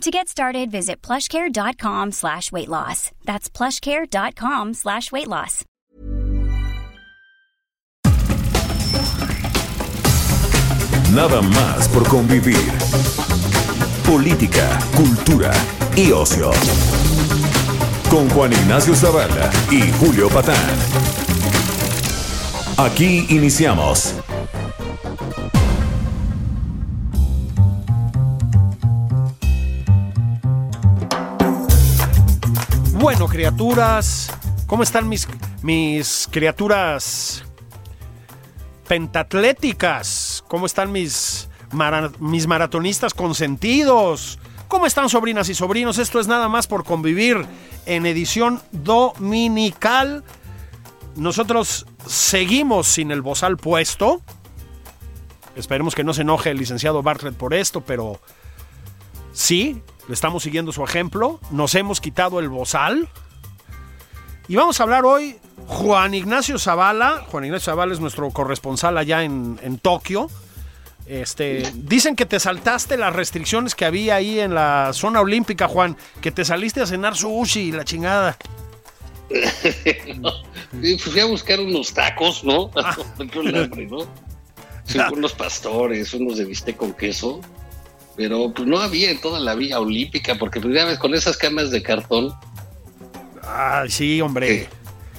To 0.00 0.10
get 0.10 0.28
started, 0.28 0.70
visit 0.70 1.00
plushcare.com 1.00 2.12
slash 2.12 2.52
weight 2.52 2.68
loss. 2.68 3.10
That's 3.24 3.48
plushcare.com 3.48 4.74
slash 4.74 5.10
weight 5.12 5.28
loss. 5.28 5.64
Nada 11.14 11.40
más 11.42 11.88
por 11.88 12.06
convivir. 12.08 12.58
Política, 14.04 14.78
cultura 14.96 15.52
y 15.96 16.10
ocio. 16.10 16.50
Con 18.10 18.28
Juan 18.30 18.52
Ignacio 18.52 18.94
Zavala 18.94 19.50
y 19.70 19.90
Julio 19.92 20.28
Patán. 20.28 20.56
Aquí 22.76 23.26
iniciamos. 23.30 24.14
Bueno, 33.04 33.28
criaturas, 33.28 34.32
¿cómo 34.66 34.82
están 34.82 35.10
mis, 35.10 35.28
mis 35.60 36.26
criaturas 36.32 37.44
pentatléticas? 38.88 40.42
¿Cómo 40.48 40.64
están 40.64 40.90
mis, 40.90 41.50
mis 42.18 42.46
maratonistas 42.46 43.12
consentidos? 43.12 44.38
¿Cómo 44.68 44.86
están 44.86 45.10
sobrinas 45.10 45.50
y 45.50 45.54
sobrinos? 45.54 45.98
Esto 45.98 46.18
es 46.18 46.28
nada 46.28 46.48
más 46.48 46.66
por 46.66 46.84
convivir 46.84 47.44
en 47.84 48.06
edición 48.06 48.62
dominical. 48.72 50.24
Nosotros 51.14 51.84
seguimos 52.06 52.86
sin 52.86 53.10
el 53.10 53.20
bozal 53.20 53.58
puesto. 53.58 54.22
Esperemos 55.56 55.94
que 55.94 56.04
no 56.04 56.14
se 56.14 56.22
enoje 56.22 56.52
el 56.52 56.56
licenciado 56.56 57.02
Bartlett 57.02 57.36
por 57.36 57.52
esto, 57.52 57.82
pero 57.82 58.18
sí, 59.34 59.82
le 60.08 60.14
estamos 60.14 60.42
siguiendo 60.42 60.72
su 60.72 60.84
ejemplo. 60.84 61.40
Nos 61.50 61.74
hemos 61.74 62.00
quitado 62.00 62.40
el 62.40 62.48
bozal. 62.48 63.08
Y 64.48 64.56
vamos 64.56 64.78
a 64.80 64.82
hablar 64.82 65.04
hoy 65.04 65.38
Juan 65.66 66.14
Ignacio 66.14 66.58
Zavala. 66.58 67.24
Juan 67.30 67.44
Ignacio 67.44 67.72
Zavala 67.72 67.92
es 67.92 68.00
nuestro 68.00 68.30
corresponsal 68.30 68.98
allá 68.98 69.22
en, 69.22 69.58
en 69.62 69.78
Tokio. 69.78 70.28
Este, 71.06 71.70
dicen 71.74 72.16
que 72.16 72.24
te 72.24 72.40
saltaste 72.40 72.96
las 72.96 73.14
restricciones 73.14 73.74
que 73.74 73.84
había 73.84 74.14
ahí 74.16 74.40
en 74.40 74.54
la 74.54 74.90
zona 74.94 75.20
olímpica, 75.20 75.68
Juan, 75.68 75.96
que 76.22 76.30
te 76.30 76.44
saliste 76.46 76.80
a 76.80 76.86
cenar 76.86 77.14
sushi 77.14 77.60
y 77.60 77.72
la 77.72 77.84
chingada. 77.84 78.36
Sí, 80.82 80.98
fui 80.98 81.20
a 81.20 81.24
buscar 81.26 81.60
unos 81.60 81.94
tacos, 81.94 82.42
¿no? 82.42 82.68
Hambre, 83.18 83.86
¿no? 83.86 83.98
Unos 85.12 85.32
pastores, 85.32 86.12
unos 86.12 86.36
de 86.36 86.44
bistec 86.44 86.76
con 86.76 86.92
queso. 86.92 87.40
Pero 88.16 88.52
pues 88.54 88.66
no 88.68 88.78
había 88.78 89.10
en 89.10 89.20
toda 89.20 89.40
la 89.40 89.54
vía 89.54 89.80
olímpica, 89.80 90.36
porque 90.36 90.60
pues, 90.60 90.74
ya 90.74 90.84
ves, 90.84 90.98
con 90.98 91.14
esas 91.14 91.36
camas 91.36 91.70
de 91.70 91.82
cartón 91.82 92.32
Ay, 93.46 93.90
sí, 93.90 94.20
hombre. 94.20 94.68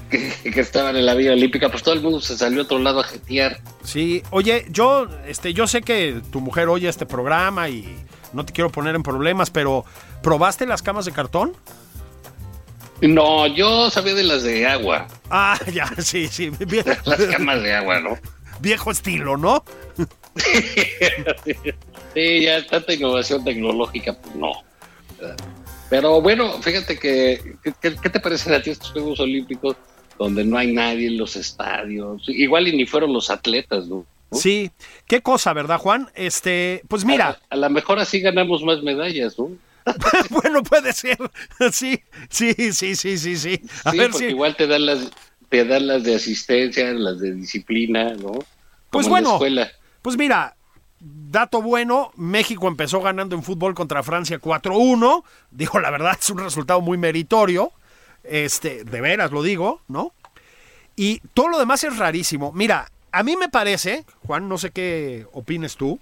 que, 0.10 0.30
que 0.52 0.60
estaban 0.62 0.96
en 0.96 1.06
la 1.06 1.14
vía 1.14 1.32
olímpica, 1.34 1.70
pues 1.70 1.84
todo 1.84 1.94
el 1.94 2.02
mundo 2.02 2.22
se 2.22 2.38
salió 2.38 2.62
a 2.62 2.64
otro 2.64 2.80
lado 2.80 3.02
a 3.02 3.04
jetear. 3.04 3.60
Sí, 3.84 4.24
oye, 4.32 4.66
yo, 4.70 5.08
este, 5.28 5.54
yo 5.54 5.68
sé 5.68 5.82
que 5.82 6.22
tu 6.32 6.40
mujer 6.42 6.70
oye 6.70 6.88
este 6.90 7.06
programa 7.06 7.70
y 7.70 7.96
no 8.34 8.46
te 8.46 8.54
quiero 8.54 8.72
poner 8.72 8.96
en 8.96 9.04
problemas, 9.04 9.50
pero 9.52 9.86
¿probaste 10.24 10.66
las 10.66 10.82
camas 10.82 11.06
de 11.06 11.12
cartón? 11.12 11.54
No, 13.02 13.46
yo 13.48 13.90
sabía 13.92 14.14
de 14.16 14.24
las 14.24 14.44
de 14.44 14.66
agua, 14.66 15.08
Ah, 15.30 15.60
ya, 15.74 15.86
sí, 15.98 16.28
sí, 16.28 16.50
las 17.06 17.18
camas 17.32 17.62
de 17.62 17.76
agua, 17.76 18.00
¿no? 18.00 18.18
viejo 18.62 18.90
estilo, 18.90 19.36
¿no? 19.38 19.64
Sí, 22.16 22.42
ya 22.44 22.66
tanta 22.66 22.94
innovación 22.94 23.44
tecnológica, 23.44 24.14
pues 24.14 24.36
no. 24.36 24.52
Pero 25.90 26.22
bueno, 26.22 26.62
fíjate 26.62 26.98
que, 26.98 27.58
¿qué, 27.82 28.10
te 28.10 28.20
parecen 28.20 28.54
a 28.54 28.62
ti 28.62 28.72
estos 28.72 28.92
Juegos 28.92 29.20
Olímpicos 29.20 29.76
donde 30.18 30.44
no 30.44 30.58
hay 30.58 30.72
nadie 30.74 31.08
en 31.08 31.18
los 31.18 31.36
estadios? 31.36 32.24
Igual 32.28 32.70
y 32.70 32.78
ni 32.78 32.86
fueron 32.86 33.14
los 33.14 33.30
atletas, 33.30 33.88
¿no? 33.88 34.06
Sí, 34.32 34.72
qué 35.08 35.22
cosa, 35.22 35.54
¿verdad, 35.54 35.78
Juan? 35.78 36.10
Este, 36.16 36.82
pues 36.88 37.06
mira, 37.06 37.40
A, 37.50 37.56
lo 37.56 37.70
mejor 37.70 38.00
así 38.00 38.20
ganamos 38.20 38.64
más 38.64 38.82
medallas, 38.82 39.38
¿no? 39.38 39.52
bueno, 40.32 40.64
puede 40.64 40.94
ser, 40.94 41.18
sí, 41.72 42.02
sí, 42.30 42.54
sí, 42.72 42.96
sí, 42.96 43.18
sí, 43.18 43.36
sí. 43.38 43.62
A 43.84 43.92
sí, 43.92 43.98
ver 43.98 44.12
porque 44.12 44.26
si, 44.28 44.32
igual 44.32 44.56
te 44.56 44.66
dan 44.68 44.86
las 44.88 45.12
te 45.50 45.64
dan 45.64 45.86
las 45.86 46.04
de 46.04 46.16
asistencia, 46.16 46.92
las 46.94 47.20
de 47.20 47.34
disciplina, 47.34 48.16
¿no? 48.16 48.32
Como 48.32 48.44
Pues 48.90 49.06
en 49.06 49.12
bueno. 49.12 49.30
la 49.30 49.36
escuela. 49.36 49.72
pues 50.02 50.18
mira, 50.18 50.55
dato 51.06 51.62
bueno, 51.62 52.12
México 52.16 52.68
empezó 52.68 53.02
ganando 53.02 53.36
en 53.36 53.44
fútbol 53.44 53.76
contra 53.76 54.04
Francia 54.04 54.40
4-1, 54.40 55.24
digo, 55.52 55.80
la 55.80 55.92
verdad 55.92 56.18
es 56.20 56.30
un 56.30 56.40
resultado 56.40 56.82
muy 56.82 56.98
meritorio, 56.98 57.72
este, 58.24 58.84
de 58.84 59.02
veras 59.02 59.32
lo 59.32 59.44
digo, 59.44 59.82
¿no? 59.88 60.14
Y 60.96 61.20
todo 61.34 61.50
lo 61.50 61.60
demás 61.60 61.84
es 61.84 61.98
rarísimo. 61.98 62.52
Mira, 62.54 62.90
a 63.12 63.22
mí 63.22 63.36
me 63.36 63.50
parece, 63.50 64.06
Juan, 64.26 64.50
no 64.50 64.58
sé 64.58 64.72
qué 64.72 65.28
opines 65.34 65.76
tú, 65.76 66.00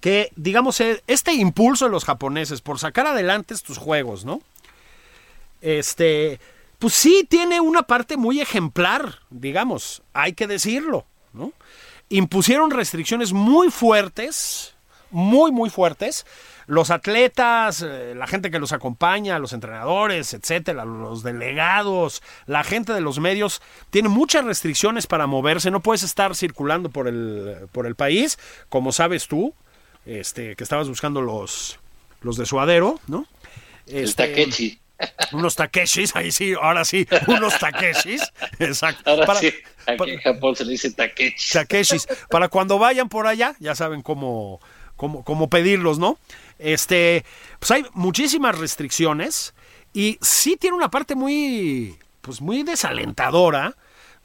que, 0.00 0.32
digamos, 0.34 0.80
eh, 0.80 1.02
este 1.06 1.32
impulso 1.34 1.84
de 1.84 1.90
los 1.90 2.04
japoneses 2.04 2.62
por 2.62 2.78
sacar 2.78 3.06
adelante 3.06 3.54
estos 3.54 3.78
juegos, 3.78 4.24
¿no? 4.24 4.40
Este, 5.60 6.40
pues 6.78 6.94
sí 6.94 7.26
tiene 7.28 7.60
una 7.60 7.82
parte 7.82 8.16
muy 8.16 8.40
ejemplar, 8.40 9.20
digamos, 9.28 10.02
hay 10.14 10.32
que 10.32 10.46
decirlo, 10.46 11.04
¿no? 11.34 11.52
Impusieron 12.10 12.70
restricciones 12.70 13.32
muy 13.32 13.70
fuertes, 13.70 14.74
muy, 15.10 15.52
muy 15.52 15.70
fuertes. 15.70 16.26
Los 16.66 16.90
atletas, 16.90 17.82
eh, 17.82 18.14
la 18.14 18.26
gente 18.26 18.50
que 18.50 18.58
los 18.58 18.72
acompaña, 18.72 19.38
los 19.38 19.52
entrenadores, 19.52 20.34
etcétera, 20.34 20.84
los 20.84 21.22
delegados, 21.22 22.22
la 22.46 22.62
gente 22.62 22.92
de 22.92 23.00
los 23.00 23.18
medios, 23.18 23.62
tiene 23.90 24.08
muchas 24.08 24.44
restricciones 24.44 25.06
para 25.06 25.26
moverse. 25.26 25.70
No 25.70 25.80
puedes 25.80 26.02
estar 26.02 26.36
circulando 26.36 26.90
por 26.90 27.08
el, 27.08 27.68
por 27.72 27.86
el 27.86 27.94
país, 27.94 28.38
como 28.68 28.92
sabes 28.92 29.26
tú, 29.26 29.54
este, 30.04 30.54
que 30.56 30.64
estabas 30.64 30.88
buscando 30.88 31.22
los, 31.22 31.78
los 32.20 32.36
de 32.36 32.46
suadero, 32.46 33.00
¿no? 33.06 33.26
Este. 33.86 34.04
Unos 35.32 35.54
Takeshis, 35.56 36.14
ahí 36.16 36.32
sí, 36.32 36.54
ahora 36.60 36.84
sí, 36.84 37.06
unos 37.26 37.58
Takeshis, 37.58 38.22
exacto. 38.58 39.10
Ahora 39.10 39.26
Para- 39.26 39.40
sí, 39.40 39.52
aquí 39.86 39.96
para- 39.98 40.12
en 40.12 40.20
Japón 40.20 40.56
se 40.56 40.64
le 40.64 40.72
dice 40.72 40.90
Takechi. 40.92 41.52
Takeshis, 41.52 42.06
para 42.28 42.48
cuando 42.48 42.78
vayan 42.78 43.08
por 43.08 43.26
allá, 43.26 43.54
ya 43.60 43.74
saben 43.74 44.02
cómo, 44.02 44.60
cómo, 44.96 45.24
cómo 45.24 45.48
pedirlos, 45.48 45.98
¿no? 45.98 46.18
Este, 46.58 47.24
pues 47.58 47.70
hay 47.70 47.84
muchísimas 47.94 48.58
restricciones 48.58 49.54
y 49.92 50.18
sí 50.20 50.56
tiene 50.56 50.76
una 50.76 50.90
parte 50.90 51.14
muy, 51.14 51.96
pues 52.20 52.40
muy 52.40 52.62
desalentadora, 52.62 53.76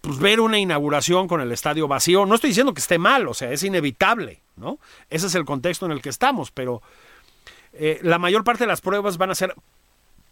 pues 0.01 0.19
ver 0.19 0.39
una 0.39 0.59
inauguración 0.59 1.27
con 1.27 1.41
el 1.41 1.51
estadio 1.51 1.87
vacío. 1.87 2.25
No 2.25 2.35
estoy 2.35 2.49
diciendo 2.49 2.73
que 2.73 2.81
esté 2.81 2.97
mal, 2.99 3.27
o 3.27 3.33
sea, 3.33 3.51
es 3.51 3.63
inevitable, 3.63 4.41
¿no? 4.55 4.77
Ese 5.09 5.27
es 5.27 5.35
el 5.35 5.45
contexto 5.45 5.85
en 5.85 5.93
el 5.93 6.01
que 6.01 6.09
estamos, 6.09 6.51
pero 6.51 6.81
eh, 7.73 7.99
la 8.03 8.19
mayor 8.19 8.43
parte 8.43 8.65
de 8.65 8.67
las 8.67 8.81
pruebas 8.81 9.17
van 9.17 9.31
a 9.31 9.35
ser 9.35 9.55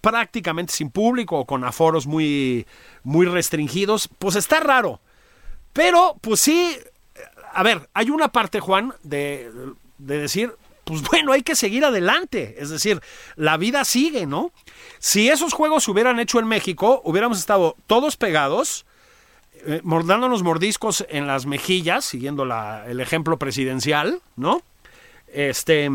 prácticamente 0.04 0.74
sin 0.74 0.90
público 0.92 1.40
o 1.40 1.46
con 1.46 1.64
aforos 1.64 2.06
muy, 2.06 2.68
muy 3.04 3.26
restringidos, 3.26 4.10
pues 4.20 4.36
está 4.36 4.60
raro. 4.60 5.00
Pero, 5.72 6.18
pues 6.20 6.42
sí, 6.42 6.78
a 7.54 7.64
ver, 7.64 7.90
hay 7.94 8.10
una 8.10 8.28
parte, 8.28 8.60
Juan, 8.60 8.94
de, 9.04 9.50
de 10.00 10.18
decir, 10.18 10.54
pues 10.84 11.02
bueno, 11.10 11.32
hay 11.32 11.42
que 11.42 11.56
seguir 11.56 11.86
adelante. 11.86 12.58
Es 12.60 12.70
decir, 12.70 13.00
la 13.38 13.56
vida 13.56 13.86
sigue, 13.86 14.26
¿no? 14.26 14.52
Si 15.00 15.30
esos 15.30 15.54
juegos 15.54 15.86
se 15.86 15.92
hubieran 15.92 16.20
hecho 16.20 16.38
en 16.40 16.48
México, 16.48 17.02
hubiéramos 17.06 17.40
estado 17.40 17.78
todos 17.88 18.18
pegados, 18.18 18.86
eh, 19.66 19.80
mor- 19.86 20.06
dándonos 20.06 20.44
mordiscos 20.44 21.06
en 21.08 21.28
las 21.28 21.46
mejillas, 21.46 22.04
siguiendo 22.04 22.44
la- 22.44 22.84
el 22.90 23.00
ejemplo 23.00 23.38
presidencial, 23.40 24.22
¿no? 24.36 24.62
Este 25.28 25.90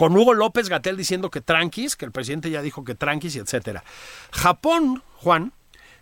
con 0.00 0.16
Hugo 0.16 0.32
López 0.32 0.70
Gatel 0.70 0.96
diciendo 0.96 1.30
que 1.30 1.42
tranquis, 1.42 1.94
que 1.94 2.06
el 2.06 2.10
presidente 2.10 2.48
ya 2.48 2.62
dijo 2.62 2.84
que 2.84 2.94
tranquis 2.94 3.36
y 3.36 3.38
etcétera. 3.38 3.84
Japón, 4.32 5.02
Juan, 5.16 5.52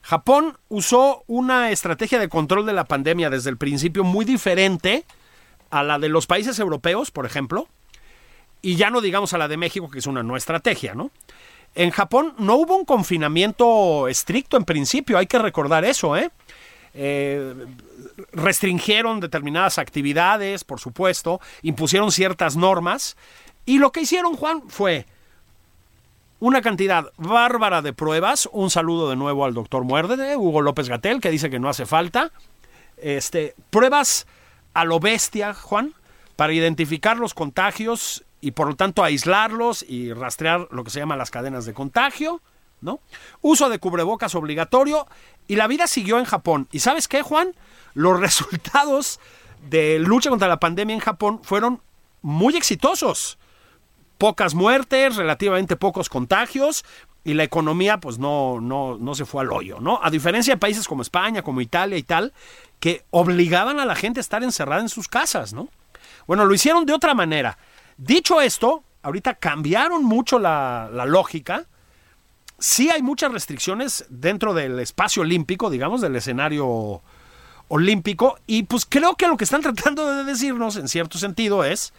Japón 0.02 0.56
usó 0.68 1.24
una 1.26 1.72
estrategia 1.72 2.20
de 2.20 2.28
control 2.28 2.64
de 2.64 2.74
la 2.74 2.84
pandemia 2.84 3.28
desde 3.28 3.50
el 3.50 3.56
principio 3.56 4.04
muy 4.04 4.24
diferente 4.24 5.04
a 5.70 5.82
la 5.82 5.98
de 5.98 6.08
los 6.08 6.28
países 6.28 6.60
europeos, 6.60 7.10
por 7.10 7.26
ejemplo, 7.26 7.66
y 8.62 8.76
ya 8.76 8.88
no 8.90 9.00
digamos 9.00 9.34
a 9.34 9.38
la 9.38 9.48
de 9.48 9.56
México, 9.56 9.90
que 9.90 9.98
es 9.98 10.06
una 10.06 10.22
no 10.22 10.36
estrategia, 10.36 10.94
¿no? 10.94 11.10
En 11.74 11.90
Japón 11.90 12.34
no 12.38 12.54
hubo 12.54 12.76
un 12.76 12.84
confinamiento 12.84 14.06
estricto 14.06 14.56
en 14.56 14.64
principio, 14.64 15.18
hay 15.18 15.26
que 15.26 15.40
recordar 15.40 15.84
eso, 15.84 16.16
¿eh? 16.16 16.30
Eh, 16.94 17.66
restringieron 18.32 19.20
determinadas 19.20 19.78
actividades, 19.78 20.64
por 20.64 20.80
supuesto, 20.80 21.40
impusieron 21.62 22.10
ciertas 22.12 22.56
normas, 22.56 23.16
y 23.68 23.76
lo 23.76 23.92
que 23.92 24.00
hicieron, 24.00 24.34
Juan, 24.34 24.62
fue 24.68 25.04
una 26.40 26.62
cantidad 26.62 27.12
bárbara 27.18 27.82
de 27.82 27.92
pruebas. 27.92 28.48
Un 28.50 28.70
saludo 28.70 29.10
de 29.10 29.16
nuevo 29.16 29.44
al 29.44 29.52
doctor 29.52 29.84
Muerde, 29.84 30.38
Hugo 30.38 30.62
López 30.62 30.88
Gatel, 30.88 31.20
que 31.20 31.30
dice 31.30 31.50
que 31.50 31.58
no 31.58 31.68
hace 31.68 31.84
falta. 31.84 32.32
Este, 32.96 33.54
pruebas 33.68 34.26
a 34.72 34.86
lo 34.86 35.00
bestia, 35.00 35.52
Juan, 35.52 35.92
para 36.34 36.54
identificar 36.54 37.18
los 37.18 37.34
contagios 37.34 38.24
y 38.40 38.52
por 38.52 38.68
lo 38.68 38.74
tanto 38.74 39.04
aislarlos 39.04 39.84
y 39.86 40.14
rastrear 40.14 40.66
lo 40.70 40.82
que 40.82 40.88
se 40.88 41.00
llama 41.00 41.16
las 41.16 41.30
cadenas 41.30 41.66
de 41.66 41.74
contagio, 41.74 42.40
¿no? 42.80 43.00
Uso 43.42 43.68
de 43.68 43.78
cubrebocas 43.78 44.34
obligatorio 44.34 45.06
y 45.46 45.56
la 45.56 45.66
vida 45.66 45.86
siguió 45.88 46.18
en 46.18 46.24
Japón. 46.24 46.68
¿Y 46.72 46.78
sabes 46.78 47.06
qué, 47.06 47.20
Juan? 47.20 47.54
Los 47.92 48.18
resultados 48.20 49.20
de 49.68 49.98
lucha 49.98 50.30
contra 50.30 50.48
la 50.48 50.58
pandemia 50.58 50.94
en 50.94 51.00
Japón 51.00 51.40
fueron 51.42 51.82
muy 52.22 52.56
exitosos. 52.56 53.36
Pocas 54.18 54.54
muertes, 54.54 55.16
relativamente 55.16 55.76
pocos 55.76 56.08
contagios 56.08 56.84
y 57.24 57.34
la 57.34 57.44
economía 57.44 57.98
pues 57.98 58.18
no, 58.18 58.60
no, 58.60 58.96
no 58.98 59.14
se 59.14 59.24
fue 59.24 59.42
al 59.42 59.52
hoyo, 59.52 59.80
¿no? 59.80 60.00
A 60.02 60.10
diferencia 60.10 60.54
de 60.54 60.58
países 60.58 60.86
como 60.86 61.02
España, 61.02 61.42
como 61.42 61.60
Italia 61.60 61.96
y 61.96 62.02
tal, 62.02 62.32
que 62.80 63.04
obligaban 63.10 63.80
a 63.80 63.86
la 63.86 63.94
gente 63.94 64.20
a 64.20 64.22
estar 64.22 64.42
encerrada 64.42 64.80
en 64.82 64.88
sus 64.88 65.08
casas, 65.08 65.52
¿no? 65.52 65.68
Bueno, 66.26 66.44
lo 66.44 66.54
hicieron 66.54 66.86
de 66.86 66.92
otra 66.92 67.14
manera. 67.14 67.58
Dicho 67.96 68.40
esto, 68.40 68.82
ahorita 69.02 69.34
cambiaron 69.34 70.04
mucho 70.04 70.38
la, 70.38 70.88
la 70.92 71.06
lógica. 71.06 71.66
Sí 72.58 72.90
hay 72.90 73.02
muchas 73.02 73.32
restricciones 73.32 74.06
dentro 74.08 74.54
del 74.54 74.78
espacio 74.78 75.22
olímpico, 75.22 75.70
digamos, 75.70 76.00
del 76.00 76.16
escenario 76.16 77.02
olímpico, 77.68 78.38
y 78.46 78.64
pues 78.64 78.86
creo 78.86 79.14
que 79.14 79.28
lo 79.28 79.36
que 79.36 79.44
están 79.44 79.60
tratando 79.62 80.10
de 80.10 80.24
decirnos, 80.24 80.76
en 80.76 80.88
cierto 80.88 81.18
sentido, 81.18 81.64
es 81.64 81.92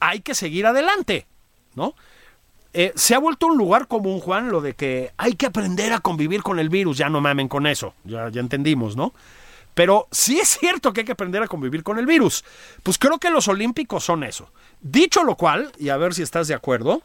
hay 0.00 0.20
que 0.20 0.34
seguir 0.34 0.66
adelante, 0.66 1.26
¿no? 1.78 1.94
Eh, 2.74 2.92
se 2.94 3.14
ha 3.14 3.18
vuelto 3.18 3.46
un 3.46 3.56
lugar 3.56 3.88
común, 3.88 4.20
Juan, 4.20 4.50
lo 4.50 4.60
de 4.60 4.74
que 4.74 5.12
hay 5.16 5.32
que 5.32 5.46
aprender 5.46 5.94
a 5.94 6.00
convivir 6.00 6.42
con 6.42 6.58
el 6.58 6.68
virus. 6.68 6.98
Ya 6.98 7.08
no 7.08 7.22
mamen 7.22 7.48
con 7.48 7.66
eso, 7.66 7.94
ya, 8.04 8.28
ya 8.28 8.40
entendimos, 8.40 8.94
¿no? 8.94 9.14
Pero 9.72 10.08
sí 10.10 10.38
es 10.38 10.48
cierto 10.48 10.92
que 10.92 11.00
hay 11.00 11.06
que 11.06 11.12
aprender 11.12 11.42
a 11.42 11.46
convivir 11.46 11.82
con 11.82 11.98
el 11.98 12.06
virus. 12.06 12.44
Pues 12.82 12.98
creo 12.98 13.18
que 13.18 13.30
los 13.30 13.48
olímpicos 13.48 14.04
son 14.04 14.24
eso. 14.24 14.50
Dicho 14.80 15.22
lo 15.22 15.36
cual, 15.36 15.72
y 15.78 15.88
a 15.88 15.96
ver 15.96 16.14
si 16.14 16.22
estás 16.22 16.48
de 16.48 16.54
acuerdo, 16.54 17.02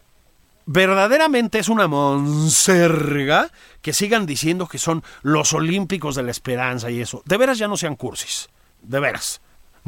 verdaderamente 0.66 1.60
es 1.60 1.70
una 1.70 1.88
monserga 1.88 3.52
que 3.82 3.94
sigan 3.94 4.26
diciendo 4.26 4.68
que 4.68 4.80
son 4.80 5.04
los 5.22 5.54
olímpicos 5.54 6.16
de 6.16 6.24
la 6.24 6.32
esperanza 6.32 6.90
y 6.90 7.00
eso. 7.00 7.22
De 7.26 7.38
veras 7.38 7.58
ya 7.58 7.68
no 7.68 7.78
sean 7.78 7.96
cursis. 7.96 8.50
De 8.82 9.00
veras. 9.00 9.40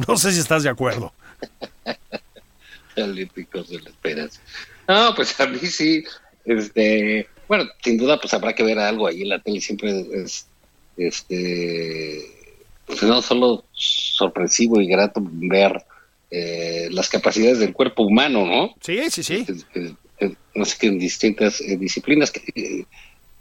No 0.07 0.17
sé 0.17 0.31
si 0.31 0.39
estás 0.39 0.63
de 0.63 0.69
acuerdo. 0.69 1.13
olímpicos 2.97 3.69
de 3.69 3.81
la 3.81 3.89
esperanza. 3.89 4.41
No, 4.87 5.13
pues 5.15 5.39
a 5.39 5.47
mí 5.47 5.57
sí. 5.59 6.03
Este, 6.45 7.27
bueno, 7.47 7.65
sin 7.83 7.97
duda, 7.97 8.19
pues 8.19 8.33
habrá 8.33 8.53
que 8.53 8.63
ver 8.63 8.77
algo 8.79 9.07
ahí 9.07 9.21
en 9.23 9.29
la 9.29 9.39
tele. 9.39 9.59
Siempre 9.61 10.05
es, 10.13 10.47
este, 10.97 12.21
pues 12.85 13.01
no 13.03 13.21
solo 13.21 13.65
sorpresivo 13.73 14.79
y 14.81 14.87
grato 14.87 15.21
ver 15.23 15.83
eh, 16.31 16.87
las 16.91 17.09
capacidades 17.09 17.59
del 17.59 17.73
cuerpo 17.73 18.03
humano, 18.03 18.45
¿no? 18.45 18.75
Sí, 18.81 19.09
sí, 19.09 19.23
sí. 19.23 19.45
no 20.53 20.65
sé 20.65 20.75
qué 20.79 20.88
en 20.88 20.99
distintas 20.99 21.61
eh, 21.61 21.77
disciplinas. 21.77 22.31
Que, 22.31 22.85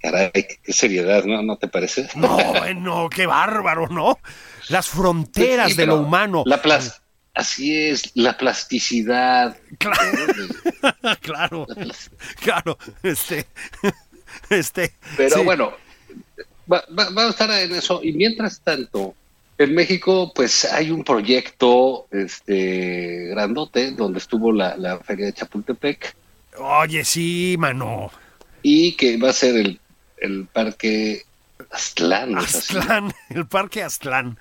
caray, 0.01 0.31
qué 0.33 0.73
seriedad, 0.73 1.25
¿no? 1.25 1.43
¿No 1.43 1.57
te 1.57 1.69
parece? 1.69 2.09
No, 2.15 2.37
bueno, 2.59 3.09
qué 3.11 3.27
bárbaro, 3.27 3.89
¿no? 3.89 4.19
Las 4.69 4.89
fronteras 4.89 5.71
Sí, 5.73 5.77
de 5.77 5.87
lo 5.87 5.97
humano. 5.97 6.43
La 6.47 6.61
plas- 6.63 7.01
así 7.35 7.77
es, 7.89 8.11
la 8.15 8.37
plasticidad. 8.37 9.57
Claro, 9.79 11.17
claro, 11.21 11.67
claro, 12.41 12.79
este, 13.03 13.47
este. 14.51 14.95
Pero 15.17 15.37
sí. 15.39 15.43
bueno, 15.45 15.73
va, 16.73 16.85
va- 16.97 17.11
va 17.11 17.27
a 17.27 17.31
estar 17.31 17.51
en 17.51 17.75
eso. 17.75 18.01
Y 18.03 18.13
mientras 18.13 18.61
tanto, 18.61 19.15
en 19.59 19.75
México, 19.75 20.33
pues 20.35 20.65
hay 20.65 20.91
un 20.91 21.05
proyecto 21.05 22.07
este 22.11 23.29
grandote 23.31 23.93
donde 23.93 24.19
estuvo 24.19 24.53
la, 24.53 24.77
la 24.77 24.99
feria 24.99 25.27
de 25.27 25.33
Chapultepec 25.33 26.15
Oye, 26.59 27.05
sí, 27.05 27.57
mano. 27.59 28.11
y 28.63 28.93
que 28.97 29.17
va 29.17 29.31
a 29.31 29.33
ser 29.33 29.57
el, 29.57 29.81
el 30.19 30.47
parque 30.47 31.23
Aztlán. 31.71 32.37
Aztlán, 32.37 33.13
el 33.31 33.47
parque 33.47 33.83
Aztlán. 33.83 34.39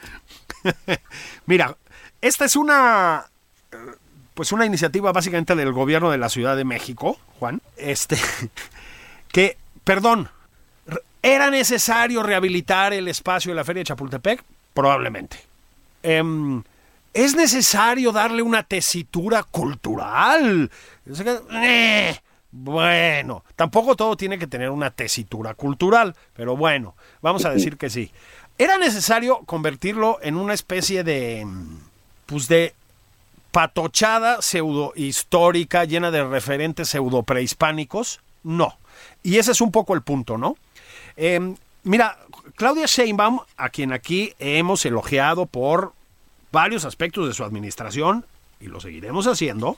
Mira, 1.48 1.76
esta 2.24 2.46
es 2.46 2.56
una 2.56 3.26
pues 4.34 4.52
una 4.52 4.66
iniciativa 4.66 5.12
básicamente 5.12 5.56
del 5.56 5.74
gobierno 5.74 6.10
de 6.10 6.18
la 6.18 6.30
Ciudad 6.30 6.56
de 6.56 6.64
México, 6.64 7.18
Juan. 7.40 7.62
Este 7.78 8.18
que, 9.32 9.58
perdón, 9.84 10.30
¿era 11.22 11.50
necesario 11.50 12.24
rehabilitar 12.24 12.94
el 12.94 13.08
espacio 13.10 13.52
de 13.52 13.56
la 13.56 13.64
Feria 13.64 13.82
de 13.82 13.86
Chapultepec? 13.86 14.44
Probablemente. 14.74 15.38
Em, 16.02 16.64
¿Es 17.14 17.36
necesario 17.36 18.12
darle 18.12 18.42
una 18.42 18.64
tesitura 18.64 19.44
cultural? 19.44 20.72
Eh, 21.52 22.20
bueno, 22.52 23.44
tampoco 23.56 23.96
todo 23.96 24.18
tiene 24.18 24.40
que 24.40 24.48
tener 24.48 24.70
una 24.70 24.90
tesitura 24.90 25.54
cultural, 25.54 26.16
pero 26.34 26.58
bueno, 26.58 26.96
vamos 27.22 27.46
a 27.46 27.52
decir 27.52 27.78
que 27.78 27.92
sí. 27.92 28.12
¿Era 28.58 28.78
necesario 28.78 29.40
convertirlo 29.46 30.20
en 30.24 30.38
una 30.38 30.54
especie 30.54 31.04
de, 31.04 31.44
mm, 31.46 31.78
pues 32.26 32.48
de 32.48 32.74
patochada 33.52 34.42
pseudo 34.42 34.94
histórica 34.96 35.86
llena 35.86 36.12
de 36.12 36.24
referentes 36.24 36.90
pseudo 36.90 37.24
prehispánicos? 37.24 38.20
No. 38.44 38.78
Y 39.22 39.38
ese 39.38 39.52
es 39.52 39.62
un 39.62 39.72
poco 39.72 39.94
el 39.94 40.02
punto, 40.02 40.38
¿no? 40.38 40.58
Eh, 41.16 41.56
mira, 41.84 42.18
Claudia 42.56 42.86
Sheinbaum, 42.86 43.40
a 43.58 43.70
quien 43.70 43.94
aquí 43.94 44.34
hemos 44.40 44.86
elogiado 44.86 45.46
por 45.46 45.94
varios 46.52 46.86
aspectos 46.86 47.28
de 47.28 47.34
su 47.34 47.44
administración, 47.44 48.26
y 48.60 48.68
lo 48.68 48.80
seguiremos 48.80 49.28
haciendo, 49.28 49.78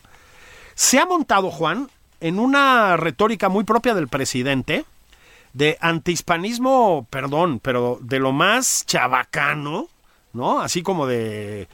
se 0.73 0.99
ha 0.99 1.05
montado, 1.05 1.51
Juan, 1.51 1.89
en 2.19 2.39
una 2.39 2.97
retórica 2.97 3.49
muy 3.49 3.63
propia 3.63 3.93
del 3.93 4.07
presidente, 4.07 4.85
de 5.53 5.77
antihispanismo, 5.79 7.07
perdón, 7.09 7.59
pero 7.61 7.97
de 8.01 8.19
lo 8.19 8.33
más 8.33 8.85
chabacano, 8.85 9.87
¿no? 10.33 10.59
Así 10.59 10.83
como 10.83 11.07
de 11.07 11.69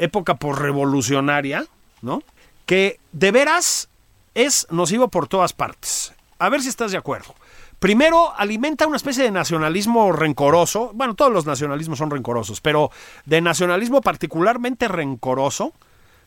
época 0.00 0.36
revolucionaria, 0.40 1.64
¿no? 2.02 2.22
Que 2.66 2.98
de 3.12 3.30
veras 3.30 3.88
es 4.34 4.66
nocivo 4.70 5.08
por 5.08 5.28
todas 5.28 5.52
partes. 5.52 6.12
A 6.38 6.48
ver 6.48 6.62
si 6.62 6.68
estás 6.68 6.92
de 6.92 6.98
acuerdo. 6.98 7.34
Primero, 7.78 8.34
alimenta 8.36 8.86
una 8.86 8.96
especie 8.96 9.24
de 9.24 9.30
nacionalismo 9.30 10.12
rencoroso. 10.12 10.90
Bueno, 10.94 11.14
todos 11.14 11.32
los 11.32 11.46
nacionalismos 11.46 11.98
son 11.98 12.10
rencorosos, 12.10 12.60
pero 12.60 12.90
de 13.24 13.40
nacionalismo 13.40 14.02
particularmente 14.02 14.86
rencoroso, 14.86 15.72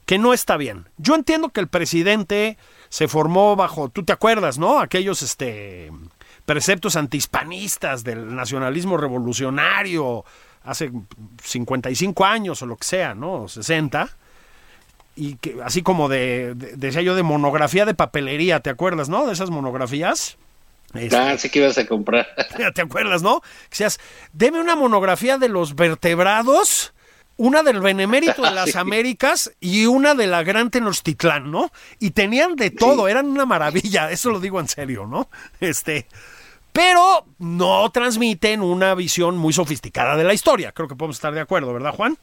que 0.06 0.18
no 0.18 0.34
está 0.34 0.58
bien. 0.58 0.90
Yo 0.98 1.16
entiendo 1.16 1.50
que 1.50 1.60
el 1.60 1.68
presidente 1.68 2.58
se 2.90 3.08
formó 3.08 3.56
bajo, 3.56 3.90
tú 3.90 4.04
te 4.04 4.14
acuerdas, 4.14 4.58
¿no? 4.58 4.80
Aquellos 4.80 5.22
este 5.22 5.92
preceptos 6.46 6.96
antihispanistas 6.96 8.04
del 8.04 8.36
nacionalismo 8.36 8.98
revolucionario 8.98 10.26
hace 10.64 10.92
55 11.44 12.26
años 12.26 12.62
o 12.62 12.66
lo 12.66 12.78
que 12.78 12.86
sea, 12.86 13.14
¿no? 13.14 13.48
60 13.48 14.10
y 15.16 15.36
que 15.36 15.58
así 15.64 15.84
como 15.84 16.10
de, 16.10 16.56
de, 16.56 16.76
decía 16.76 17.02
yo 17.02 17.16
de 17.16 17.24
monografía 17.24 17.86
de 17.86 17.94
papelería, 17.94 18.62
¿te 18.62 18.70
acuerdas, 18.70 19.10
no? 19.10 19.28
De 19.28 19.34
esas 19.34 19.50
monografías. 19.50 20.38
Este, 20.94 21.16
ah, 21.16 21.38
sí 21.38 21.50
que 21.50 21.60
ibas 21.60 21.78
a 21.78 21.88
comprar. 21.88 22.28
¿Te 22.74 22.82
acuerdas, 22.82 23.22
no? 23.22 23.42
Que 23.70 23.78
seas, 23.78 24.00
deme 24.32 24.60
una 24.60 24.76
monografía 24.76 25.38
de 25.38 25.50
los 25.50 25.76
vertebrados, 25.76 26.94
una 27.38 27.64
del 27.64 27.80
Benemérito 27.80 28.42
de 28.42 28.52
las 28.56 28.72
sí. 28.72 28.78
Américas 28.78 29.52
y 29.60 29.86
una 29.86 30.16
de 30.16 30.28
la 30.28 30.44
Gran 30.44 30.70
Tenochtitlán, 30.70 31.52
¿no? 31.52 31.72
Y 32.00 32.12
tenían 32.12 32.56
de 32.56 32.72
todo, 32.72 33.06
sí. 33.06 33.12
eran 33.12 33.28
una 33.28 33.46
maravilla, 33.46 34.12
eso 34.12 34.30
lo 34.30 34.40
digo 34.40 34.60
en 34.60 34.68
serio, 34.68 35.08
¿no? 35.08 35.30
Este, 35.60 36.08
pero 36.74 37.26
no 37.38 37.90
transmiten 37.92 38.62
una 38.62 38.96
visión 38.96 39.38
muy 39.38 39.54
sofisticada 39.54 40.18
de 40.18 40.24
la 40.24 40.34
historia. 40.34 40.72
Creo 40.72 40.88
que 40.88 40.96
podemos 40.96 41.16
estar 41.16 41.34
de 41.34 41.40
acuerdo, 41.40 41.72
¿verdad, 41.72 41.94
Juan? 41.94 42.18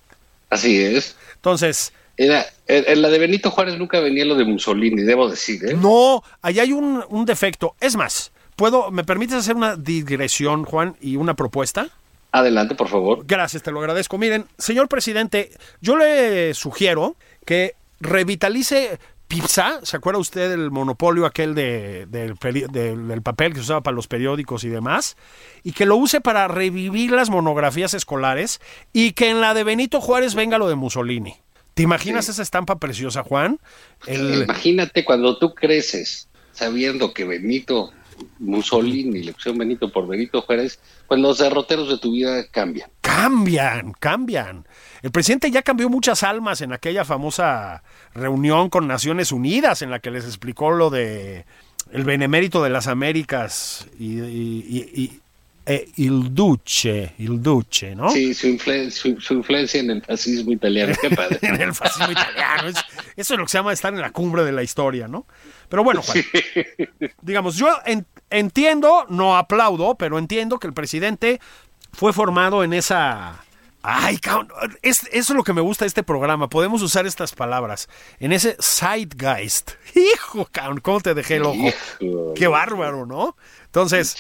Así 0.51 0.79
es. 0.83 1.17
Entonces, 1.37 1.93
era, 2.17 2.45
en 2.67 3.01
la 3.01 3.09
de 3.09 3.19
Benito 3.19 3.51
Juárez 3.51 3.79
nunca 3.79 4.01
venía 4.01 4.25
lo 4.25 4.35
de 4.35 4.45
Mussolini, 4.45 5.03
debo 5.03 5.31
decir, 5.31 5.65
¿eh? 5.65 5.75
No, 5.75 6.23
ahí 6.43 6.59
hay 6.59 6.73
un, 6.73 7.03
un 7.09 7.25
defecto. 7.25 7.77
Es 7.81 7.97
más, 7.97 8.33
¿puedo, 8.57 8.91
¿me 8.91 9.05
permites 9.05 9.37
hacer 9.37 9.57
una 9.57 9.77
digresión, 9.77 10.65
Juan, 10.65 10.97
y 11.01 11.17
una 11.17 11.35
propuesta? 11.35 11.89
Adelante, 12.33 12.75
por 12.75 12.89
favor. 12.89 13.25
Gracias, 13.27 13.63
te 13.63 13.71
lo 13.71 13.81
agradezco. 13.81 14.19
Miren, 14.19 14.47
señor 14.59 14.89
presidente, 14.89 15.51
yo 15.81 15.97
le 15.97 16.53
sugiero 16.55 17.17
que 17.45 17.75
revitalice 18.01 18.99
Pizza, 19.31 19.79
¿se 19.85 19.97
acuerda 19.97 20.19
usted 20.19 20.51
del 20.51 20.73
monopolio 20.73 21.25
aquel 21.25 21.55
de, 21.55 22.07
del, 22.07 22.35
del, 22.73 23.23
papel 23.23 23.53
que 23.53 23.61
se 23.61 23.63
usaba 23.63 23.81
para 23.81 23.95
los 23.95 24.09
periódicos 24.09 24.65
y 24.65 24.69
demás? 24.69 25.17
Y 25.63 25.71
que 25.71 25.87
lo 25.87 25.95
use 25.95 26.21
para 26.21 26.49
revivir 26.49 27.13
las 27.13 27.31
monografías 27.31 27.95
escolares 27.95 28.61
y 28.93 29.13
que 29.13 29.31
en 29.31 29.41
la 29.41 29.55
de 29.55 29.63
Benito 29.63 30.01
Juárez 30.01 30.35
venga 30.35 30.59
lo 30.59 30.69
de 30.69 30.75
Mussolini. 30.75 31.37
¿Te 31.75 31.85
imaginas 31.85 32.29
esa 32.29 32.43
estampa 32.43 32.81
preciosa, 32.81 33.23
Juan? 33.23 33.61
Imagínate 34.09 35.05
cuando 35.05 35.39
tú 35.39 35.55
creces 35.55 36.29
sabiendo 36.53 37.15
que 37.15 37.25
Benito 37.25 37.93
Mussolini, 38.41 39.23
le 39.23 39.33
pusieron 39.33 39.59
Benito 39.59 39.93
por 39.93 40.09
Benito 40.09 40.43
Juárez, 40.43 40.81
pues 41.07 41.21
los 41.21 41.39
derroteros 41.39 41.89
de 41.89 41.99
tu 41.99 42.11
vida 42.11 42.45
cambian. 42.51 42.91
Cambian, 43.01 43.93
cambian. 43.93 44.67
El 45.03 45.11
presidente 45.11 45.51
ya 45.51 45.63
cambió 45.63 45.89
muchas 45.89 46.23
almas 46.23 46.61
en 46.61 46.73
aquella 46.73 47.05
famosa 47.05 47.83
reunión 48.15 48.69
con 48.69 48.87
Naciones 48.87 49.33
Unidas 49.33 49.83
en 49.83 49.91
la 49.91 49.99
que 50.01 50.11
les 50.11 50.25
explicó 50.25 50.71
lo 50.71 50.91
de 50.91 51.45
el 51.93 52.05
benemérito 52.05 52.63
de 52.63 52.71
las 52.71 52.87
Américas 52.87 53.87
y, 53.99 55.21
e 55.67 55.89
il 55.97 56.35
Duce, 56.35 57.15
il 57.19 57.41
Duce, 57.41 57.95
¿no? 57.95 58.11
Sí, 58.11 58.35
su, 58.35 58.49
influencia 58.49 59.81
en 59.81 59.91
el 59.91 60.03
fascismo 60.03 60.53
italiano, 60.53 60.95
qué 61.01 61.11
padre. 61.11 61.39
en 61.43 61.61
el 61.61 61.75
fascismo 61.75 62.11
italiano, 62.11 62.69
eso 63.17 63.35
es 63.35 63.39
lo 63.39 63.45
que 63.45 63.51
se 63.51 63.59
llama 63.59 63.73
estar 63.73 63.93
en 63.93 64.01
la 64.01 64.11
cumbre 64.11 64.43
de 64.43 64.53
la 64.53 64.63
historia, 64.63 65.07
¿no? 65.07 65.27
Pero 65.69 65.85
bueno, 65.85 66.03
Juan, 66.03 66.25
digamos, 67.23 67.57
yo 67.57 67.69
entiendo, 68.31 69.07
no 69.11 69.37
aplaudo, 69.37 69.95
pero 69.95 70.19
entiendo 70.19 70.59
que 70.59 70.67
el 70.67 70.73
presidente 70.73 71.41
fue 71.93 72.13
formado 72.13 72.65
en 72.65 72.73
esa... 72.73 73.45
Ay, 73.83 74.19
es, 74.83 75.05
eso 75.05 75.33
es 75.33 75.37
lo 75.37 75.43
que 75.43 75.55
me 75.55 75.63
gusta 75.63 75.85
de 75.85 75.89
este 75.89 76.03
programa. 76.03 76.51
Podemos 76.51 76.83
usar 76.83 77.07
estas 77.07 77.33
palabras. 77.33 77.89
En 78.19 78.33
ese 78.33 78.57
zeitgeist. 78.61 79.73
Hijo, 79.95 80.49
¿cómo 80.83 81.01
te 81.01 81.15
dejé 81.15 81.37
el 81.37 81.45
ojo? 81.45 81.69
Qué 82.35 82.47
bárbaro, 82.47 83.07
¿no? 83.07 83.37
Entonces, 83.65 84.17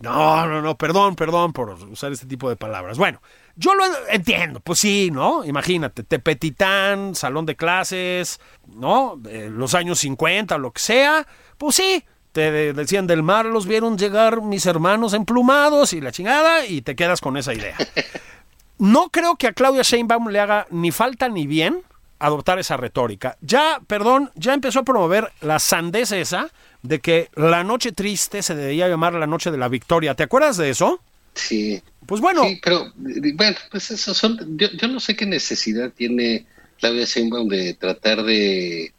no, 0.00 0.46
no, 0.46 0.62
no, 0.62 0.76
perdón, 0.76 1.16
perdón 1.16 1.52
por 1.52 1.70
usar 1.70 2.12
este 2.12 2.26
tipo 2.26 2.48
de 2.48 2.56
palabras. 2.56 2.98
Bueno, 2.98 3.20
yo 3.56 3.74
lo 3.74 3.84
entiendo, 4.10 4.60
pues 4.60 4.80
sí, 4.80 5.10
¿no? 5.10 5.44
Imagínate, 5.44 6.02
Tepetitán, 6.02 7.14
salón 7.14 7.46
de 7.46 7.56
clases, 7.56 8.38
¿no? 8.66 9.18
los 9.24 9.74
años 9.74 9.98
50, 10.00 10.58
lo 10.58 10.72
que 10.72 10.80
sea, 10.80 11.26
pues 11.56 11.76
sí, 11.76 12.04
te 12.32 12.74
decían 12.74 13.06
del 13.06 13.22
mar, 13.22 13.46
los 13.46 13.66
vieron 13.66 13.96
llegar 13.96 14.42
mis 14.42 14.66
hermanos 14.66 15.14
emplumados 15.14 15.94
y 15.94 16.02
la 16.02 16.12
chingada, 16.12 16.66
y 16.66 16.82
te 16.82 16.94
quedas 16.94 17.22
con 17.22 17.38
esa 17.38 17.54
idea. 17.54 17.76
No 18.78 19.08
creo 19.10 19.36
que 19.36 19.46
a 19.46 19.52
Claudia 19.52 19.82
Sheinbaum 19.82 20.28
le 20.28 20.40
haga 20.40 20.66
ni 20.70 20.90
falta 20.90 21.28
ni 21.28 21.46
bien 21.46 21.82
adoptar 22.18 22.58
esa 22.58 22.76
retórica. 22.76 23.36
Ya, 23.40 23.80
perdón, 23.86 24.30
ya 24.34 24.54
empezó 24.54 24.80
a 24.80 24.84
promover 24.84 25.32
la 25.40 25.58
sandez 25.58 26.12
esa 26.12 26.50
de 26.82 27.00
que 27.00 27.28
la 27.34 27.64
noche 27.64 27.92
triste 27.92 28.42
se 28.42 28.54
debía 28.54 28.88
llamar 28.88 29.14
la 29.14 29.26
noche 29.26 29.50
de 29.50 29.58
la 29.58 29.68
victoria. 29.68 30.14
¿Te 30.14 30.22
acuerdas 30.22 30.56
de 30.56 30.70
eso? 30.70 31.00
Sí. 31.34 31.82
Pues 32.06 32.20
bueno. 32.20 32.44
Sí, 32.44 32.60
pero 32.62 32.92
bueno, 33.34 33.56
pues 33.70 33.90
eso 33.90 34.14
son. 34.14 34.56
Yo, 34.56 34.88
no 34.88 35.00
sé 35.00 35.16
qué 35.16 35.26
necesidad 35.26 35.90
tiene 35.90 36.46
Claudia 36.78 37.04
Sheinbaum 37.04 37.48
de 37.48 37.74
tratar 37.74 38.22
de 38.22 38.92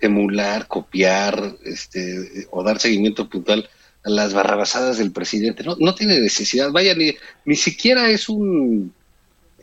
emular, 0.00 0.66
copiar, 0.66 1.56
este, 1.64 2.46
o 2.50 2.62
dar 2.62 2.78
seguimiento 2.78 3.28
puntual 3.28 3.68
a 4.04 4.10
las 4.10 4.34
barrabasadas 4.34 4.98
del 4.98 5.12
presidente. 5.12 5.62
No, 5.62 5.76
no 5.78 5.94
tiene 5.94 6.18
necesidad. 6.20 6.70
Vaya, 6.72 6.94
ni, 6.94 7.14
ni 7.44 7.56
siquiera 7.56 8.10
es 8.10 8.28
un 8.28 8.92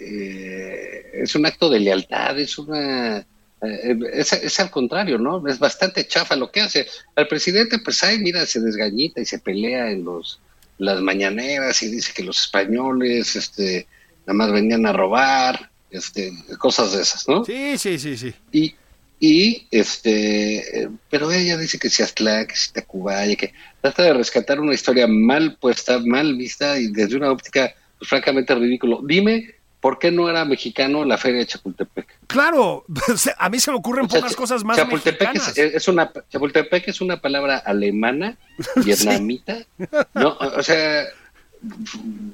eh, 0.01 1.11
es 1.13 1.35
un 1.35 1.45
acto 1.45 1.69
de 1.69 1.79
lealtad, 1.79 2.39
es 2.39 2.57
una 2.57 3.25
eh, 3.61 3.95
es, 4.13 4.59
al 4.59 4.71
contrario, 4.71 5.19
¿no? 5.19 5.47
Es 5.47 5.59
bastante 5.59 6.07
chafa 6.07 6.35
lo 6.35 6.51
que 6.51 6.61
hace. 6.61 6.87
Al 7.15 7.27
presidente, 7.27 7.77
pues, 7.79 8.03
ay, 8.03 8.17
mira, 8.19 8.45
se 8.45 8.59
desgañita 8.59 9.21
y 9.21 9.25
se 9.25 9.39
pelea 9.39 9.91
en 9.91 10.03
los 10.03 10.39
las 10.79 10.99
mañaneras 10.99 11.83
y 11.83 11.91
dice 11.91 12.11
que 12.11 12.23
los 12.23 12.41
españoles, 12.41 13.35
este, 13.35 13.85
nada 14.25 14.33
más 14.33 14.51
venían 14.51 14.87
a 14.87 14.93
robar, 14.93 15.69
este, 15.91 16.31
cosas 16.57 16.93
de 16.93 17.03
esas, 17.03 17.27
¿no? 17.27 17.45
Sí, 17.45 17.77
sí, 17.77 17.99
sí, 17.99 18.17
sí. 18.17 18.33
Y, 18.51 18.73
y 19.19 19.67
este, 19.69 20.89
pero 21.11 21.31
ella 21.31 21.55
dice 21.57 21.77
que 21.77 21.91
si 21.91 22.01
Aztlán, 22.01 22.47
que 22.47 22.55
si 22.55 22.71
Tacubaya, 22.73 23.35
que 23.35 23.53
trata 23.79 24.01
de 24.01 24.13
rescatar 24.13 24.59
una 24.59 24.73
historia 24.73 25.05
mal 25.05 25.55
puesta, 25.57 25.99
mal 25.99 26.35
vista 26.35 26.79
y 26.79 26.87
desde 26.87 27.17
una 27.17 27.31
óptica, 27.31 27.75
pues, 27.99 28.09
francamente 28.09 28.55
ridículo. 28.55 29.01
Dime 29.03 29.60
¿por 29.81 29.99
qué 29.99 30.11
no 30.11 30.29
era 30.29 30.45
mexicano 30.45 31.03
la 31.03 31.17
feria 31.17 31.39
de 31.39 31.47
Chapultepec? 31.47 32.07
Claro, 32.27 32.85
a 33.37 33.49
mí 33.49 33.59
se 33.59 33.71
me 33.71 33.77
ocurren 33.77 34.07
pocas 34.07 34.35
cosas 34.35 34.63
más 34.63 34.77
Chapultepec 34.77 35.57
Es, 35.57 35.87
una 35.87 36.11
Chapultepec 36.29 36.87
es 36.87 37.01
una 37.01 37.19
palabra 37.19 37.57
alemana, 37.57 38.37
vietnamita, 38.85 39.65
¿no? 40.13 40.37
O 40.39 40.63
sea, 40.63 41.05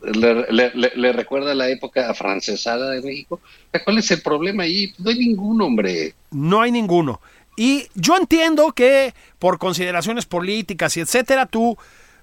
le, 0.03 1.13
recuerda 1.13 1.55
la 1.55 1.69
época 1.69 2.09
afrancesada 2.09 2.91
de 2.91 3.01
México. 3.01 3.39
¿Cuál 3.83 3.97
es 3.97 4.11
el 4.11 4.21
problema 4.21 4.63
ahí? 4.63 4.93
No 4.97 5.09
hay 5.09 5.19
ningún 5.19 5.61
hombre. 5.61 6.13
No 6.31 6.61
hay 6.61 6.71
ninguno. 6.71 7.21
Y 7.55 7.87
yo 7.95 8.15
entiendo 8.17 8.71
que 8.73 9.13
por 9.39 9.57
consideraciones 9.57 10.25
políticas 10.25 10.95
y 10.97 10.99
etcétera, 10.99 11.47
tú 11.47 11.77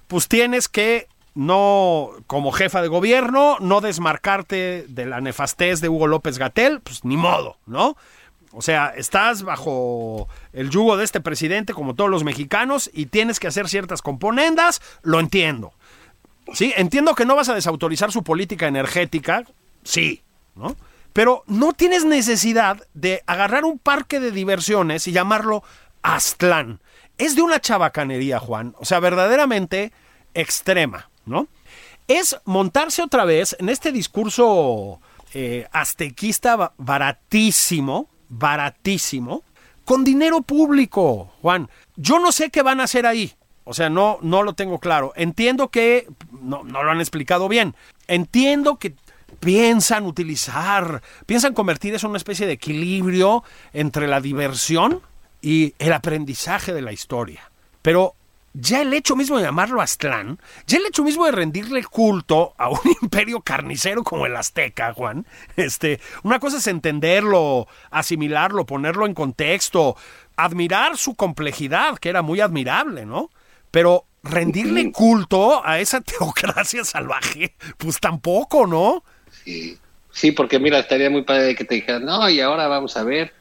pues 0.07 0.27
tienes 0.27 0.69
que 0.69 1.07
no, 1.35 2.11
como 2.27 2.51
jefa 2.51 2.81
de 2.81 2.87
gobierno, 2.87 3.57
no 3.59 3.81
desmarcarte 3.81 4.85
de 4.87 5.05
la 5.05 5.21
nefastez 5.21 5.81
de 5.81 5.89
Hugo 5.89 6.07
López 6.07 6.37
Gatel, 6.37 6.79
pues 6.79 7.03
ni 7.03 7.17
modo, 7.17 7.57
¿no? 7.65 7.97
O 8.53 8.61
sea, 8.61 8.93
estás 8.95 9.43
bajo 9.43 10.29
el 10.53 10.69
yugo 10.69 10.95
de 10.95 11.03
este 11.03 11.19
presidente 11.19 11.73
como 11.73 11.93
todos 11.93 12.09
los 12.09 12.23
mexicanos 12.23 12.89
y 12.93 13.07
tienes 13.07 13.41
que 13.41 13.47
hacer 13.47 13.67
ciertas 13.67 14.01
componendas, 14.01 14.81
lo 15.03 15.19
entiendo. 15.19 15.73
Sí, 16.53 16.73
entiendo 16.77 17.15
que 17.15 17.25
no 17.25 17.35
vas 17.35 17.49
a 17.49 17.55
desautorizar 17.55 18.13
su 18.13 18.23
política 18.23 18.67
energética, 18.67 19.43
sí, 19.83 20.23
¿no? 20.55 20.77
Pero 21.11 21.43
no 21.47 21.73
tienes 21.73 22.05
necesidad 22.05 22.87
de 22.93 23.23
agarrar 23.25 23.65
un 23.65 23.77
parque 23.77 24.21
de 24.21 24.31
diversiones 24.31 25.05
y 25.07 25.11
llamarlo 25.11 25.63
Aztlán. 26.01 26.79
Es 27.17 27.35
de 27.35 27.41
una 27.41 27.59
chabacanería, 27.59 28.39
Juan. 28.39 28.73
O 28.79 28.85
sea, 28.85 28.99
verdaderamente 29.01 29.91
extrema. 30.33 31.09
¿No? 31.25 31.47
Es 32.07 32.37
montarse 32.45 33.01
otra 33.01 33.25
vez 33.25 33.55
en 33.59 33.69
este 33.69 33.91
discurso 33.91 34.99
eh, 35.33 35.67
aztequista 35.71 36.73
baratísimo, 36.77 38.09
baratísimo, 38.29 39.43
con 39.83 40.03
dinero 40.03 40.41
público, 40.41 41.33
Juan. 41.41 41.69
Yo 41.95 42.19
no 42.19 42.31
sé 42.31 42.49
qué 42.49 42.61
van 42.61 42.79
a 42.79 42.83
hacer 42.85 43.05
ahí. 43.05 43.33
O 43.63 43.73
sea, 43.73 43.89
no, 43.89 44.19
no 44.21 44.43
lo 44.43 44.53
tengo 44.53 44.79
claro. 44.79 45.13
Entiendo 45.15 45.69
que 45.69 46.07
no, 46.41 46.63
no 46.63 46.83
lo 46.83 46.91
han 46.91 46.99
explicado 46.99 47.47
bien. 47.47 47.75
Entiendo 48.07 48.77
que 48.77 48.93
piensan 49.39 50.05
utilizar, 50.05 51.01
piensan 51.25 51.53
convertir 51.53 51.93
eso 51.95 52.07
en 52.07 52.11
una 52.11 52.17
especie 52.17 52.47
de 52.47 52.53
equilibrio 52.53 53.43
entre 53.73 54.07
la 54.07 54.21
diversión 54.21 55.01
y 55.41 55.73
el 55.79 55.93
aprendizaje 55.93 56.73
de 56.73 56.81
la 56.81 56.91
historia. 56.91 57.51
Pero 57.81 58.15
ya 58.57 58.81
el 58.81 58.93
hecho 58.93 59.15
mismo 59.15 59.37
de 59.37 59.43
llamarlo 59.43 59.81
Aztlán, 59.81 60.39
ya 60.65 60.77
el 60.77 60.85
hecho 60.85 61.03
mismo 61.03 61.25
de 61.25 61.31
rendirle 61.31 61.83
culto 61.83 62.53
a 62.57 62.69
un 62.69 62.79
imperio 63.01 63.41
carnicero 63.41 64.03
como 64.03 64.25
el 64.25 64.35
azteca, 64.35 64.93
Juan, 64.93 65.25
este, 65.57 65.99
una 66.23 66.39
cosa 66.39 66.57
es 66.57 66.67
entenderlo, 66.67 67.67
asimilarlo, 67.91 68.65
ponerlo 68.65 69.05
en 69.05 69.13
contexto, 69.13 69.97
admirar 70.37 70.97
su 70.97 71.15
complejidad, 71.15 71.97
que 71.97 72.09
era 72.09 72.21
muy 72.21 72.39
admirable, 72.39 73.05
¿no? 73.05 73.29
Pero 73.71 74.05
rendirle 74.23 74.91
culto 74.91 75.65
a 75.65 75.79
esa 75.79 76.01
teocracia 76.01 76.83
salvaje, 76.85 77.55
pues 77.77 77.99
tampoco, 77.99 78.65
¿no? 78.65 79.03
Sí, 79.43 79.77
sí, 80.11 80.31
porque 80.31 80.59
mira, 80.59 80.79
estaría 80.79 81.09
muy 81.09 81.23
padre 81.23 81.55
que 81.55 81.65
te 81.65 81.75
dijeran, 81.75 82.05
no, 82.05 82.29
y 82.29 82.39
ahora 82.39 82.67
vamos 82.67 82.95
a 82.95 83.03
ver 83.03 83.33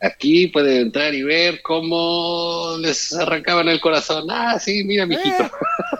Aquí 0.00 0.48
puede 0.48 0.80
entrar 0.80 1.14
y 1.14 1.22
ver 1.22 1.62
cómo 1.62 2.76
les 2.78 3.14
arrancaban 3.14 3.68
el 3.68 3.80
corazón. 3.80 4.26
Ah, 4.30 4.58
sí, 4.58 4.84
mira, 4.84 5.06
mijito. 5.06 5.44
Eh, 5.44 5.50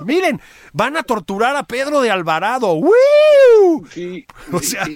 miren, 0.04 0.40
van 0.72 0.96
a 0.96 1.02
torturar 1.02 1.56
a 1.56 1.62
Pedro 1.62 2.00
de 2.00 2.10
Alvarado. 2.10 2.78
Sí, 3.90 4.26
o 4.52 4.58
sea... 4.60 4.86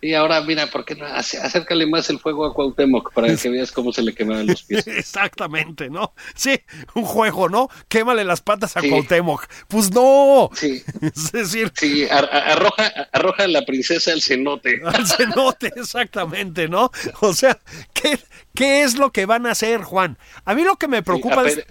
Y 0.00 0.14
ahora, 0.14 0.40
mira, 0.42 0.68
¿por 0.68 0.84
qué 0.84 0.94
no? 0.94 1.06
Acércale 1.06 1.84
más 1.86 2.08
el 2.08 2.20
fuego 2.20 2.46
a 2.46 2.54
Cuauhtémoc 2.54 3.12
para 3.12 3.34
que 3.34 3.48
veas 3.48 3.72
cómo 3.72 3.92
se 3.92 4.02
le 4.02 4.14
quemaban 4.14 4.46
los 4.46 4.62
pies. 4.62 4.86
Exactamente, 4.86 5.90
¿no? 5.90 6.12
Sí, 6.36 6.60
un 6.94 7.04
juego, 7.04 7.48
¿no? 7.48 7.68
Quémale 7.88 8.24
las 8.24 8.40
patas 8.40 8.76
a 8.76 8.82
Cuauhtémoc. 8.82 9.46
Pues 9.66 9.92
no. 9.92 10.50
Sí. 10.54 10.82
Es 11.00 11.32
decir... 11.32 11.72
Sí, 11.74 12.06
arroja, 12.08 13.08
arroja 13.12 13.44
a 13.44 13.48
la 13.48 13.64
princesa 13.64 14.12
al 14.12 14.22
cenote. 14.22 14.80
Al 14.84 15.06
cenote, 15.06 15.72
exactamente, 15.76 16.68
¿no? 16.68 16.90
O 17.20 17.32
sea, 17.32 17.58
¿qué, 17.92 18.18
¿qué 18.58 18.82
es 18.82 18.98
lo 18.98 19.12
que 19.12 19.24
van 19.24 19.46
a 19.46 19.52
hacer, 19.52 19.82
Juan? 19.82 20.18
A 20.44 20.52
mí 20.52 20.64
lo 20.64 20.74
que 20.74 20.88
me 20.88 21.04
preocupa 21.04 21.46
es... 21.46 21.64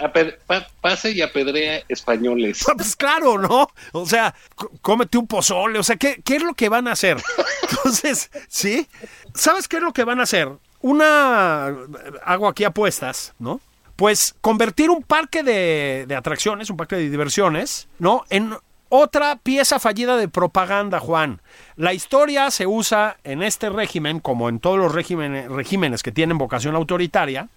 pase 0.79 1.12
y 1.12 1.22
apedrea 1.22 1.84
españoles. 1.89 2.63
Pues 2.77 2.96
claro, 2.96 3.38
¿no? 3.38 3.70
O 3.91 4.06
sea, 4.06 4.34
cómete 4.82 5.17
un 5.17 5.27
pozole, 5.27 5.79
o 5.79 5.84
sea, 5.84 5.98
¿qué, 5.98 6.22
¿qué 6.24 6.38
es 6.38 6.44
lo 6.44 6.53
que 6.53 6.70
van 6.70 6.88
a 6.88 6.94
hacer? 6.94 7.22
Entonces, 7.70 8.32
¿sí? 8.48 8.88
¿Sabes 9.34 9.67
qué 9.67 9.77
es 9.77 9.84
lo 9.84 9.91
que 9.91 10.06
van 10.06 10.22
a 10.22 10.24
hacer? 10.24 10.50
una, 10.79 11.75
hago 12.24 12.48
aquí 12.48 12.63
apuestas, 12.63 13.34
¿no? 13.39 13.60
Pues 13.96 14.36
convertir 14.41 14.89
un 14.89 15.03
parque 15.03 15.44
de, 15.44 16.06
de 16.08 16.15
atracciones, 16.15 16.70
un 16.70 16.77
parque 16.77 16.96
de 16.96 17.10
diversiones, 17.10 17.88
¿no? 18.00 18.24
En 18.29 18.56
otra 18.89 19.38
pieza 19.38 19.79
fallida 19.79 20.17
de 20.17 20.27
propaganda, 20.27 21.00
Juan. 21.00 21.41
La 21.75 21.94
historia 21.94 22.50
se 22.51 22.67
usa 22.67 23.17
en 23.24 23.44
este 23.44 23.70
régimen, 23.70 24.20
como 24.20 24.50
en 24.50 24.60
todos 24.60 24.77
los 24.77 24.94
regímenes, 24.94 25.50
regímenes 25.50 26.03
que 26.03 26.12
tienen 26.12 26.38
vocación 26.38 26.75
autoritaria, 26.75 27.50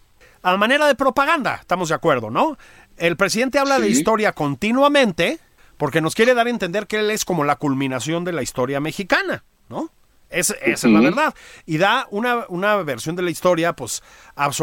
a 0.43 0.57
manera 0.57 0.87
de 0.87 0.95
propaganda, 0.95 1.57
estamos 1.61 1.91
de 1.91 1.95
acuerdo, 1.95 2.31
¿no? 2.31 2.57
El 2.97 3.17
presidente 3.17 3.59
habla 3.59 3.79
de 3.79 3.89
historia 3.89 4.33
continuamente 4.33 5.39
porque 5.77 6.01
nos 6.01 6.15
quiere 6.15 6.35
dar 6.35 6.47
a 6.47 6.51
entender 6.51 6.87
que 6.87 6.99
él 6.99 7.11
es 7.11 7.25
como 7.25 7.45
la 7.45 7.57
culminación 7.57 8.25
de 8.25 8.33
la 8.33 8.43
historia 8.43 8.81
mexicana, 8.81 9.45
¿no? 9.69 9.91
Es- 10.31 10.55
esa 10.63 10.87
es 10.87 10.93
la 10.93 11.01
verdad. 11.01 11.35
Y 11.67 11.79
da 11.79 12.07
una, 12.11 12.45
una 12.49 12.77
versión 12.77 13.17
de 13.17 13.23
la 13.23 13.31
historia, 13.31 13.73
pues, 13.75 14.03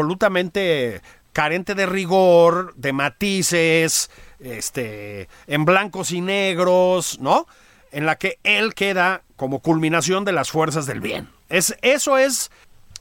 absolutamente 0.02 1.00
carente 1.32 1.74
de 1.74 1.86
rigor, 1.86 2.74
de 2.76 2.92
matices, 2.92 4.10
este, 4.40 5.28
en 5.46 5.64
blancos 5.64 6.12
y 6.12 6.20
negros, 6.20 7.18
¿no? 7.20 7.46
En 7.90 8.06
la 8.06 8.16
que 8.16 8.38
él 8.42 8.74
queda 8.74 9.22
como 9.36 9.60
culminación 9.60 10.24
de 10.24 10.32
las 10.32 10.50
fuerzas 10.50 10.86
del 10.86 11.00
bien. 11.00 11.28
Es, 11.48 11.76
eso 11.82 12.18
es 12.18 12.50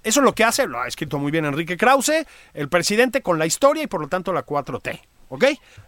eso 0.04 0.22
es 0.22 0.24
lo 0.24 0.34
que 0.34 0.46
hace, 0.46 0.68
lo 0.68 0.80
ha 0.80 0.88
escrito 0.88 1.20
muy 1.20 1.32
bien 1.32 1.44
Enrique 1.44 1.76
Krause, 1.76 2.26
el 2.54 2.70
presidente 2.70 3.22
con 3.22 3.40
la 3.40 3.46
historia 3.46 3.84
y 3.84 3.88
por 3.88 4.00
lo 4.00 4.08
tanto 4.08 4.32
la 4.32 4.46
4T. 4.46 5.02
¿Ok? 5.30 5.46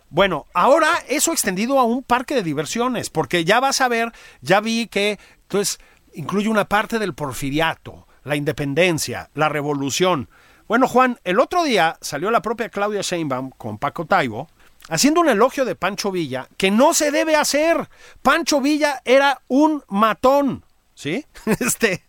Bueno, 0.10 0.46
ahora 0.54 0.90
eso 1.08 1.32
extendido 1.32 1.80
a 1.80 1.86
un 1.86 2.04
parque 2.04 2.36
de 2.36 2.44
diversiones, 2.44 3.10
porque 3.10 3.46
ya 3.46 3.62
vas 3.62 3.80
a 3.80 3.88
ver, 3.88 4.12
ya 4.42 4.60
vi 4.60 4.88
que 4.88 5.20
entonces 5.44 5.80
incluye 6.14 6.50
una 6.50 6.66
parte 6.66 7.00
del 7.00 7.14
porfiriato, 7.14 8.08
la 8.26 8.36
independencia, 8.36 9.30
la 9.36 9.48
revolución. 9.48 10.28
Bueno, 10.68 10.90
Juan, 10.90 11.18
el 11.24 11.40
otro 11.40 11.64
día 11.64 11.98
salió 12.02 12.30
la 12.30 12.42
propia 12.42 12.68
Claudia 12.68 13.02
Sheinbaum 13.02 13.52
con 13.52 13.78
Paco 13.78 14.06
Taibo 14.06 14.50
haciendo 14.90 15.22
un 15.22 15.30
elogio 15.30 15.66
de 15.66 15.76
Pancho 15.76 16.12
Villa 16.12 16.48
que 16.58 16.72
no 16.72 16.94
se 16.94 17.12
debe 17.12 17.36
hacer. 17.36 17.90
Pancho 18.22 18.60
Villa 18.60 19.02
era 19.06 19.42
un 19.48 19.84
matón, 19.88 20.66
¿sí? 20.94 21.26
Este 21.60 22.04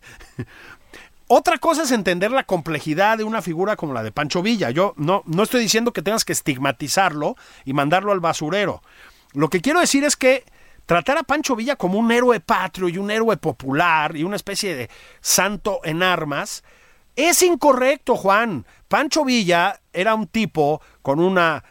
otra 1.33 1.59
cosa 1.59 1.83
es 1.83 1.91
entender 1.91 2.29
la 2.31 2.43
complejidad 2.43 3.17
de 3.17 3.23
una 3.23 3.41
figura 3.41 3.77
como 3.77 3.93
la 3.93 4.03
de 4.03 4.11
Pancho 4.11 4.41
Villa. 4.41 4.69
Yo 4.69 4.93
no, 4.97 5.23
no 5.25 5.43
estoy 5.43 5.61
diciendo 5.61 5.93
que 5.93 6.01
tengas 6.01 6.25
que 6.25 6.33
estigmatizarlo 6.33 7.37
y 7.63 7.71
mandarlo 7.71 8.11
al 8.11 8.19
basurero. 8.19 8.83
Lo 9.31 9.49
que 9.49 9.61
quiero 9.61 9.79
decir 9.79 10.03
es 10.03 10.17
que 10.17 10.43
tratar 10.85 11.17
a 11.17 11.23
Pancho 11.23 11.55
Villa 11.55 11.77
como 11.77 11.99
un 11.99 12.11
héroe 12.11 12.41
patrio 12.41 12.89
y 12.89 12.97
un 12.97 13.09
héroe 13.09 13.37
popular 13.37 14.17
y 14.17 14.25
una 14.25 14.35
especie 14.35 14.75
de 14.75 14.89
santo 15.21 15.79
en 15.85 16.03
armas 16.03 16.65
es 17.15 17.41
incorrecto, 17.43 18.17
Juan. 18.17 18.65
Pancho 18.89 19.23
Villa 19.23 19.79
era 19.93 20.15
un 20.15 20.27
tipo 20.27 20.81
con 21.01 21.21
una 21.21 21.63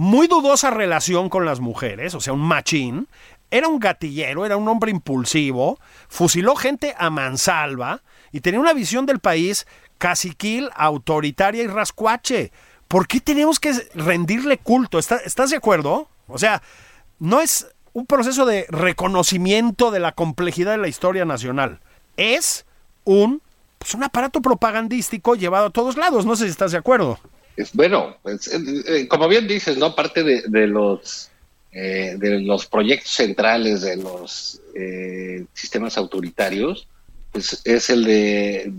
muy 0.00 0.28
dudosa 0.28 0.70
relación 0.70 1.28
con 1.28 1.44
las 1.44 1.58
mujeres, 1.58 2.14
o 2.14 2.20
sea, 2.20 2.32
un 2.32 2.40
machín. 2.42 3.08
Era 3.50 3.66
un 3.66 3.80
gatillero, 3.80 4.46
era 4.46 4.56
un 4.56 4.68
hombre 4.68 4.92
impulsivo, 4.92 5.80
fusiló 6.08 6.54
gente 6.54 6.94
a 6.96 7.10
mansalva 7.10 8.02
y 8.30 8.40
tenía 8.40 8.60
una 8.60 8.74
visión 8.74 9.06
del 9.06 9.18
país 9.18 9.66
caciquil, 9.98 10.70
autoritaria 10.76 11.64
y 11.64 11.66
rascuache. 11.66 12.52
¿Por 12.86 13.08
qué 13.08 13.18
tenemos 13.18 13.58
que 13.58 13.72
rendirle 13.94 14.58
culto? 14.58 15.00
¿Está- 15.00 15.16
¿Estás 15.16 15.50
de 15.50 15.56
acuerdo? 15.56 16.08
O 16.28 16.38
sea, 16.38 16.62
no 17.18 17.40
es 17.40 17.66
un 17.92 18.06
proceso 18.06 18.46
de 18.46 18.66
reconocimiento 18.68 19.90
de 19.90 19.98
la 19.98 20.12
complejidad 20.12 20.70
de 20.72 20.78
la 20.78 20.86
historia 20.88 21.24
nacional. 21.24 21.80
Es 22.16 22.66
un, 23.02 23.42
pues, 23.80 23.94
un 23.94 24.04
aparato 24.04 24.40
propagandístico 24.42 25.34
llevado 25.34 25.66
a 25.66 25.70
todos 25.70 25.96
lados. 25.96 26.24
No 26.24 26.36
sé 26.36 26.44
si 26.44 26.50
estás 26.50 26.70
de 26.70 26.78
acuerdo. 26.78 27.18
Es, 27.58 27.72
bueno, 27.72 28.16
pues, 28.22 28.46
eh, 28.48 28.60
eh, 28.86 29.08
como 29.08 29.28
bien 29.28 29.46
dices, 29.46 29.76
¿no? 29.76 29.94
Parte 29.94 30.22
de, 30.22 30.42
de 30.46 30.66
los 30.66 31.30
eh, 31.70 32.14
de 32.16 32.40
los 32.40 32.64
proyectos 32.64 33.12
centrales 33.12 33.82
de 33.82 33.96
los 33.98 34.58
eh, 34.74 35.44
sistemas 35.52 35.98
autoritarios 35.98 36.88
pues, 37.30 37.60
es 37.62 37.90
el 37.90 38.04
de 38.04 38.72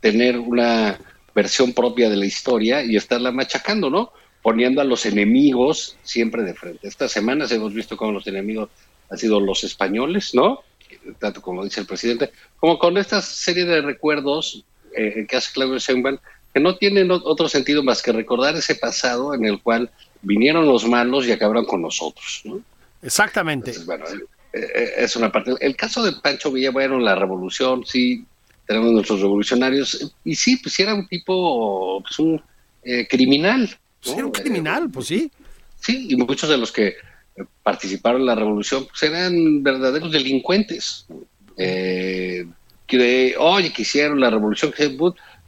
tener 0.00 0.38
una 0.38 1.00
versión 1.34 1.72
propia 1.72 2.10
de 2.10 2.16
la 2.16 2.26
historia 2.26 2.84
y 2.84 2.96
estarla 2.96 3.32
machacando, 3.32 3.88
¿no? 3.88 4.12
Poniendo 4.42 4.82
a 4.82 4.84
los 4.84 5.06
enemigos 5.06 5.96
siempre 6.02 6.42
de 6.42 6.52
frente. 6.52 6.86
Estas 6.86 7.12
semanas 7.12 7.50
hemos 7.50 7.72
visto 7.72 7.96
cómo 7.96 8.12
los 8.12 8.26
enemigos 8.26 8.68
han 9.08 9.16
sido 9.16 9.40
los 9.40 9.64
españoles, 9.64 10.34
¿no? 10.34 10.60
Tanto 11.18 11.40
como 11.40 11.64
dice 11.64 11.80
el 11.80 11.86
presidente, 11.86 12.30
como 12.58 12.78
con 12.78 12.98
esta 12.98 13.22
serie 13.22 13.64
de 13.64 13.80
recuerdos 13.80 14.64
eh, 14.94 15.26
que 15.26 15.36
hace 15.36 15.52
Claudio 15.54 15.78
Sheinbaum, 15.78 16.18
que 16.52 16.60
no 16.60 16.76
tienen 16.76 17.10
otro 17.10 17.48
sentido 17.48 17.82
más 17.82 18.02
que 18.02 18.12
recordar 18.12 18.56
ese 18.56 18.74
pasado 18.74 19.34
en 19.34 19.44
el 19.44 19.60
cual 19.62 19.90
vinieron 20.22 20.66
los 20.66 20.86
malos 20.86 21.26
y 21.26 21.32
acabaron 21.32 21.64
con 21.64 21.82
nosotros, 21.82 22.42
¿no? 22.44 22.60
Exactamente. 23.02 23.70
Entonces, 23.70 23.86
bueno, 23.86 24.04
eh, 24.52 24.68
eh, 24.74 24.92
es 24.98 25.14
una 25.16 25.30
parte. 25.30 25.52
El 25.60 25.76
caso 25.76 26.02
de 26.02 26.12
Pancho 26.12 26.50
Villa, 26.50 26.70
bueno, 26.70 26.98
la 26.98 27.14
revolución, 27.14 27.84
sí, 27.86 28.24
tenemos 28.66 28.92
nuestros 28.92 29.20
revolucionarios, 29.20 30.12
y 30.24 30.34
sí, 30.34 30.56
pues 30.56 30.78
era 30.80 30.94
un 30.94 31.06
tipo, 31.06 32.02
pues 32.02 32.18
un 32.18 32.42
eh, 32.82 33.06
criminal. 33.08 33.62
¿no? 33.62 33.68
Sí, 34.00 34.12
era 34.16 34.26
un 34.26 34.32
criminal, 34.32 34.90
pues 34.90 35.06
sí. 35.06 35.30
Sí, 35.80 36.08
y 36.10 36.16
muchos 36.16 36.48
de 36.48 36.56
los 36.56 36.72
que 36.72 36.96
participaron 37.62 38.22
en 38.22 38.26
la 38.26 38.34
revolución 38.34 38.86
pues 38.86 39.02
eran 39.02 39.62
verdaderos 39.62 40.10
delincuentes. 40.10 41.06
Eh, 41.56 42.46
que, 42.86 43.34
oye, 43.38 43.72
que 43.72 43.82
hicieron 43.82 44.20
la 44.20 44.30
revolución, 44.30 44.72
que, 44.72 44.96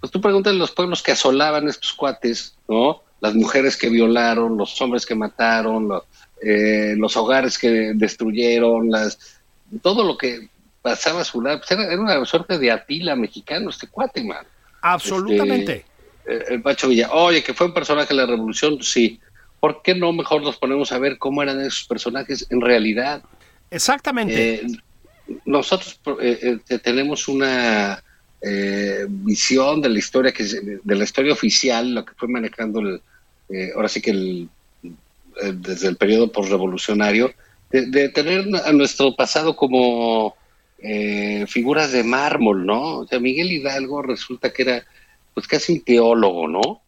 pues 0.01 0.11
tú 0.11 0.21
preguntas 0.21 0.55
los 0.55 0.71
pueblos 0.71 1.03
que 1.03 1.13
asolaban 1.13 1.69
estos 1.69 1.93
cuates, 1.93 2.57
¿no? 2.69 3.03
Las 3.21 3.35
mujeres 3.35 3.77
que 3.77 3.89
violaron, 3.89 4.57
los 4.57 4.81
hombres 4.81 5.05
que 5.05 5.15
mataron, 5.15 5.89
los, 5.89 6.05
eh, 6.43 6.95
los 6.97 7.17
hogares 7.17 7.59
que 7.59 7.93
destruyeron, 7.95 8.91
las 8.91 9.41
todo 9.83 10.05
lo 10.05 10.17
que 10.17 10.49
pasaba 10.83 11.21
a 11.21 11.25
su 11.25 11.41
lado, 11.43 11.59
pues 11.59 11.71
era, 11.71 11.85
era 11.85 12.01
una 12.01 12.25
suerte 12.25 12.59
de 12.59 12.71
Atila 12.71 13.15
mexicano, 13.15 13.71
este 13.71 13.87
cuate, 13.87 14.25
man. 14.25 14.45
Absolutamente. 14.81 15.85
Eh, 16.27 16.45
el 16.49 16.63
Pacho 16.63 16.89
Villa, 16.89 17.13
oye, 17.13 17.43
que 17.43 17.55
fue 17.55 17.67
un 17.67 17.75
personaje 17.75 18.09
de 18.09 18.15
la 18.15 18.27
revolución, 18.27 18.83
sí. 18.83 19.21
¿Por 19.61 19.83
qué 19.83 19.95
no 19.95 20.13
mejor 20.13 20.43
nos 20.43 20.57
ponemos 20.57 20.91
a 20.91 20.99
ver 20.99 21.19
cómo 21.19 21.43
eran 21.43 21.61
esos 21.61 21.87
personajes 21.87 22.47
en 22.51 22.63
realidad? 22.63 23.23
Exactamente. 23.71 24.55
Eh, 24.55 24.67
nosotros 25.45 26.01
eh, 26.21 26.59
eh, 26.69 26.79
tenemos 26.79 27.29
una 27.29 28.03
eh, 28.43 29.07
visión 29.09 29.83
de 29.83 29.89
la 29.89 29.99
historia 29.99 30.33
que 30.33 30.45
de 30.45 30.97
la 30.97 31.05
historia 31.05 31.33
oficial, 31.33 31.95
lo 31.95 32.05
que 32.05 32.15
fue 32.15 32.29
manejando 32.29 32.81
el, 32.81 33.03
eh, 33.51 33.71
ahora 33.75 33.89
sí 33.89 34.01
que 34.01 34.11
el, 34.11 34.49
eh, 34.83 35.53
desde 35.55 35.89
el 35.89 35.97
periodo 35.97 36.31
postrevolucionario, 36.33 37.33
de, 37.71 37.87
de 37.87 38.09
tener 38.09 38.47
a 38.65 38.73
nuestro 38.73 39.15
pasado 39.15 39.55
como 39.55 40.35
eh, 40.83 41.45
figuras 41.47 41.93
de 41.93 42.03
mármol, 42.03 42.65
¿no? 42.65 43.01
O 43.01 43.07
sea, 43.07 43.21
Miguel 43.21 43.53
Hidalgo 43.53 44.03
resulta 44.03 44.51
que 44.53 44.63
era 44.63 44.87
pues 45.35 45.47
casi 45.47 45.75
un 45.75 45.81
teólogo, 45.83 46.49
¿no? 46.49 46.81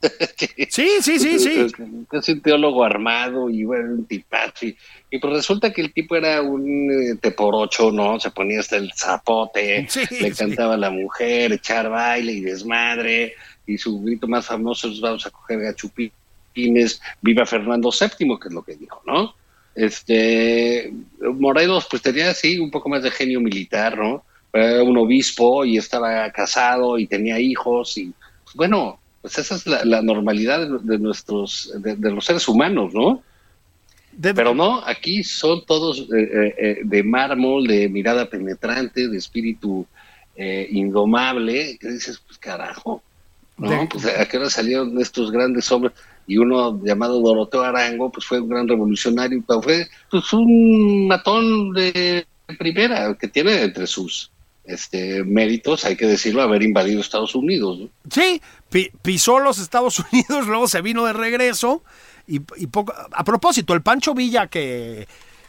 sí, 0.68 0.88
sí, 1.00 1.18
sí, 1.18 1.38
sí. 1.38 1.66
Casi 2.08 2.32
un 2.32 2.40
teólogo 2.40 2.84
armado 2.84 3.50
y 3.50 3.64
bueno, 3.64 3.94
un 3.94 4.04
tipazo. 4.06 4.66
Y, 4.66 4.76
y 5.10 5.18
pues 5.18 5.32
resulta 5.32 5.72
que 5.72 5.80
el 5.80 5.92
tipo 5.92 6.14
era 6.16 6.40
un 6.42 6.90
eh, 6.90 7.16
teporocho, 7.20 7.90
¿no? 7.90 8.20
Se 8.20 8.30
ponía 8.30 8.60
hasta 8.60 8.76
el 8.76 8.92
zapote, 8.94 9.86
Sí, 9.88 10.00
le 10.10 10.32
sí. 10.32 10.38
cantaba 10.38 10.74
a 10.74 10.78
la 10.78 10.90
mujer, 10.90 11.52
echar 11.52 11.88
baile 11.90 12.32
y 12.32 12.40
desmadre. 12.40 13.34
Y 13.66 13.76
su 13.76 14.00
grito 14.00 14.26
más 14.28 14.46
famoso 14.46 14.88
es 14.88 15.00
vamos 15.00 15.26
a 15.26 15.30
coger 15.30 15.60
gachupines, 15.60 17.00
viva 17.20 17.44
Fernando 17.44 17.90
VII, 17.90 18.38
que 18.40 18.48
es 18.48 18.54
lo 18.54 18.62
que 18.62 18.76
dijo, 18.76 19.02
¿no? 19.06 19.34
Este, 19.74 20.92
Morelos 21.20 21.86
pues 21.90 22.02
tenía 22.02 22.30
así 22.30 22.58
un 22.58 22.70
poco 22.70 22.88
más 22.88 23.02
de 23.02 23.10
genio 23.10 23.40
militar, 23.40 23.96
¿no? 23.96 24.24
Era 24.52 24.82
un 24.82 24.96
obispo 24.96 25.64
y 25.64 25.76
estaba 25.76 26.30
casado 26.32 26.98
y 26.98 27.06
tenía 27.06 27.38
hijos 27.38 27.96
y 27.98 28.12
pues, 28.44 28.56
bueno, 28.56 28.98
pues 29.22 29.38
esa 29.38 29.56
es 29.56 29.66
la, 29.66 29.84
la 29.84 30.02
normalidad 30.02 30.60
de, 30.60 30.78
de 30.82 30.98
nuestros, 30.98 31.72
de, 31.78 31.96
de 31.96 32.10
los 32.10 32.24
seres 32.24 32.46
humanos, 32.48 32.92
¿no? 32.94 33.22
De- 34.12 34.34
Pero 34.34 34.54
no, 34.54 34.82
aquí 34.84 35.22
son 35.24 35.64
todos 35.66 36.00
eh, 36.00 36.04
eh, 36.12 36.54
eh, 36.58 36.76
de 36.84 37.02
mármol, 37.02 37.66
de 37.66 37.88
mirada 37.88 38.28
penetrante, 38.28 39.08
de 39.08 39.16
espíritu 39.16 39.86
eh, 40.36 40.66
indomable, 40.70 41.78
que 41.78 41.88
dices, 41.90 42.20
pues 42.26 42.38
carajo, 42.38 43.02
¿no? 43.56 43.88
Pues 43.88 44.06
a 44.06 44.26
qué 44.26 44.36
hora 44.38 44.50
salieron 44.50 45.00
estos 45.00 45.30
grandes 45.30 45.70
hombres 45.72 45.92
y 46.26 46.36
uno 46.36 46.80
llamado 46.84 47.20
Doroteo 47.20 47.62
Arango, 47.62 48.10
pues 48.10 48.26
fue 48.26 48.40
un 48.40 48.48
gran 48.48 48.68
revolucionario, 48.68 49.42
fue 49.62 49.88
pues 50.10 50.32
un 50.32 51.06
matón 51.08 51.72
de 51.72 52.26
primera, 52.58 53.14
que 53.14 53.28
tiene 53.28 53.62
entre 53.62 53.86
sus 53.86 54.30
este 54.68 55.24
méritos, 55.24 55.84
hay 55.84 55.96
que 55.96 56.06
decirlo, 56.06 56.42
haber 56.42 56.62
invadido 56.62 57.00
Estados 57.00 57.34
Unidos. 57.34 57.80
Sí, 58.10 58.40
pi- 58.70 58.90
pisó 59.02 59.38
los 59.40 59.58
Estados 59.58 59.98
Unidos, 60.12 60.46
luego 60.46 60.68
se 60.68 60.80
vino 60.82 61.04
de 61.06 61.12
regreso. 61.12 61.82
Y, 62.26 62.42
y 62.56 62.66
poco, 62.66 62.92
a 63.12 63.24
propósito, 63.24 63.72
el 63.74 63.82
Pancho 63.82 64.12
Villa 64.14 64.46
que, 64.48 65.08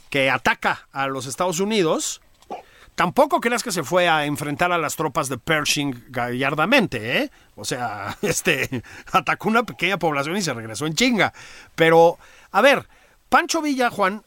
que 0.09 0.29
ataca 0.29 0.87
a 0.93 1.07
los 1.07 1.25
Estados 1.25 1.59
Unidos 1.59 2.21
tampoco 2.95 3.39
creas 3.39 3.63
que 3.63 3.71
se 3.71 3.83
fue 3.83 4.09
a 4.09 4.25
enfrentar 4.25 4.73
a 4.73 4.77
las 4.77 4.97
tropas 4.97 5.29
de 5.29 5.37
Pershing 5.37 6.05
gallardamente, 6.09 7.17
¿eh? 7.19 7.31
O 7.55 7.63
sea, 7.63 8.17
este, 8.21 8.81
atacó 9.11 9.47
una 9.49 9.63
pequeña 9.63 9.97
población 9.97 10.35
y 10.35 10.41
se 10.41 10.53
regresó 10.53 10.85
en 10.85 10.95
chinga. 10.95 11.33
Pero, 11.75 12.17
a 12.51 12.61
ver, 12.61 12.87
Pancho 13.29 13.61
Villa, 13.61 13.89
Juan, 13.89 14.23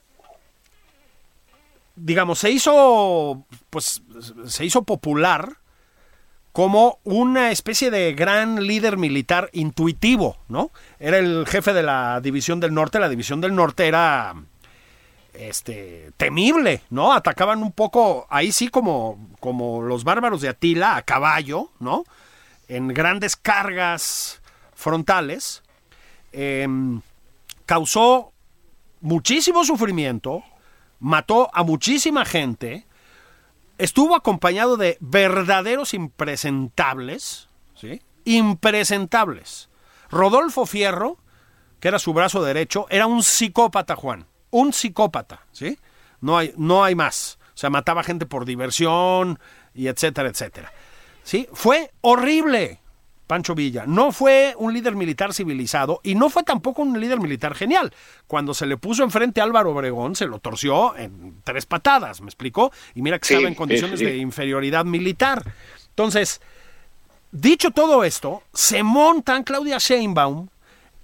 digamos, 2.05 2.38
se 2.38 2.51
hizo, 2.51 3.47
pues, 3.71 4.03
se 4.47 4.65
hizo 4.65 4.83
popular 4.83 5.57
como 6.53 6.99
una 7.05 7.51
especie 7.51 7.91
de 7.91 8.12
gran 8.12 8.67
líder 8.67 8.99
militar 8.99 9.49
intuitivo, 9.53 10.37
¿no? 10.49 10.71
Era 10.99 11.19
el 11.19 11.47
jefe 11.47 11.73
de 11.73 11.83
la 11.83 12.21
División 12.21 12.61
del 12.61 12.75
Norte, 12.75 12.99
la 12.99 13.09
División 13.09 13.41
del 13.41 13.55
Norte 13.55 13.87
era 13.87 14.35
este 15.33 16.12
temible, 16.19 16.83
¿no? 16.91 17.12
Atacaban 17.12 17.62
un 17.62 17.73
poco 17.73 18.27
ahí 18.29 18.53
sí 18.53 18.69
como 18.69 19.31
como 19.41 19.81
los 19.81 20.05
bárbaros 20.05 20.43
de 20.43 20.51
Atila 20.51 20.97
a 20.97 21.03
caballo, 21.03 21.71
¿no? 21.81 22.05
En 22.69 22.88
grandes 22.88 23.37
cargas 23.37 24.43
frontales. 24.75 25.62
Em, 26.33 27.01
causó 27.65 28.33
muchísimo 29.01 29.65
sufrimiento, 29.65 30.43
mató 31.03 31.51
a 31.53 31.65
muchísima 31.65 32.25
gente, 32.25 32.87
estuvo 33.77 34.15
acompañado 34.15 34.77
de 34.77 34.97
verdaderos 35.01 35.95
impresentables, 35.95 37.49
¿sí? 37.75 38.01
Impresentables. 38.25 39.69
Rodolfo 40.11 40.65
Fierro, 40.65 41.19
que 41.81 41.88
era 41.88 41.99
su 41.99 42.15
brazo 42.15 42.43
derecho, 42.43 42.87
era 42.88 43.07
un 43.07 43.25
psicópata, 43.25 43.97
Juan. 43.97 44.27
Un 44.51 44.73
psicópata, 44.73 45.45
¿sí? 45.51 45.79
No 46.21 46.38
hay, 46.38 46.55
no 46.57 46.85
hay 46.85 46.95
más. 46.95 47.38
O 47.49 47.57
sea, 47.59 47.69
mataba 47.69 48.05
gente 48.05 48.25
por 48.25 48.45
diversión 48.45 49.41
y 49.75 49.88
etcétera, 49.88 50.29
etcétera. 50.29 50.73
¿Sí? 51.25 51.49
Fue 51.53 51.93
horrible. 52.01 52.81
Pancho 53.33 53.55
Villa. 53.55 53.85
No 53.87 54.12
fue 54.12 54.55
un 54.59 54.75
líder 54.75 54.95
militar 54.95 55.33
civilizado 55.33 56.01
y 56.03 56.16
no 56.16 56.29
fue 56.29 56.42
tampoco 56.42 56.83
un 56.83 57.01
líder 57.01 57.18
militar 57.18 57.55
genial. 57.55 57.90
Cuando 58.27 58.53
se 58.53 58.66
le 58.66 58.77
puso 58.77 59.05
enfrente 59.05 59.40
a 59.40 59.45
Álvaro 59.45 59.71
Obregón, 59.71 60.14
se 60.16 60.27
lo 60.27 60.38
torció 60.38 60.95
en 60.99 61.40
tres 61.42 61.64
patadas, 61.64 62.21
¿me 62.21 62.27
explicó? 62.27 62.73
Y 62.95 63.01
mira 63.01 63.18
que 63.18 63.33
estaba 63.33 63.49
en 63.49 63.55
condiciones 63.55 64.01
de 64.01 64.18
inferioridad 64.18 64.85
militar. 64.85 65.51
Entonces, 65.88 66.42
dicho 67.31 67.71
todo 67.71 68.05
esto, 68.05 68.42
se 68.53 68.83
montan 68.83 69.45
Claudia 69.45 69.79
Sheinbaum, 69.79 70.49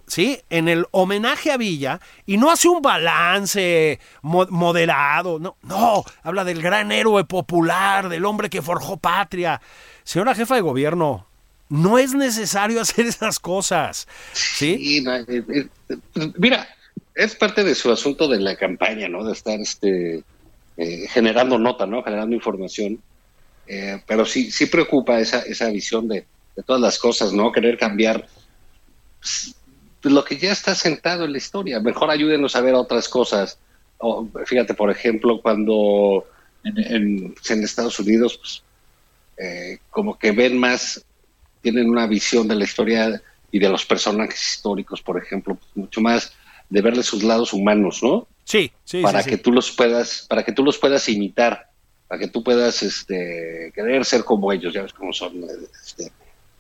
¿sí? 0.07 0.43
En 0.51 0.69
el 0.69 0.85
homenaje 0.91 1.51
a 1.51 1.57
Villa 1.57 1.99
y 2.27 2.37
no 2.37 2.51
hace 2.51 2.69
un 2.69 2.83
balance 2.83 4.01
moderado, 4.21 5.39
no, 5.39 5.57
no, 5.63 6.05
habla 6.23 6.45
del 6.45 6.61
gran 6.61 6.93
héroe 6.93 7.25
popular, 7.25 8.11
del 8.11 8.27
hombre 8.27 8.51
que 8.51 8.61
forjó 8.61 8.99
patria. 8.99 9.63
Señora 10.05 10.35
jefa 10.35 10.57
de 10.57 10.61
gobierno, 10.61 11.28
no 11.69 11.99
es 11.99 12.15
necesario 12.15 12.81
hacer 12.81 13.07
esas 13.07 13.39
cosas. 13.39 14.07
Sí, 14.33 15.05
eh, 15.07 15.25
eh, 15.29 15.69
mira, 16.37 16.69
es 17.15 17.35
parte 17.35 17.65
de 17.65 17.75
su 17.75 17.91
asunto 17.91 18.29
de 18.29 18.41
la 18.41 18.57
campaña, 18.57 19.09
¿no? 19.09 19.25
De 19.25 19.33
estar 19.33 19.59
este, 19.61 20.23
eh, 20.77 21.07
generando 21.09 21.59
nota, 21.59 21.87
¿no? 21.87 22.03
Generando 22.03 22.35
información. 22.35 23.01
pero 24.07 24.25
sí, 24.25 24.51
sí 24.51 24.67
preocupa 24.67 25.21
esa, 25.21 25.41
esa 25.41 25.69
visión 25.69 26.09
de, 26.09 26.25
todas 26.67 26.81
las 26.81 26.99
cosas, 26.99 27.33
¿no? 27.33 27.53
Querer 27.53 27.79
cambiar 27.79 28.27
pues, 29.21 29.55
lo 30.03 30.25
que 30.25 30.39
ya 30.39 30.53
está 30.53 30.75
sentado 30.75 31.25
en 31.25 31.33
la 31.33 31.39
historia. 31.39 31.79
Mejor 31.79 32.11
ayúdenos 32.11 32.57
a 32.57 32.61
ver 32.63 32.75
otras 32.75 33.09
cosas. 33.09 33.59
fíjate, 34.47 34.75
por 34.75 34.91
ejemplo, 34.91 35.41
cuando 35.43 36.27
en, 36.65 37.35
en, 37.49 37.63
Estados 37.63 38.01
Unidos, 38.01 38.39
pues, 38.39 38.63
como 39.91 40.19
que 40.19 40.33
ven 40.33 40.59
más 40.59 41.05
tienen 41.63 41.89
una 41.89 42.07
visión 42.07 42.49
de 42.49 42.55
la 42.55 42.65
historia 42.65 43.23
y 43.51 43.59
de 43.59 43.69
los 43.69 43.85
personajes 43.85 44.55
históricos, 44.55 45.03
por 45.03 45.23
ejemplo, 45.23 45.55
pues, 45.55 45.71
mucho 45.75 46.01
más 46.01 46.33
de 46.69 46.83
verle 46.83 47.03
sus 47.03 47.23
lados 47.23 47.53
humanos, 47.53 48.03
¿no? 48.03 48.27
Sí, 48.45 48.71
sí. 48.85 49.03
Para 49.03 49.23
que 49.23 49.39
tú 49.39 49.53
los 49.53 49.71
puedas, 49.71 50.27
para 50.29 50.45
que 50.45 50.53
tú 50.53 50.65
los 50.65 50.79
puedas 50.79 51.09
imitar, 51.09 51.69
para 52.07 52.19
que 52.19 52.29
tú 52.29 52.43
puedas, 52.43 52.83
este, 52.83 53.73
querer 53.75 54.05
ser 54.05 54.25
como 54.25 54.53
ellos, 54.53 54.73
ya 54.73 54.83
ves 54.83 54.93
cómo 54.93 55.13
son 55.13 55.45
este, 55.83 56.11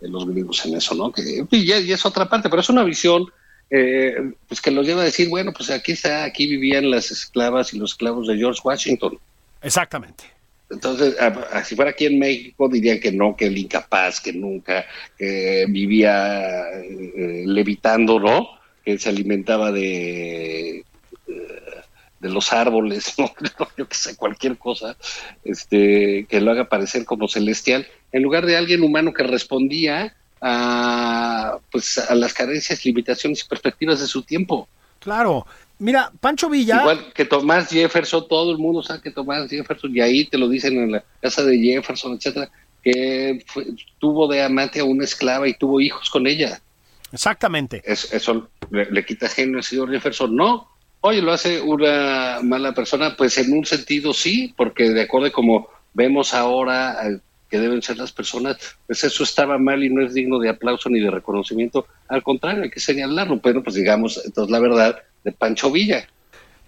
los 0.00 0.28
gringos 0.28 0.64
en 0.66 0.76
eso, 0.76 0.94
¿no? 0.94 1.11
Que 1.12 1.46
y 1.50 1.72
es 1.72 2.06
otra 2.06 2.28
parte, 2.28 2.48
pero 2.48 2.61
es 2.61 2.68
una 2.68 2.84
visión, 2.84 3.26
eh, 3.70 4.32
pues 4.46 4.61
que 4.61 4.70
los 4.70 4.87
lleva 4.87 5.02
a 5.02 5.06
decir, 5.06 5.28
bueno, 5.28 5.52
pues 5.52 5.70
aquí 5.70 5.92
está, 5.92 6.24
aquí 6.24 6.46
vivían 6.46 6.90
las 6.90 7.11
esclavas 7.11 7.72
y 7.72 7.78
los 7.78 7.92
esclavos 7.92 8.28
de 8.28 8.37
George 8.37 8.61
Washington. 8.62 9.18
Exactamente. 9.62 10.24
Entonces, 10.70 11.16
si 11.64 11.74
fuera 11.76 11.92
aquí 11.92 12.07
en 12.07 12.18
México, 12.18 12.68
dirían 12.68 13.00
que 13.00 13.11
no, 13.11 13.35
que 13.35 13.46
el 13.46 13.57
incapaz, 13.57 14.20
que 14.20 14.33
nunca 14.33 14.85
vivía 15.18 16.68
eh, 17.18 17.44
levitando, 17.46 18.20
¿no? 18.20 18.48
Que 18.85 18.98
se 18.98 19.09
alimentaba 19.09 19.72
de, 19.72 20.78
eh, 20.78 20.85
de 22.20 22.28
los 22.28 22.52
árboles, 22.52 23.14
¿no? 23.18 23.33
Yo 23.76 23.88
que 23.88 23.94
sé, 23.94 24.16
cualquier 24.16 24.59
cosa, 24.59 24.96
este, 25.44 26.26
que 26.28 26.40
lo 26.40 26.50
haga 26.50 26.68
parecer 26.68 27.04
como 27.04 27.28
celestial, 27.28 27.87
en 28.12 28.22
lugar 28.22 28.46
de 28.46 28.57
alguien 28.57 28.83
humano 28.83 29.12
que 29.12 29.22
respondía 29.22 30.14
a, 30.40 31.59
pues, 31.70 31.98
a 31.98 32.14
las 32.14 32.33
carencias, 32.35 32.85
limitaciones 32.85 33.42
y 33.44 33.48
perspectivas 33.48 34.00
de 34.00 34.07
su 34.07 34.22
tiempo. 34.22 34.68
Claro, 35.00 35.46
Mira, 35.78 36.10
Pancho 36.20 36.48
Villa. 36.48 36.80
Igual 36.80 37.12
que 37.12 37.24
Tomás 37.24 37.68
Jefferson, 37.68 38.26
todo 38.28 38.50
el 38.50 38.58
mundo 38.58 38.82
sabe 38.82 39.00
que 39.00 39.10
Tomás 39.10 39.48
Jefferson, 39.48 39.94
y 39.94 40.00
ahí 40.00 40.24
te 40.24 40.36
lo 40.36 40.48
dicen 40.48 40.76
en 40.76 40.92
la 40.92 41.04
casa 41.20 41.44
de 41.44 41.58
Jefferson, 41.58 42.14
etcétera, 42.14 42.50
que 42.82 43.44
tuvo 43.98 44.26
de 44.26 44.42
amante 44.42 44.80
a 44.80 44.84
una 44.84 45.04
esclava 45.04 45.48
y 45.48 45.54
tuvo 45.54 45.80
hijos 45.80 46.10
con 46.10 46.26
ella. 46.26 46.60
Exactamente. 47.12 47.82
eso 47.84 48.50
le, 48.70 49.04
quita 49.04 49.28
genio 49.28 49.58
al 49.58 49.64
señor 49.64 49.90
Jefferson. 49.90 50.34
No, 50.34 50.68
oye, 51.00 51.22
lo 51.22 51.32
hace 51.32 51.60
una 51.60 52.40
mala 52.42 52.72
persona, 52.72 53.14
pues 53.16 53.38
en 53.38 53.52
un 53.52 53.64
sentido 53.64 54.12
sí, 54.12 54.52
porque 54.56 54.90
de 54.90 55.02
acuerdo 55.02 55.28
a 55.28 55.32
como 55.32 55.68
vemos 55.94 56.34
ahora 56.34 56.96
que 57.48 57.58
deben 57.58 57.82
ser 57.82 57.96
las 57.96 58.12
personas, 58.12 58.58
pues 58.86 59.02
eso 59.04 59.22
estaba 59.22 59.58
mal 59.58 59.82
y 59.82 59.88
no 59.88 60.04
es 60.04 60.12
digno 60.12 60.38
de 60.38 60.50
aplauso 60.50 60.90
ni 60.90 61.00
de 61.00 61.10
reconocimiento. 61.10 61.86
Al 62.08 62.22
contrario, 62.22 62.62
hay 62.62 62.70
que 62.70 62.80
señalarlo, 62.80 63.40
pero 63.40 63.62
pues 63.62 63.74
digamos, 63.74 64.20
entonces 64.24 64.50
la 64.50 64.60
verdad 64.60 65.02
de 65.24 65.33
Pancho 65.33 65.70
Villa. 65.70 66.07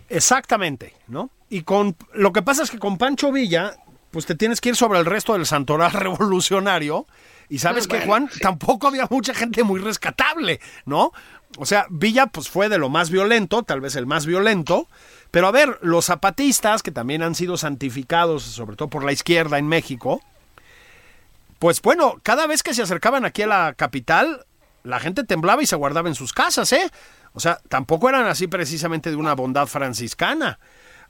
Exactamente, 0.08 0.94
¿no? 1.08 1.30
Y 1.48 1.62
con 1.62 1.96
lo 2.14 2.32
que 2.32 2.42
pasa 2.42 2.62
es 2.62 2.70
que 2.70 2.78
con 2.78 2.98
Pancho 2.98 3.32
Villa, 3.32 3.76
pues 4.10 4.26
te 4.26 4.34
tienes 4.34 4.60
que 4.60 4.70
ir 4.70 4.76
sobre 4.76 4.98
el 4.98 5.06
resto 5.06 5.34
del 5.34 5.46
santoral 5.46 5.92
revolucionario. 5.92 7.06
Y 7.48 7.58
sabes 7.58 7.88
que, 7.88 8.00
Juan, 8.02 8.30
tampoco 8.40 8.86
había 8.86 9.08
mucha 9.10 9.34
gente 9.34 9.64
muy 9.64 9.80
rescatable, 9.80 10.60
¿no? 10.84 11.12
O 11.58 11.66
sea, 11.66 11.86
Villa 11.90 12.26
pues 12.26 12.48
fue 12.48 12.68
de 12.68 12.78
lo 12.78 12.88
más 12.88 13.10
violento, 13.10 13.64
tal 13.64 13.80
vez 13.80 13.96
el 13.96 14.06
más 14.06 14.24
violento, 14.24 14.86
pero 15.32 15.48
a 15.48 15.50
ver, 15.50 15.78
los 15.82 16.06
zapatistas, 16.06 16.84
que 16.84 16.92
también 16.92 17.22
han 17.22 17.34
sido 17.34 17.56
santificados, 17.56 18.44
sobre 18.44 18.76
todo 18.76 18.88
por 18.88 19.04
la 19.04 19.10
izquierda 19.10 19.58
en 19.58 19.66
México, 19.66 20.22
pues 21.58 21.82
bueno, 21.82 22.20
cada 22.22 22.46
vez 22.46 22.62
que 22.62 22.72
se 22.72 22.82
acercaban 22.82 23.24
aquí 23.24 23.42
a 23.42 23.48
la 23.48 23.74
capital, 23.74 24.46
la 24.82 25.00
gente 25.00 25.24
temblaba 25.24 25.62
y 25.62 25.66
se 25.66 25.76
guardaba 25.76 26.08
en 26.08 26.14
sus 26.14 26.32
casas, 26.32 26.72
¿eh? 26.72 26.90
O 27.32 27.40
sea, 27.40 27.60
tampoco 27.68 28.08
eran 28.08 28.26
así 28.26 28.46
precisamente 28.46 29.10
de 29.10 29.16
una 29.16 29.34
bondad 29.34 29.66
franciscana. 29.66 30.58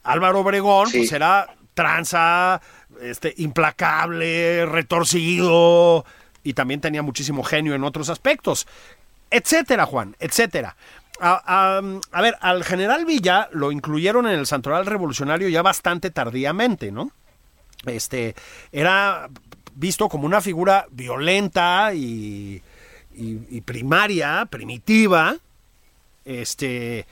Álvaro 0.02 0.40
Obregón, 0.40 0.88
pues 0.92 1.12
era 1.12 1.54
tranza, 1.74 2.61
este, 3.00 3.35
implacable, 3.38 4.66
retorcido, 4.66 6.04
y 6.42 6.54
también 6.54 6.80
tenía 6.80 7.02
muchísimo 7.02 7.42
genio 7.42 7.74
en 7.74 7.85
otros 7.85 8.09
aspectos. 8.09 8.66
Etcétera, 9.30 9.87
Juan, 9.87 10.16
etcétera. 10.18 10.76
A, 11.20 11.80
a, 12.12 12.22
ver, 12.22 12.37
al 12.40 12.64
general 12.64 13.04
Villa 13.04 13.48
lo 13.52 13.72
incluyeron 13.72 14.26
en 14.26 14.38
el 14.38 14.46
santoral 14.46 14.87
revolucionario 14.87 15.48
ya 15.48 15.61
bastante 15.61 16.11
tardíamente, 16.11 16.90
¿no? 16.90 17.11
Este, 17.87 18.35
era 18.72 19.28
visto 19.74 20.09
como 20.09 20.26
una 20.26 20.40
figura 20.40 20.87
violenta 20.90 21.92
y, 21.94 22.62
y 23.14 23.61
primaria, 23.62 24.46
primitiva, 24.46 25.37
este, 26.25 27.07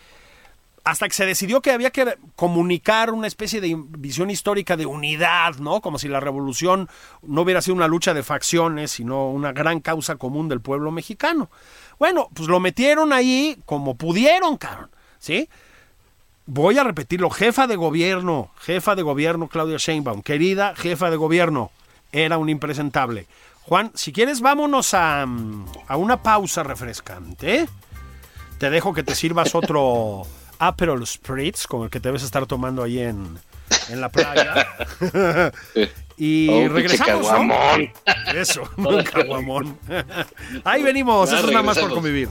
hasta 0.89 1.07
que 1.07 1.15
se 1.15 1.27
decidió 1.27 1.61
que 1.61 1.71
había 1.71 1.91
que 1.91 2.17
comunicar 2.35 3.11
una 3.11 3.27
especie 3.27 3.61
de 3.61 3.77
visión 3.77 4.31
histórica 4.31 4.77
de 4.77 4.87
unidad, 4.87 5.57
¿no? 5.57 5.83
Como 5.83 5.99
si 5.99 6.09
la 6.09 6.21
revolución 6.21 6.89
no 7.23 7.43
hubiera 7.43 7.61
sido 7.61 7.75
una 7.75 7.89
lucha 7.89 8.15
de 8.15 8.23
facciones, 8.23 8.93
sino 8.93 9.29
una 9.29 9.53
gran 9.53 9.81
causa 9.81 10.17
común 10.17 10.49
del 10.49 10.63
pueblo 10.63 10.91
mexicano. 10.91 11.51
Bueno, 11.99 12.29
pues 12.33 12.49
lo 12.49 12.59
metieron 12.59 13.13
ahí 13.13 13.59
como 13.67 13.97
pudieron, 13.97 14.57
cabrón, 14.57 14.89
¿sí? 15.19 15.51
Voy 16.47 16.79
a 16.79 16.85
repetirlo, 16.85 17.29
jefa 17.29 17.67
de 17.67 17.77
gobierno, 17.77 18.51
jefa 18.61 18.95
de 18.95 19.03
gobierno 19.03 19.49
Claudia 19.49 19.77
Sheinbaum, 19.77 20.23
querida 20.23 20.75
jefa 20.75 21.11
de 21.11 21.17
gobierno, 21.17 21.71
era 22.13 22.39
un 22.39 22.49
impresentable. 22.49 23.27
Juan, 23.69 23.93
si 23.95 24.13
quieres 24.13 24.41
vámonos 24.41 24.95
a, 24.95 25.23
a 25.23 25.97
una 25.99 26.23
pausa 26.23 26.63
refrescante, 26.63 27.69
te 28.57 28.71
dejo 28.71 28.95
que 28.95 29.03
te 29.03 29.15
sirvas 29.15 29.55
otro 29.55 30.23
Aperol 30.59 31.07
Spritz, 31.07 31.67
con 31.67 31.83
el 31.83 31.91
que 31.91 32.01
te 32.01 32.09
debes 32.09 32.23
estar 32.23 32.47
tomando 32.47 32.83
ahí 32.83 33.01
en, 33.01 33.39
en 33.91 34.01
la 34.01 34.09
playa. 34.09 34.67
y 36.17 36.49
Oh, 36.49 36.69
regresamos, 36.71 37.31
¿no? 37.31 38.33
Eso, 38.35 38.63
un 38.79 39.03
caguamón. 39.03 39.79
Ahí 40.65 40.83
venimos, 40.83 41.31
Ya 41.31 41.37
eso 41.37 41.47
es 41.49 41.53
nada 41.53 41.63
más 41.63 41.79
por 41.79 41.93
convivir. 41.93 42.31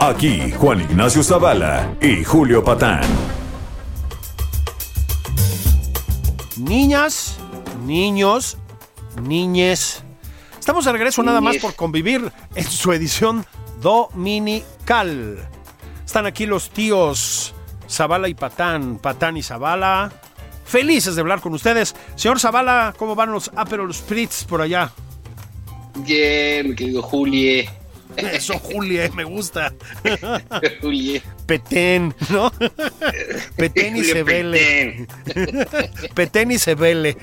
Aquí 0.00 0.52
Juan 0.52 0.80
Ignacio 0.80 1.24
Zavala 1.24 1.92
y 2.00 2.22
Julio 2.22 2.62
Patán. 2.62 3.02
Niñas, 6.56 7.36
niños, 7.84 8.56
niñes. 9.20 10.04
Estamos 10.56 10.84
de 10.84 10.92
regreso 10.92 11.24
nada 11.24 11.40
más 11.40 11.56
por 11.56 11.74
convivir 11.74 12.30
en 12.54 12.64
su 12.64 12.92
edición 12.92 13.44
dominical. 13.80 15.48
Están 16.06 16.26
aquí 16.26 16.46
los 16.46 16.70
tíos 16.70 17.52
Zavala 17.90 18.28
y 18.28 18.34
Patán, 18.34 18.98
Patán 18.98 19.36
y 19.36 19.42
Zavala. 19.42 20.12
Felices 20.64 21.16
de 21.16 21.22
hablar 21.22 21.40
con 21.40 21.54
ustedes. 21.54 21.96
Señor 22.14 22.38
Zavala, 22.38 22.94
¿cómo 22.96 23.16
van 23.16 23.32
los 23.32 23.50
Aperol 23.56 23.92
Spritz 23.92 24.44
por 24.44 24.60
allá? 24.60 24.92
Bien, 25.96 26.68
mi 26.68 26.76
querido 26.76 27.02
Julie. 27.02 27.77
Eso, 28.18 28.58
Julie, 28.58 29.08
me 29.10 29.24
gusta. 29.24 29.72
Julie. 30.80 31.22
Petén, 31.46 32.14
¿no? 32.30 32.52
Petén 33.56 33.96
y 33.96 34.04
se 34.04 34.22
vele. 34.22 35.06
Petén. 36.14 36.50
Y 36.50 36.58
se 36.58 36.74
vele. 36.74 37.16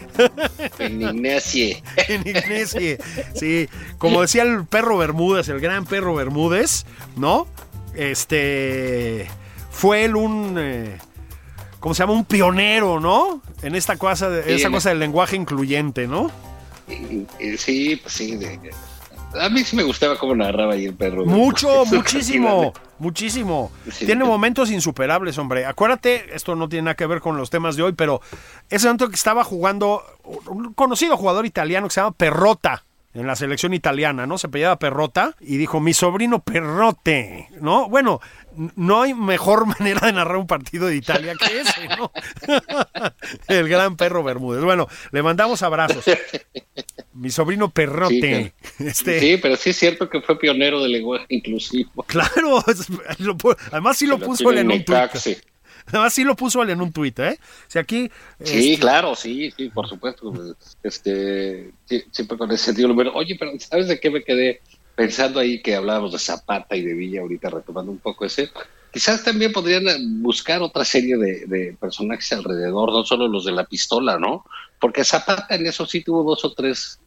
En 0.80 1.02
Ignacie. 1.02 1.84
en 2.08 2.28
Iglesia. 2.28 2.98
Sí, 3.36 3.68
como 3.98 4.22
decía 4.22 4.44
el 4.44 4.66
perro 4.66 4.98
Bermúdez, 4.98 5.48
el 5.50 5.60
gran 5.60 5.86
perro 5.86 6.16
Bermúdez, 6.16 6.86
¿no? 7.16 7.48
Este 7.96 9.28
fue 9.72 10.06
él 10.06 10.16
un 10.16 10.56
eh, 10.60 10.98
¿cómo 11.80 11.94
se 11.94 12.04
llama? 12.04 12.14
Un 12.14 12.26
pionero, 12.26 13.00
¿no? 13.00 13.42
En 13.62 13.76
esta 13.76 13.98
cosa 13.98 14.30
de, 14.30 14.58
Sí, 14.58 14.64
en- 14.64 14.72
cosa 14.72 14.90
del 14.90 15.00
lenguaje 15.00 15.36
incluyente, 15.36 16.08
¿no? 16.08 16.32
Y- 16.88 17.26
y- 17.44 17.58
Sí, 17.58 17.96
pues 18.02 18.14
sí. 18.14 18.36
de- 18.38 18.60
a 19.40 19.50
mí 19.50 19.64
sí 19.64 19.76
me 19.76 19.84
gustaba 19.84 20.18
cómo 20.18 20.36
narraba 20.36 20.74
ahí 20.74 20.86
el 20.86 20.94
perro. 20.94 21.26
Mucho, 21.26 21.84
Eso, 21.84 21.96
muchísimo, 21.96 22.74
muchísimo. 23.00 23.72
Sí. 23.92 24.06
Tiene 24.06 24.24
momentos 24.24 24.72
insuperables, 24.72 25.38
hombre. 25.38 25.66
Acuérdate, 25.66 26.36
esto 26.36 26.56
no 26.56 26.70
tiene 26.70 26.84
nada 26.84 26.96
que 26.96 27.06
ver 27.06 27.22
con 27.22 27.38
los 27.38 27.50
temas 27.50 27.76
de 27.76 27.84
hoy, 27.84 27.94
pero 27.94 28.22
ese 28.70 28.88
momento 28.88 29.10
que 29.10 29.16
estaba 29.16 29.44
jugando 29.44 30.04
un 30.48 30.74
conocido 30.74 31.18
jugador 31.18 31.46
italiano 31.46 31.88
que 31.88 31.94
se 31.94 32.02
llama 32.02 32.16
Perrota 32.16 32.84
en 33.16 33.28
la 33.28 33.36
selección 33.36 33.74
italiana, 33.74 34.28
¿no? 34.28 34.38
Se 34.38 34.48
apellidaba 34.48 34.78
Perrota 34.78 35.36
y 35.40 35.58
dijo, 35.58 35.80
mi 35.80 35.94
sobrino 35.94 36.40
Perrote, 36.40 37.48
¿no? 37.62 37.88
Bueno, 37.88 38.20
no 38.76 39.02
hay 39.02 39.14
mejor 39.14 39.66
manera 39.80 40.08
de 40.08 40.14
narrar 40.14 40.38
un 40.38 40.48
partido 40.48 40.88
de 40.88 40.96
Italia 40.96 41.34
que 41.36 41.62
ese, 41.62 41.88
¿no? 41.98 42.12
El 43.48 43.68
gran 43.68 43.98
perro 43.98 44.24
Bermúdez. 44.24 44.64
Bueno, 44.64 44.88
le 45.12 45.24
mandamos 45.24 45.62
abrazos. 45.64 46.06
Mi 47.14 47.30
sobrino 47.30 47.70
Perrote. 47.70 48.54
Sí, 48.78 48.84
este, 48.86 49.20
Sí, 49.20 49.38
pero 49.42 49.56
sí 49.56 49.72
es 49.72 49.78
cierto 49.78 50.10
que 50.10 50.22
fue 50.22 50.38
pionero 50.38 50.82
del 50.82 50.92
lenguaje 50.92 51.26
inclusivo. 51.30 52.04
Claro, 52.04 52.64
además 53.72 53.98
sí 53.98 54.08
lo 54.08 54.20
puso 54.20 54.52
él 54.52 54.60
en 54.60 54.72
un. 54.72 54.78
Necaxe. 54.78 55.42
Además 55.88 56.14
sí 56.14 56.24
lo 56.24 56.36
puso 56.36 56.64
él 56.64 56.72
en 56.72 56.82
un 56.82 56.92
tuit, 56.92 57.20
¿eh? 57.20 57.38
Sea, 57.68 57.84
aquí... 57.84 58.10
Sí, 58.44 58.72
este, 58.72 58.82
claro, 58.82 59.16
sí, 59.16 59.52
sí, 59.56 59.70
por 59.70 59.88
supuesto. 59.88 60.34
Este, 60.82 61.72
siempre 62.12 62.38
con 62.38 62.52
ese 62.52 62.66
sentido. 62.66 62.96
Pero, 62.96 63.14
oye, 63.14 63.36
pero 63.40 63.52
¿sabes 63.60 63.88
de 63.88 64.00
qué 64.00 64.10
me 64.10 64.24
quedé 64.24 64.62
pensando 64.96 65.40
ahí 65.40 65.62
que 65.62 65.76
hablábamos 65.76 66.14
de 66.14 66.20
Zapata 66.20 66.76
y 66.76 66.82
de 66.82 66.94
Villa 66.94 67.22
ahorita 67.22 67.50
retomando 67.50 67.92
un 67.92 68.00
poco 68.00 68.26
ese? 68.26 68.50
Quizás 68.92 69.24
también 69.24 69.52
podrían 69.52 69.88
eh, 69.88 69.98
buscar 70.00 70.62
otra 70.62 70.86
serie 70.86 71.18
de, 71.18 71.46
de 71.46 71.76
personajes 71.80 72.32
alrededor, 72.32 72.92
no 72.92 73.04
solo 73.04 73.28
los 73.28 73.46
de 73.46 73.52
la 73.52 73.66
pistola, 73.66 74.18
¿no? 74.18 74.46
Porque 74.80 75.04
Zapata 75.04 75.48
en 75.54 75.66
eso 75.66 75.86
sí 75.86 76.02
tuvo 76.02 76.24
dos 76.24 76.46
o 76.46 76.54
tres 76.54 77.00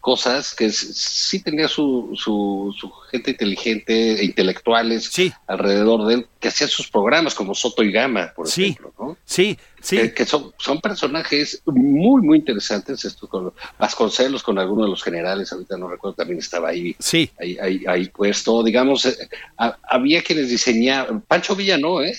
cosas 0.00 0.54
que 0.54 0.70
sí 0.70 1.42
tenía 1.42 1.68
su, 1.68 2.10
su, 2.16 2.74
su 2.78 2.90
gente 3.10 3.32
inteligente 3.32 4.20
e 4.20 4.24
intelectuales 4.24 5.04
Sí. 5.12 5.30
alrededor 5.46 6.06
de 6.06 6.14
él 6.14 6.26
que 6.40 6.48
hacían 6.48 6.70
sus 6.70 6.88
programas 6.90 7.34
como 7.34 7.54
Soto 7.54 7.82
y 7.82 7.92
Gama, 7.92 8.32
por 8.34 8.48
Sí. 8.48 8.62
ejemplo, 8.64 8.94
¿no? 8.98 9.16
Sí, 9.26 9.58
sí. 9.82 9.96
que, 9.98 10.14
que 10.14 10.24
son, 10.24 10.52
son 10.58 10.80
personajes 10.80 11.62
muy, 11.66 12.22
muy 12.22 12.38
interesantes. 12.38 13.04
Esto 13.04 13.28
con 13.28 13.52
Vasconcelos, 13.78 14.42
con 14.42 14.58
algunos 14.58 14.86
de 14.86 14.90
los 14.90 15.02
generales, 15.02 15.52
ahorita 15.52 15.76
no 15.76 15.88
recuerdo, 15.88 16.14
también 16.16 16.38
estaba 16.38 16.70
ahí, 16.70 16.96
Sí, 16.98 17.30
ahí, 17.38 17.58
ahí, 17.58 17.84
ahí 17.86 18.08
puesto. 18.08 18.62
Digamos, 18.62 19.04
eh, 19.04 19.16
ha- 19.58 19.76
había 19.82 20.22
quienes 20.22 20.48
diseñaban. 20.48 21.20
Pancho 21.20 21.54
Villa 21.54 21.76
no, 21.76 22.00
¿eh? 22.02 22.18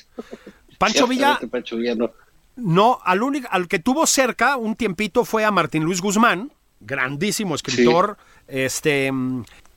Pancho 0.78 1.08
Villa, 1.08 1.40
Pancho 1.50 1.78
Villa 1.78 1.96
no. 1.96 2.12
no, 2.56 3.00
al, 3.04 3.24
único, 3.24 3.48
al 3.52 3.68
que 3.68 3.80
tuvo 3.80 4.06
cerca 4.06 4.56
un 4.58 4.76
tiempito 4.76 5.26
fue 5.26 5.44
a 5.46 5.52
Martín 5.52 5.84
Luis 5.84 6.00
Guzmán, 6.02 6.52
grandísimo 6.82 7.56
escritor, 7.56 8.18
este, 8.48 9.12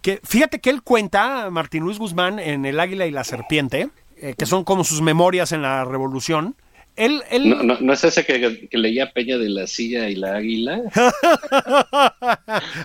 que 0.03 0.21
fíjate 0.25 0.61
que 0.61 0.71
él 0.71 0.83
cuenta, 0.83 1.49
Martín 1.51 1.83
Luis 1.85 1.99
Guzmán, 1.99 2.39
en 2.39 2.65
El 2.67 2.81
Águila 2.81 3.07
y 3.07 3.11
la 3.11 3.25
Serpiente, 3.25 3.89
eh, 4.17 4.35
que 4.37 4.47
son 4.47 4.65
como 4.65 4.85
sus 4.85 5.01
memorias 5.01 5.53
en 5.53 5.63
la 5.63 5.85
Revolución. 5.85 6.55
Él, 6.97 7.23
él, 7.31 7.51
No, 7.51 7.63
no, 7.65 7.77
no 7.81 7.93
es 7.93 8.05
ese 8.05 8.25
que, 8.25 8.69
que 8.71 8.79
leía 8.79 9.11
Peña 9.13 9.37
de 9.37 9.49
la 9.49 9.67
Silla 9.67 10.09
y 10.09 10.15
la 10.15 10.37
Águila. 10.37 10.81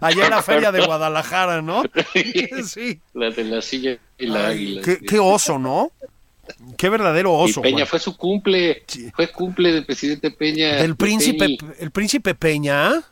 allá 0.01 0.25
en 0.25 0.29
la 0.31 0.41
feria 0.41 0.71
de 0.71 0.85
Guadalajara, 0.85 1.61
¿no? 1.61 1.83
Sí. 2.65 2.99
La 3.13 3.29
de 3.29 3.43
la 3.43 3.61
Silla 3.61 3.97
y 4.17 4.25
la 4.27 4.47
Ay, 4.47 4.79
Águila. 4.79 4.81
qué, 5.07 5.19
oso, 5.19 5.59
¿no? 5.59 5.91
Qué 6.77 6.89
verdadero 6.89 7.31
Y 7.45 7.49
oso. 7.51 7.61
Peña 7.61 7.77
Juan. 7.77 7.87
fue 7.87 7.99
su 7.99 8.17
cumple, 8.17 8.83
Sí. 8.87 9.11
fue 9.15 9.27
cumple 9.31 9.71
del 9.73 9.85
presidente 9.85 10.31
Peña. 10.31 10.77
Del 10.77 10.95
príncipe, 10.95 11.37
Peñi. 11.45 11.57
el 11.79 11.91
príncipe 11.91 12.33
Peña. 12.35 13.03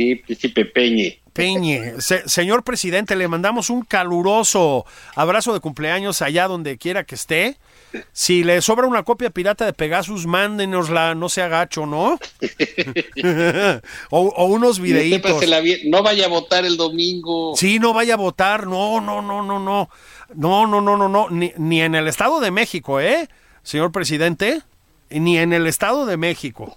Sí, 0.00 0.14
príncipe 0.14 0.64
Peñe. 0.64 1.20
Peñe, 1.34 2.00
Se- 2.00 2.26
señor 2.26 2.64
presidente, 2.64 3.14
le 3.16 3.28
mandamos 3.28 3.68
un 3.68 3.82
caluroso 3.82 4.86
abrazo 5.14 5.52
de 5.52 5.60
cumpleaños 5.60 6.22
allá 6.22 6.48
donde 6.48 6.78
quiera 6.78 7.04
que 7.04 7.14
esté. 7.16 7.58
Si 8.12 8.42
le 8.44 8.62
sobra 8.62 8.86
una 8.86 9.02
copia 9.02 9.28
pirata 9.28 9.66
de 9.66 9.74
Pegasus, 9.74 10.26
mándenosla, 10.26 11.14
no 11.14 11.28
sea 11.28 11.48
gacho, 11.48 11.84
¿no? 11.84 12.18
o, 14.10 14.20
o 14.20 14.44
unos 14.46 14.80
videitos. 14.80 15.44
No 15.84 16.02
vaya 16.02 16.24
a 16.24 16.28
votar 16.28 16.64
el 16.64 16.76
domingo. 16.78 17.54
Sí, 17.56 17.78
no 17.78 17.92
vaya 17.92 18.14
a 18.14 18.16
votar, 18.16 18.66
no, 18.66 19.00
no, 19.02 19.20
no, 19.20 19.42
no, 19.42 19.58
no. 19.58 19.90
No, 20.34 20.66
no, 20.66 20.80
no, 20.80 20.96
no, 20.96 21.08
no, 21.08 21.28
ni, 21.28 21.52
ni 21.58 21.82
en 21.82 21.94
el 21.94 22.08
Estado 22.08 22.40
de 22.40 22.50
México, 22.50 23.00
¿eh? 23.00 23.28
Señor 23.62 23.92
presidente, 23.92 24.62
ni 25.10 25.36
en 25.38 25.52
el 25.52 25.66
Estado 25.66 26.06
de 26.06 26.16
México. 26.16 26.76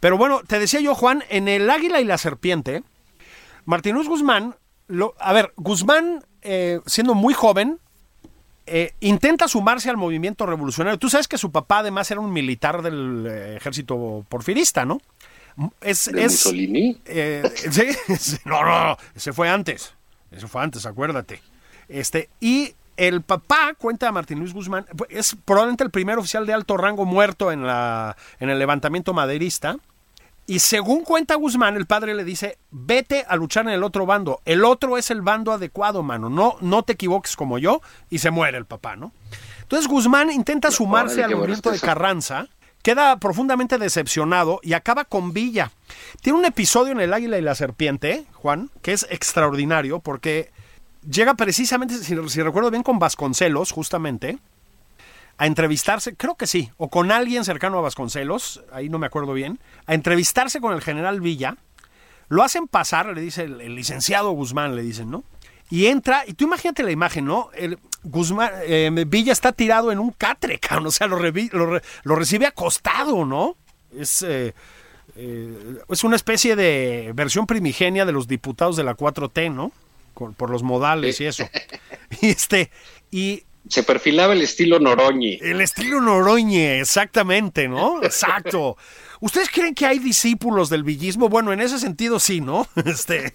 Pero 0.00 0.16
bueno, 0.16 0.40
te 0.46 0.58
decía 0.58 0.80
yo, 0.80 0.94
Juan, 0.94 1.22
en 1.28 1.46
el 1.48 1.68
Águila 1.70 2.00
y 2.00 2.04
la 2.04 2.18
Serpiente, 2.18 2.82
Martín 3.66 3.94
Luis 3.94 4.08
Guzmán, 4.08 4.56
lo, 4.88 5.14
a 5.20 5.32
ver, 5.32 5.52
Guzmán, 5.56 6.24
eh, 6.42 6.80
siendo 6.86 7.14
muy 7.14 7.34
joven, 7.34 7.78
eh, 8.66 8.94
intenta 9.00 9.48
sumarse 9.48 9.90
al 9.90 9.96
movimiento 9.96 10.46
revolucionario. 10.46 10.98
Tú 10.98 11.10
sabes 11.10 11.28
que 11.28 11.38
su 11.38 11.50
papá 11.50 11.78
además 11.78 12.10
era 12.10 12.20
un 12.20 12.32
militar 12.32 12.82
del 12.82 13.26
eh, 13.28 13.56
ejército 13.56 14.24
porfirista, 14.28 14.84
¿no? 14.84 15.00
Es, 15.80 16.06
de 16.06 16.24
es, 16.24 16.32
Mussolini. 16.32 17.00
eh, 17.04 17.42
sí, 17.54 18.38
no, 18.44 18.64
no, 18.64 18.86
no, 18.86 18.96
ese 19.14 19.32
fue 19.32 19.48
antes. 19.48 19.94
Eso 20.30 20.48
fue 20.48 20.62
antes, 20.62 20.86
acuérdate. 20.86 21.42
Este, 21.88 22.30
y 22.40 22.74
el 22.96 23.22
papá, 23.22 23.74
cuenta 23.76 24.12
Martín 24.12 24.38
Luis 24.38 24.52
Guzmán, 24.52 24.86
es 25.08 25.36
probablemente 25.44 25.82
el 25.82 25.90
primer 25.90 26.18
oficial 26.18 26.46
de 26.46 26.52
alto 26.52 26.76
rango 26.76 27.04
muerto 27.04 27.50
en, 27.50 27.66
la, 27.66 28.16
en 28.38 28.50
el 28.50 28.58
levantamiento 28.58 29.12
maderista. 29.12 29.76
Y 30.46 30.58
según 30.58 31.04
cuenta 31.04 31.36
Guzmán, 31.36 31.76
el 31.76 31.86
padre 31.86 32.14
le 32.14 32.24
dice, 32.24 32.58
vete 32.70 33.24
a 33.28 33.36
luchar 33.36 33.66
en 33.66 33.72
el 33.72 33.84
otro 33.84 34.04
bando. 34.06 34.40
El 34.44 34.64
otro 34.64 34.98
es 34.98 35.10
el 35.10 35.22
bando 35.22 35.52
adecuado, 35.52 36.02
mano. 36.02 36.28
No, 36.28 36.56
no 36.60 36.82
te 36.82 36.94
equivoques 36.94 37.36
como 37.36 37.58
yo. 37.58 37.82
Y 38.08 38.18
se 38.18 38.30
muere 38.30 38.58
el 38.58 38.66
papá, 38.66 38.96
¿no? 38.96 39.12
Entonces 39.62 39.88
Guzmán 39.88 40.32
intenta 40.32 40.72
sumarse 40.72 41.22
al 41.22 41.36
movimiento 41.36 41.70
de 41.70 41.78
Carranza, 41.78 42.48
queda 42.82 43.16
profundamente 43.18 43.78
decepcionado 43.78 44.58
y 44.64 44.72
acaba 44.72 45.04
con 45.04 45.32
Villa. 45.32 45.70
Tiene 46.22 46.40
un 46.40 46.44
episodio 46.44 46.90
en 46.90 47.00
El 47.00 47.14
Águila 47.14 47.38
y 47.38 47.42
la 47.42 47.54
Serpiente, 47.54 48.24
Juan, 48.32 48.70
que 48.82 48.92
es 48.92 49.06
extraordinario 49.10 50.00
porque 50.00 50.50
llega 51.08 51.34
precisamente, 51.34 51.94
si, 51.98 52.16
si 52.28 52.42
recuerdo 52.42 52.72
bien, 52.72 52.82
con 52.82 52.98
Vasconcelos, 52.98 53.70
justamente, 53.70 54.38
a 55.40 55.46
entrevistarse, 55.46 56.14
creo 56.14 56.34
que 56.34 56.46
sí, 56.46 56.70
o 56.76 56.90
con 56.90 57.10
alguien 57.10 57.46
cercano 57.46 57.78
a 57.78 57.80
Vasconcelos, 57.80 58.62
ahí 58.72 58.90
no 58.90 58.98
me 58.98 59.06
acuerdo 59.06 59.32
bien, 59.32 59.58
a 59.86 59.94
entrevistarse 59.94 60.60
con 60.60 60.74
el 60.74 60.82
general 60.82 61.22
Villa. 61.22 61.56
Lo 62.28 62.42
hacen 62.42 62.68
pasar, 62.68 63.06
le 63.06 63.22
dice 63.22 63.44
el, 63.44 63.58
el 63.62 63.74
licenciado 63.74 64.32
Guzmán, 64.32 64.76
le 64.76 64.82
dicen, 64.82 65.10
¿no? 65.10 65.24
Y 65.70 65.86
entra, 65.86 66.24
y 66.26 66.34
tú 66.34 66.44
imagínate 66.44 66.82
la 66.82 66.90
imagen, 66.90 67.24
¿no? 67.24 67.48
El, 67.54 67.78
Guzmán, 68.02 68.50
eh, 68.66 68.90
Villa 69.06 69.32
está 69.32 69.52
tirado 69.52 69.90
en 69.92 69.98
un 69.98 70.10
catre, 70.10 70.58
cabrón, 70.60 70.88
o 70.88 70.90
sea, 70.90 71.06
lo, 71.06 71.16
lo, 71.18 71.66
re- 71.66 71.82
lo 72.02 72.16
recibe 72.16 72.44
acostado, 72.44 73.24
¿no? 73.24 73.56
Es, 73.96 74.22
eh, 74.22 74.52
eh, 75.16 75.78
es 75.88 76.04
una 76.04 76.16
especie 76.16 76.54
de 76.54 77.12
versión 77.14 77.46
primigenia 77.46 78.04
de 78.04 78.12
los 78.12 78.28
diputados 78.28 78.76
de 78.76 78.84
la 78.84 78.94
4T, 78.94 79.50
¿no? 79.50 79.72
Con- 80.12 80.34
por 80.34 80.50
los 80.50 80.62
modales 80.62 81.18
y 81.22 81.24
eso. 81.24 81.44
Y 82.20 82.26
este, 82.28 82.70
y 83.10 83.44
Se 83.68 83.82
perfilaba 83.82 84.32
el 84.32 84.42
estilo 84.42 84.78
Noroñi. 84.80 85.38
el 85.42 85.60
estilo 85.60 86.00
Noroñe, 86.00 86.80
exactamente, 86.80 87.68
¿no? 87.68 88.00
Exacto. 88.02 88.76
¿Ustedes 89.20 89.50
creen 89.50 89.74
que 89.74 89.86
hay 89.86 89.98
discípulos 89.98 90.70
del 90.70 90.82
villismo? 90.82 91.28
Bueno, 91.28 91.52
en 91.52 91.60
ese 91.60 91.78
sentido 91.78 92.18
sí, 92.18 92.40
¿no? 92.40 92.66
Este. 92.84 93.32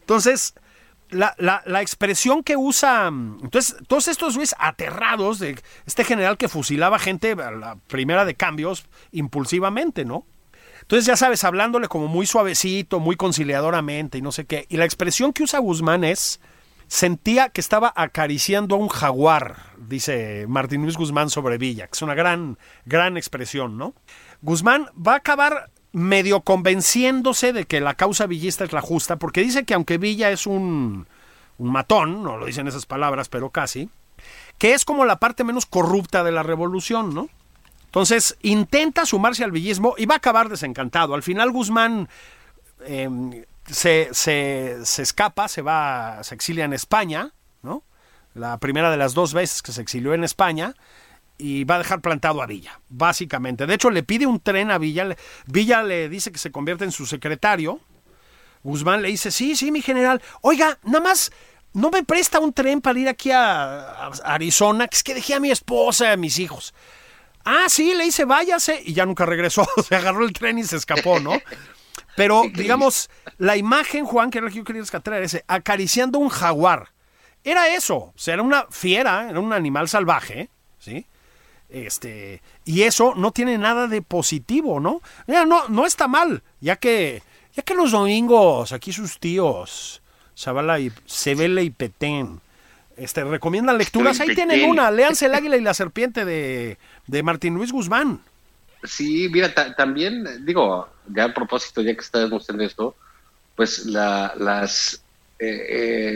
Entonces, 0.00 0.54
la, 1.10 1.34
la- 1.38 1.62
la 1.66 1.82
expresión 1.82 2.42
que 2.42 2.56
usa. 2.56 3.08
Entonces, 3.08 3.76
todos 3.86 4.08
estos 4.08 4.34
güeyes 4.34 4.54
aterrados 4.58 5.38
de 5.38 5.58
este 5.86 6.04
general 6.04 6.36
que 6.36 6.48
fusilaba 6.48 6.98
gente 6.98 7.32
a 7.32 7.50
la 7.50 7.76
primera 7.86 8.24
de 8.24 8.34
cambios 8.34 8.86
impulsivamente, 9.12 10.04
¿no? 10.04 10.26
Entonces, 10.80 11.06
ya 11.06 11.16
sabes, 11.16 11.44
hablándole 11.44 11.88
como 11.88 12.08
muy 12.08 12.26
suavecito, 12.26 13.00
muy 13.00 13.16
conciliadoramente 13.16 14.18
y 14.18 14.22
no 14.22 14.32
sé 14.32 14.44
qué. 14.44 14.66
Y 14.68 14.76
la 14.76 14.84
expresión 14.84 15.32
que 15.32 15.42
usa 15.44 15.58
Guzmán 15.60 16.04
es. 16.04 16.40
Sentía 16.88 17.48
que 17.48 17.60
estaba 17.60 17.92
acariciando 17.96 18.76
a 18.76 18.78
un 18.78 18.88
jaguar, 18.88 19.56
dice 19.78 20.46
Martín 20.48 20.82
Luis 20.82 20.96
Guzmán 20.96 21.30
sobre 21.30 21.58
Villa, 21.58 21.86
que 21.86 21.94
es 21.94 22.02
una 22.02 22.14
gran, 22.14 22.58
gran 22.84 23.16
expresión, 23.16 23.78
¿no? 23.78 23.94
Guzmán 24.42 24.88
va 24.94 25.14
a 25.14 25.16
acabar 25.16 25.70
medio 25.92 26.40
convenciéndose 26.40 27.52
de 27.52 27.64
que 27.64 27.80
la 27.80 27.94
causa 27.94 28.26
villista 28.26 28.64
es 28.64 28.72
la 28.72 28.80
justa, 28.80 29.16
porque 29.16 29.42
dice 29.42 29.64
que 29.64 29.74
aunque 29.74 29.98
Villa 29.98 30.30
es 30.30 30.46
un, 30.46 31.06
un 31.58 31.72
matón, 31.72 32.22
no 32.22 32.36
lo 32.36 32.46
dicen 32.46 32.66
esas 32.68 32.86
palabras, 32.86 33.28
pero 33.28 33.50
casi, 33.50 33.88
que 34.58 34.74
es 34.74 34.84
como 34.84 35.04
la 35.04 35.20
parte 35.20 35.44
menos 35.44 35.66
corrupta 35.66 36.24
de 36.24 36.32
la 36.32 36.42
revolución, 36.42 37.14
¿no? 37.14 37.28
Entonces 37.86 38.36
intenta 38.42 39.06
sumarse 39.06 39.44
al 39.44 39.52
villismo 39.52 39.94
y 39.96 40.06
va 40.06 40.14
a 40.14 40.18
acabar 40.18 40.48
desencantado. 40.48 41.14
Al 41.14 41.22
final 41.22 41.52
Guzmán 41.52 42.08
eh, 42.86 43.46
se, 43.70 44.08
se, 44.12 44.78
se 44.84 45.02
escapa, 45.02 45.48
se 45.48 45.62
va, 45.62 46.22
se 46.22 46.34
exilia 46.34 46.64
en 46.64 46.72
España, 46.72 47.32
¿no? 47.62 47.82
La 48.34 48.58
primera 48.58 48.90
de 48.90 48.96
las 48.96 49.14
dos 49.14 49.32
veces 49.32 49.62
que 49.62 49.72
se 49.72 49.80
exilió 49.80 50.14
en 50.14 50.24
España 50.24 50.74
y 51.38 51.64
va 51.64 51.76
a 51.76 51.78
dejar 51.78 52.00
plantado 52.00 52.42
a 52.42 52.46
Villa, 52.46 52.80
básicamente. 52.88 53.66
De 53.66 53.74
hecho, 53.74 53.90
le 53.90 54.02
pide 54.02 54.26
un 54.26 54.40
tren 54.40 54.70
a 54.70 54.78
Villa. 54.78 55.16
Villa 55.46 55.82
le 55.82 56.08
dice 56.08 56.32
que 56.32 56.38
se 56.38 56.52
convierte 56.52 56.84
en 56.84 56.92
su 56.92 57.06
secretario. 57.06 57.80
Guzmán 58.62 59.02
le 59.02 59.08
dice, 59.08 59.30
sí, 59.30 59.56
sí, 59.56 59.70
mi 59.70 59.82
general. 59.82 60.22
Oiga, 60.40 60.78
nada 60.84 61.00
más, 61.00 61.32
no 61.72 61.90
me 61.90 62.02
presta 62.04 62.40
un 62.40 62.52
tren 62.52 62.80
para 62.80 62.98
ir 62.98 63.08
aquí 63.08 63.30
a, 63.30 64.06
a 64.06 64.10
Arizona, 64.24 64.88
que 64.88 64.96
es 64.96 65.02
que 65.02 65.14
dejé 65.14 65.34
a 65.34 65.40
mi 65.40 65.50
esposa 65.50 66.06
y 66.06 66.12
a 66.12 66.16
mis 66.16 66.38
hijos. 66.38 66.74
Ah, 67.44 67.66
sí, 67.68 67.94
le 67.94 68.04
dice, 68.04 68.24
váyase, 68.24 68.82
y 68.84 68.94
ya 68.94 69.04
nunca 69.04 69.26
regresó. 69.26 69.66
Se 69.86 69.94
agarró 69.94 70.24
el 70.24 70.32
tren 70.32 70.58
y 70.58 70.64
se 70.64 70.76
escapó, 70.76 71.20
¿no? 71.20 71.34
Pero, 72.16 72.42
digamos, 72.54 73.10
la 73.38 73.56
imagen, 73.56 74.04
Juan, 74.04 74.30
que 74.30 74.38
era 74.38 74.46
lo 74.46 74.50
que 74.50 74.58
yo 74.58 74.64
quería 74.64 74.82
rescatar, 74.82 75.14
era 75.14 75.24
ese, 75.24 75.44
acariciando 75.46 76.18
un 76.18 76.28
jaguar. 76.28 76.88
Era 77.42 77.68
eso, 77.68 77.96
o 77.96 78.14
sea, 78.16 78.34
era 78.34 78.42
una 78.42 78.66
fiera, 78.70 79.28
era 79.28 79.38
un 79.38 79.52
animal 79.52 79.88
salvaje, 79.88 80.48
¿sí? 80.78 81.06
Este, 81.68 82.40
y 82.64 82.82
eso 82.82 83.14
no 83.16 83.32
tiene 83.32 83.58
nada 83.58 83.86
de 83.86 84.00
positivo, 84.00 84.80
¿no? 84.80 85.02
Mira, 85.26 85.44
no, 85.44 85.68
no 85.68 85.84
está 85.84 86.08
mal, 86.08 86.42
ya 86.60 86.76
que, 86.76 87.22
ya 87.52 87.62
que 87.62 87.74
los 87.74 87.90
domingos 87.90 88.72
aquí 88.72 88.92
sus 88.92 89.18
tíos, 89.18 90.00
Zavala 90.38 90.80
y 90.80 90.90
Sebele 91.04 91.64
y 91.64 91.70
Petén, 91.70 92.40
este, 92.96 93.24
recomiendan 93.24 93.76
lecturas, 93.76 94.20
ahí 94.20 94.34
tienen 94.34 94.70
una, 94.70 94.90
léanse 94.90 95.26
El 95.26 95.34
Águila 95.34 95.56
y 95.56 95.60
la 95.60 95.74
Serpiente 95.74 96.24
de, 96.24 96.78
de 97.06 97.22
Martín 97.22 97.54
Luis 97.54 97.72
Guzmán. 97.72 98.20
Sí, 98.84 99.28
mira, 99.32 99.52
ta- 99.54 99.74
también, 99.74 100.44
digo, 100.44 100.88
ya 101.08 101.24
a 101.24 101.34
propósito, 101.34 101.80
ya 101.82 101.94
que 101.94 102.00
estamos 102.00 102.48
en 102.50 102.60
esto, 102.60 102.94
pues 103.56 103.86
la, 103.86 104.34
las, 104.38 105.02
eh, 105.38 105.66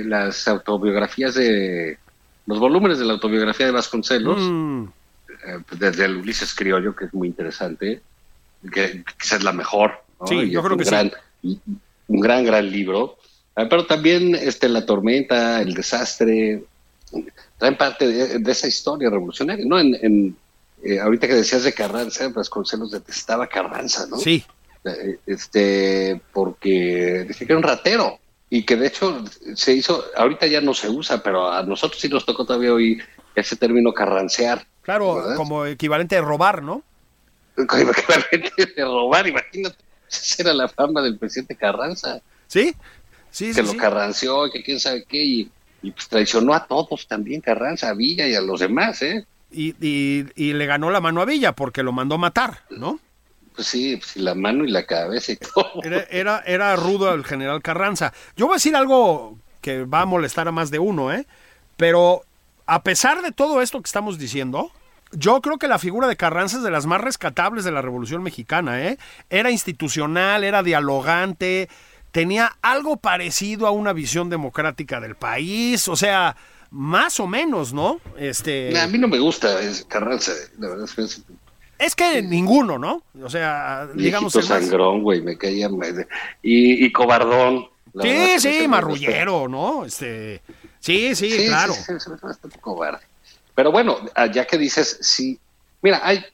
eh, 0.00 0.02
las 0.04 0.46
autobiografías 0.48 1.35
de, 1.35 1.98
los 2.46 2.59
volúmenes 2.59 2.98
de 2.98 3.04
la 3.07 3.14
autobiografía 3.14 3.66
de 3.66 3.72
Vasconcelos, 3.72 4.38
Mm, 4.40 4.85
eh, 5.46 5.59
desde 5.78 6.04
el 6.04 6.16
Ulises 6.18 6.54
Criollo, 6.54 6.94
que 6.94 7.07
es 7.07 7.14
muy 7.14 7.28
interesante, 7.28 8.00
que 8.72 9.02
quizás 9.18 9.38
es 9.38 9.44
la 9.44 9.52
mejor. 9.52 9.92
¿no? 10.20 10.26
Sí, 10.26 10.35
Y 10.37 10.50
yo 10.50 10.61
creo 10.62 10.72
un 10.74 10.78
que 10.78 10.85
sí. 10.85 10.90
gran, 10.90 11.12
Un 12.09 12.20
gran, 12.20 12.44
gran 12.44 12.70
libro. 12.70 13.16
Ah, 13.54 13.66
Pero 13.68 13.87
también 13.87 14.35
este, 14.35 14.68
La 14.68 14.85
Tormenta, 14.87 15.61
El 15.61 15.74
Desastre, 15.74 16.64
traen 17.59 17.76
parte 17.76 18.07
de, 18.09 18.38
de 18.38 18.52
esa 18.52 18.66
historia 18.68 19.11
revolucionaria, 19.11 19.64
¿no? 19.66 19.78
En, 19.78 19.94
en, 20.00 20.37
eh, 20.82 21.00
ahorita 21.00 21.26
que 21.26 21.34
decías 21.34 21.64
de 21.64 21.72
Carranza, 21.74 22.28
Vasconcelos 22.28 22.90
detestaba 22.90 23.44
a 23.44 23.48
Carranza, 23.48 24.06
¿no? 24.08 24.16
sí, 24.18 24.44
Eh, 24.84 25.18
Este, 25.26 26.20
porque 26.32 27.24
decía 27.26 27.46
que 27.46 27.52
era 27.52 27.58
un 27.58 27.62
ratero 27.64 28.18
y 28.50 28.64
que 28.64 28.76
de 28.76 28.86
hecho 28.86 29.24
se 29.54 29.72
hizo, 29.74 30.04
ahorita 30.16 30.46
ya 30.46 30.60
no 30.60 30.72
se 30.74 30.88
usa, 30.88 31.22
pero 31.22 31.50
a 31.52 31.62
nosotros 31.62 32.00
sí 32.00 32.08
nos 32.08 32.24
tocó 32.24 32.44
todavía 32.46 32.72
oír 32.72 33.04
ese 33.34 33.56
término 33.56 33.92
carrancear. 33.92 34.66
claro, 34.82 35.16
¿verdad? 35.16 35.36
como 35.36 35.66
equivalente 35.66 36.16
a 36.16 36.20
robar, 36.22 36.62
¿no? 36.62 36.82
Como 37.68 37.90
equivalente 37.90 38.66
de 38.76 38.84
robar, 38.84 39.26
imagínate. 39.26 39.76
Esa 40.08 40.42
era 40.44 40.54
la 40.54 40.68
fama 40.68 41.02
del 41.02 41.18
presidente 41.18 41.56
Carranza, 41.56 42.20
Sí, 42.46 42.72
sí, 43.30 43.48
que 43.48 43.54
sí. 43.54 43.62
lo 43.62 43.72
sí. 43.72 43.76
carranceó 43.76 44.46
y 44.46 44.52
que 44.52 44.62
quién 44.62 44.78
sabe 44.80 45.04
qué, 45.04 45.18
y, 45.22 45.50
y 45.82 45.90
pues 45.90 46.08
traicionó 46.08 46.54
a 46.54 46.66
todos 46.66 47.06
también, 47.08 47.40
Carranza, 47.42 47.90
a 47.90 47.94
Villa 47.94 48.26
y 48.28 48.34
a 48.34 48.40
los 48.40 48.60
demás, 48.60 49.02
¿eh? 49.02 49.26
Y, 49.50 49.74
y- 49.80 50.26
y 50.34 50.52
le 50.52 50.66
ganó 50.66 50.90
la 50.90 51.00
mano 51.00 51.20
a 51.22 51.24
Villa 51.24 51.52
porque 51.52 51.82
lo 51.82 51.92
mandó 51.92 52.18
matar, 52.18 52.64
¿no? 52.70 53.00
Pues 53.54 53.66
sí, 53.66 53.96
pues 53.96 54.16
la 54.16 54.34
mano 54.34 54.64
y 54.64 54.70
la 54.70 54.84
cabeza 54.87 55.32
y 55.32 55.37
todo. 55.54 55.82
Era, 55.82 56.02
era, 56.11 56.42
era 56.46 56.76
rudo 56.76 57.12
el 57.14 57.24
general 57.24 57.62
Carranza. 57.62 58.12
Yo 58.37 58.46
voy 58.46 58.54
a 58.54 58.56
decir 58.56 58.76
algo 58.76 59.38
que 59.61 59.84
va 59.84 60.02
a 60.02 60.06
molestar 60.06 60.46
a 60.48 60.52
más 60.52 60.70
de 60.70 60.78
uno, 60.78 61.12
¿eh? 61.12 61.26
Pero 61.76 62.22
a 62.66 62.82
pesar 62.82 63.22
de 63.22 63.32
todo 63.32 63.62
esto 63.62 63.80
que 63.80 63.87
estamos 63.88 64.18
diciendo, 64.18 64.70
yo 65.12 65.40
creo 65.40 65.58
que 65.58 65.68
la 65.68 65.78
figura 65.78 66.06
de 66.06 66.16
Carranza 66.16 66.58
es 66.58 66.62
de 66.62 66.70
las 66.70 66.87
más 66.87 67.00
rescatables 67.00 67.64
de 67.64 67.72
la 67.72 67.80
Revolución 67.82 68.22
Mexicana, 68.22 68.80
¿eh? 68.84 68.98
Era 69.30 69.50
institucional, 69.50 70.44
era 70.44 70.62
dialogante, 70.62 71.68
tenía 72.12 72.56
algo 72.62 72.96
parecido 72.98 73.66
a 73.66 73.70
una 73.70 73.92
visión 73.92 74.28
democrática 74.28 75.00
del 75.00 75.14
país, 75.14 75.88
o 75.88 75.96
sea, 75.96 76.37
más 76.70 77.18
o 77.20 77.26
menos, 77.26 77.72
¿no? 77.72 78.00
Este, 78.18 78.78
A 78.78 78.87
mí 78.87 78.98
no 78.98 79.09
me 79.09 79.18
gusta 79.18 79.59
Carranza, 79.88 80.33
la 80.59 80.68
verdad 80.68 80.85
es 80.85 80.94
que 80.94 81.02
es 81.02 81.22
es 81.78 81.94
que 81.94 82.22
ninguno, 82.22 82.76
¿no? 82.76 83.02
O 83.22 83.31
sea, 83.31 83.88
digamos 83.94 84.35
el 84.35 84.40
más- 84.40 84.48
sangrón, 84.48 85.02
güey, 85.02 85.22
me 85.22 85.38
caía 85.38 85.68
y, 86.42 86.85
y 86.85 86.92
cobardón. 86.92 87.66
verdad, 87.94 88.38
Sí, 88.38 88.40
sí, 88.62 88.66
marrullero, 88.68 89.46
¿no? 89.48 89.85
Este, 89.85 90.42
sí, 90.81 91.14
sí, 91.14 91.31
Sí, 91.31 91.46
claro. 91.46 91.72
sí, 91.74 91.83
sí, 91.98 92.11
bastante 92.20 92.59
cobarde. 92.59 92.98
Pero 93.54 93.70
bueno, 93.70 93.96
ah, 94.16 94.26
ya 94.26 94.44
que 94.44 94.59
dices, 94.59 94.98
sí, 95.02 95.38
mira, 95.81 96.00
hay 96.02 96.24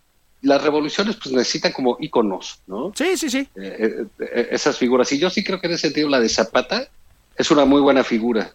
las 0.40 0.62
revoluciones 0.62 1.16
pues 1.22 1.34
necesitan 1.34 1.72
como 1.72 1.96
íconos, 2.00 2.60
¿no? 2.66 2.92
Sí, 2.96 3.16
sí, 3.18 3.28
sí. 3.28 3.46
Eh, 3.56 4.04
eh, 4.20 4.48
esas 4.50 4.78
figuras. 4.78 5.10
Y 5.12 5.18
yo 5.18 5.28
sí 5.30 5.44
creo 5.44 5.60
que 5.60 5.66
en 5.66 5.74
ese 5.74 5.82
sentido 5.88 6.08
la 6.08 6.20
de 6.20 6.28
Zapata 6.30 6.88
es 7.36 7.50
una 7.50 7.64
muy 7.66 7.80
buena 7.82 8.02
figura. 8.02 8.52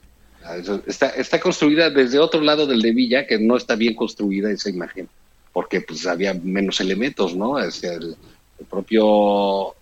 Ah, 0.49 0.57
Está, 0.87 1.09
está 1.09 1.39
construida 1.39 1.89
desde 1.89 2.17
otro 2.19 2.41
lado 2.41 2.65
del 2.65 2.81
de 2.81 2.91
Villa, 2.91 3.27
que 3.27 3.37
no 3.39 3.55
está 3.57 3.75
bien 3.75 3.93
construida 3.95 4.51
esa 4.51 4.69
imagen, 4.69 5.07
porque 5.53 5.81
pues 5.81 6.07
había 6.07 6.33
menos 6.33 6.79
elementos, 6.81 7.35
¿no? 7.35 7.55
Hacia 7.57 7.93
el, 7.93 8.15
el 8.59 8.65
propio 8.65 9.75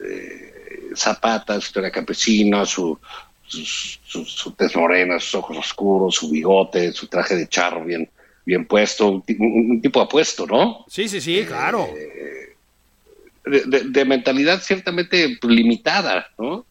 eh, 0.00 0.90
Zapata, 0.96 1.54
su 1.60 1.66
historia 1.66 1.90
campesina, 1.90 2.64
su, 2.64 2.98
su, 3.46 3.64
su, 3.64 4.24
su 4.24 4.52
tez 4.52 4.74
morena, 4.76 5.18
sus 5.20 5.34
ojos 5.36 5.58
oscuros, 5.58 6.14
su 6.14 6.30
bigote, 6.30 6.92
su 6.92 7.06
traje 7.08 7.36
de 7.36 7.48
charro 7.48 7.84
bien, 7.84 8.08
bien 8.46 8.64
puesto, 8.66 9.08
un, 9.10 9.22
ti- 9.22 9.36
un- 9.38 9.72
un 9.72 9.80
tipo 9.82 10.00
apuesto, 10.00 10.46
¿no? 10.46 10.84
Sí, 10.88 11.08
sí, 11.08 11.20
sí, 11.20 11.44
claro. 11.46 11.88
de, 13.44 14.04
mentalidad 14.04 14.60
ciertamente 14.62 15.36
limitada, 15.42 16.26
¿no? 16.38 16.64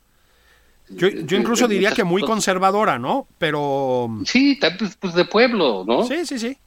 Yo, 0.95 1.09
yo 1.09 1.37
incluso 1.37 1.67
diría 1.67 1.91
que 1.91 2.03
muy 2.03 2.21
conservadora, 2.21 2.99
¿no? 2.99 3.27
Pero... 3.37 4.21
Sí, 4.25 4.59
pues, 4.77 4.95
pues 4.97 5.13
de 5.13 5.25
pueblo, 5.25 5.83
¿no? 5.85 6.03
Sí, 6.03 6.25
sí, 6.25 6.39
sí. 6.39 6.57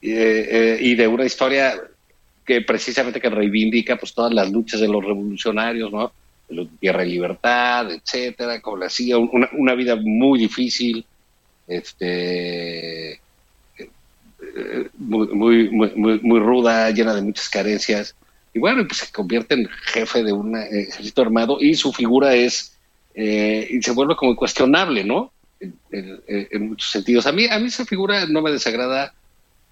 y 0.00 0.94
de 0.94 1.08
una 1.08 1.24
historia 1.24 1.80
que 2.44 2.60
precisamente 2.60 3.20
que 3.20 3.30
reivindica 3.30 3.96
pues 3.96 4.12
todas 4.12 4.32
las 4.32 4.50
luchas 4.50 4.80
de 4.80 4.88
los 4.88 5.04
revolucionarios, 5.04 5.90
¿no? 5.90 6.12
De 6.48 6.68
tierra 6.78 7.04
y 7.04 7.12
libertad, 7.12 7.90
etcétera, 7.90 8.60
como 8.60 8.78
le 8.78 8.86
hacía 8.86 9.16
una, 9.16 9.48
una 9.52 9.74
vida 9.74 9.96
muy 9.96 10.38
difícil, 10.38 11.04
este 11.66 13.20
muy, 14.98 15.28
muy, 15.28 15.70
muy, 15.70 16.20
muy, 16.20 16.38
ruda, 16.38 16.90
llena 16.90 17.14
de 17.14 17.22
muchas 17.22 17.48
carencias. 17.48 18.14
Y 18.52 18.58
bueno, 18.58 18.86
pues 18.86 18.98
se 18.98 19.12
convierte 19.12 19.54
en 19.54 19.68
jefe 19.68 20.22
de 20.22 20.32
un 20.32 20.56
ejército 20.56 21.22
armado 21.22 21.58
y 21.60 21.74
su 21.74 21.92
figura 21.92 22.34
es, 22.34 22.73
eh, 23.14 23.66
y 23.70 23.82
se 23.82 23.92
vuelve 23.92 24.16
como 24.16 24.32
incuestionable, 24.32 25.04
¿no? 25.04 25.32
En, 25.60 26.20
en, 26.26 26.68
muchos 26.68 26.90
sentidos. 26.90 27.26
A 27.26 27.32
mí, 27.32 27.46
a 27.46 27.58
mí 27.58 27.66
esa 27.66 27.86
figura 27.86 28.26
no 28.26 28.42
me 28.42 28.50
desagrada 28.50 29.14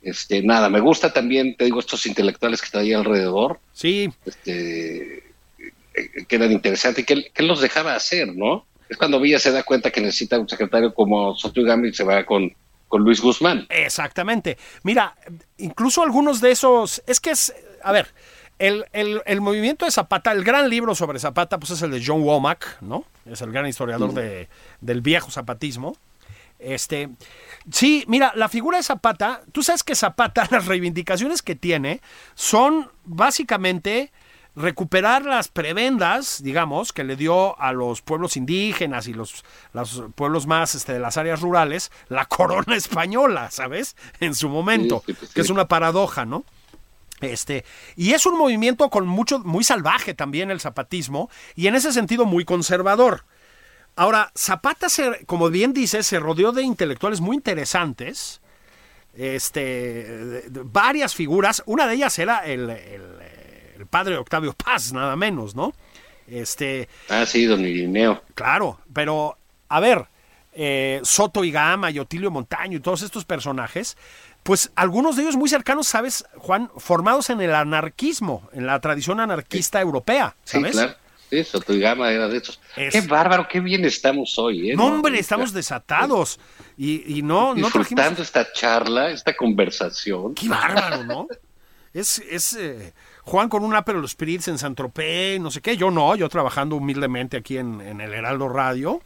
este, 0.02 0.42
nada, 0.42 0.68
me 0.68 0.80
gusta 0.80 1.12
también, 1.12 1.56
te 1.56 1.64
digo, 1.64 1.78
estos 1.78 2.06
intelectuales 2.06 2.60
que 2.60 2.66
están 2.66 2.82
ahí 2.82 2.92
alrededor. 2.92 3.60
Sí. 3.72 4.10
Este, 4.26 5.18
eh, 5.18 6.24
que 6.26 6.36
eran 6.36 6.50
interesantes 6.50 7.02
y 7.02 7.06
que, 7.06 7.30
que 7.30 7.42
los 7.42 7.60
dejaba 7.60 7.94
hacer, 7.94 8.34
¿no? 8.34 8.66
Es 8.88 8.96
cuando 8.96 9.20
Villa 9.20 9.38
se 9.38 9.52
da 9.52 9.62
cuenta 9.62 9.90
que 9.90 10.00
necesita 10.00 10.38
un 10.38 10.48
secretario 10.48 10.92
como 10.92 11.34
Gami 11.54 11.88
y 11.88 11.94
se 11.94 12.04
va 12.04 12.24
con, 12.26 12.52
con 12.88 13.02
Luis 13.02 13.20
Guzmán. 13.20 13.66
Exactamente. 13.70 14.58
Mira, 14.82 15.14
incluso 15.58 16.02
algunos 16.02 16.40
de 16.40 16.50
esos, 16.50 17.02
es 17.06 17.20
que 17.20 17.30
es, 17.30 17.54
a 17.82 17.92
ver, 17.92 18.08
el, 18.62 19.22
el, 19.26 19.40
movimiento 19.40 19.84
de 19.84 19.90
Zapata, 19.90 20.30
el 20.30 20.44
gran 20.44 20.70
libro 20.70 20.94
sobre 20.94 21.18
Zapata, 21.18 21.58
pues 21.58 21.72
es 21.72 21.82
el 21.82 21.90
de 21.90 22.02
John 22.04 22.22
Womack, 22.22 22.80
¿no? 22.80 23.04
Es 23.26 23.42
el 23.42 23.50
gran 23.50 23.66
historiador 23.66 24.14
de, 24.14 24.48
del 24.80 25.00
viejo 25.00 25.32
zapatismo. 25.32 25.96
Este, 26.60 27.08
sí, 27.72 28.04
mira, 28.06 28.32
la 28.36 28.48
figura 28.48 28.76
de 28.76 28.84
Zapata, 28.84 29.42
tú 29.50 29.64
sabes 29.64 29.82
que 29.82 29.96
Zapata, 29.96 30.46
las 30.50 30.66
reivindicaciones 30.66 31.42
que 31.42 31.56
tiene 31.56 32.00
son 32.36 32.88
básicamente 33.04 34.12
recuperar 34.54 35.24
las 35.24 35.48
prebendas, 35.48 36.40
digamos, 36.40 36.92
que 36.92 37.02
le 37.02 37.16
dio 37.16 37.58
a 37.58 37.72
los 37.72 38.00
pueblos 38.00 38.36
indígenas 38.36 39.08
y 39.08 39.14
los, 39.14 39.44
los 39.72 40.04
pueblos 40.14 40.46
más 40.46 40.76
este, 40.76 40.92
de 40.92 40.98
las 41.00 41.16
áreas 41.16 41.40
rurales, 41.40 41.90
la 42.08 42.26
corona 42.26 42.76
española, 42.76 43.50
¿sabes? 43.50 43.96
En 44.20 44.36
su 44.36 44.48
momento, 44.48 45.02
que 45.34 45.40
es 45.40 45.50
una 45.50 45.66
paradoja, 45.66 46.24
¿no? 46.24 46.44
Este, 47.22 47.64
y 47.96 48.12
es 48.12 48.26
un 48.26 48.36
movimiento 48.36 48.90
con 48.90 49.06
mucho, 49.06 49.38
muy 49.38 49.64
salvaje 49.64 50.12
también 50.12 50.50
el 50.50 50.60
zapatismo, 50.60 51.30
y 51.54 51.68
en 51.68 51.76
ese 51.76 51.92
sentido 51.92 52.24
muy 52.24 52.44
conservador. 52.44 53.24
Ahora, 53.94 54.32
Zapata, 54.36 54.88
se, 54.88 55.24
como 55.26 55.50
bien 55.50 55.72
dice, 55.72 56.02
se 56.02 56.18
rodeó 56.18 56.52
de 56.52 56.62
intelectuales 56.62 57.20
muy 57.20 57.36
interesantes, 57.36 58.40
este, 59.14 60.44
varias 60.48 61.14
figuras, 61.14 61.62
una 61.66 61.86
de 61.86 61.94
ellas 61.94 62.18
era 62.18 62.38
el, 62.38 62.70
el, 62.70 63.86
padre 63.90 64.16
Octavio 64.16 64.52
Paz, 64.54 64.92
nada 64.92 65.16
menos, 65.16 65.54
¿no? 65.54 65.74
Este, 66.26 66.88
ah, 67.08 67.26
sí, 67.26 67.44
don 67.44 67.60
Irineo. 67.60 68.22
Claro, 68.34 68.80
pero, 68.92 69.36
a 69.68 69.80
ver, 69.80 70.06
eh, 70.54 71.00
Soto 71.02 71.44
y 71.44 71.50
Gama 71.50 71.90
y 71.90 71.98
Otilio 71.98 72.30
Montaño 72.30 72.78
y 72.78 72.80
todos 72.80 73.02
estos 73.02 73.24
personajes, 73.24 73.96
pues 74.42 74.72
algunos 74.74 75.16
de 75.16 75.22
ellos 75.22 75.36
muy 75.36 75.48
cercanos, 75.48 75.86
¿sabes, 75.86 76.24
Juan? 76.36 76.70
Formados 76.76 77.30
en 77.30 77.40
el 77.40 77.54
anarquismo, 77.54 78.48
en 78.52 78.66
la 78.66 78.80
tradición 78.80 79.20
anarquista 79.20 79.80
europea, 79.80 80.34
¿sabes? 80.44 80.72
Sí, 80.72 80.78
claro. 80.78 80.96
Eso, 81.30 81.60
tu 81.60 81.78
gama 81.80 82.10
era 82.10 82.28
de 82.28 82.36
estos. 82.36 82.60
Qué 82.74 83.00
bárbaro, 83.00 83.48
qué 83.48 83.60
bien 83.60 83.86
estamos 83.86 84.38
hoy. 84.38 84.70
¿eh? 84.70 84.76
No, 84.76 84.88
hombre, 84.88 85.18
estamos 85.18 85.54
desatados. 85.54 86.38
Y, 86.76 87.18
y 87.18 87.22
no, 87.22 87.54
no 87.54 87.70
trajimos... 87.70 88.18
esta 88.18 88.52
charla, 88.52 89.10
esta 89.10 89.34
conversación. 89.34 90.34
Qué 90.34 90.46
bárbaro, 90.46 91.04
¿no? 91.04 91.26
es, 91.94 92.18
es 92.18 92.52
eh, 92.54 92.92
Juan 93.22 93.48
con 93.48 93.64
un 93.64 93.74
Apple 93.74 94.06
Spirits 94.08 94.48
en 94.48 94.58
San 94.58 94.74
Tropez, 94.74 95.40
no 95.40 95.50
sé 95.50 95.62
qué. 95.62 95.74
Yo 95.78 95.90
no, 95.90 96.14
yo 96.16 96.28
trabajando 96.28 96.76
humildemente 96.76 97.38
aquí 97.38 97.56
en, 97.56 97.80
en 97.80 98.02
el 98.02 98.12
Heraldo 98.12 98.50
Radio. 98.50 99.00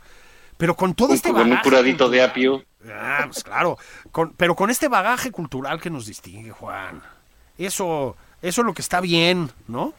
Pero 0.57 0.75
con 0.75 0.95
todo 0.95 1.13
este 1.13 1.31
bagaje. 1.31 1.51
Con 1.51 1.59
un 1.59 1.63
curadito 1.63 2.09
de 2.09 2.23
apio. 2.23 2.65
Ah, 2.93 3.23
pues 3.27 3.43
claro. 3.45 3.79
Con, 4.13 4.33
pero 4.33 4.55
con 4.55 4.71
este 4.71 4.89
bagaje 4.89 5.31
cultural 5.31 5.81
que 5.81 5.91
nos 5.91 6.07
distingue, 6.07 6.51
Juan. 6.51 7.03
Eso, 7.59 8.17
eso 8.43 8.61
es 8.61 8.67
lo 8.67 8.75
que 8.75 8.83
está 8.83 9.01
bien, 9.01 9.51
¿no? 9.69 9.95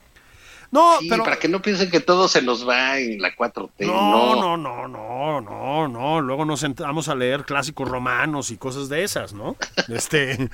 No, 0.70 0.98
pero 1.08 1.24
para 1.24 1.40
que 1.40 1.48
no 1.48 1.62
piensen 1.62 1.90
que 1.90 2.02
todo 2.02 2.28
se 2.28 2.42
nos 2.42 2.68
va 2.68 3.00
en 3.00 3.22
la 3.22 3.34
4T. 3.36 3.86
No, 3.86 4.36
no, 4.36 4.58
no, 4.58 4.88
no, 4.88 5.42
no, 5.42 5.88
no. 5.88 6.22
Luego 6.22 6.44
nos 6.44 6.60
sentamos 6.60 7.08
a 7.08 7.16
leer 7.16 7.46
clásicos 7.46 7.88
romanos 7.88 8.52
y 8.52 8.58
cosas 8.58 8.90
de 8.90 9.04
esas, 9.04 9.34
¿no? 9.34 9.56
este, 9.88 10.50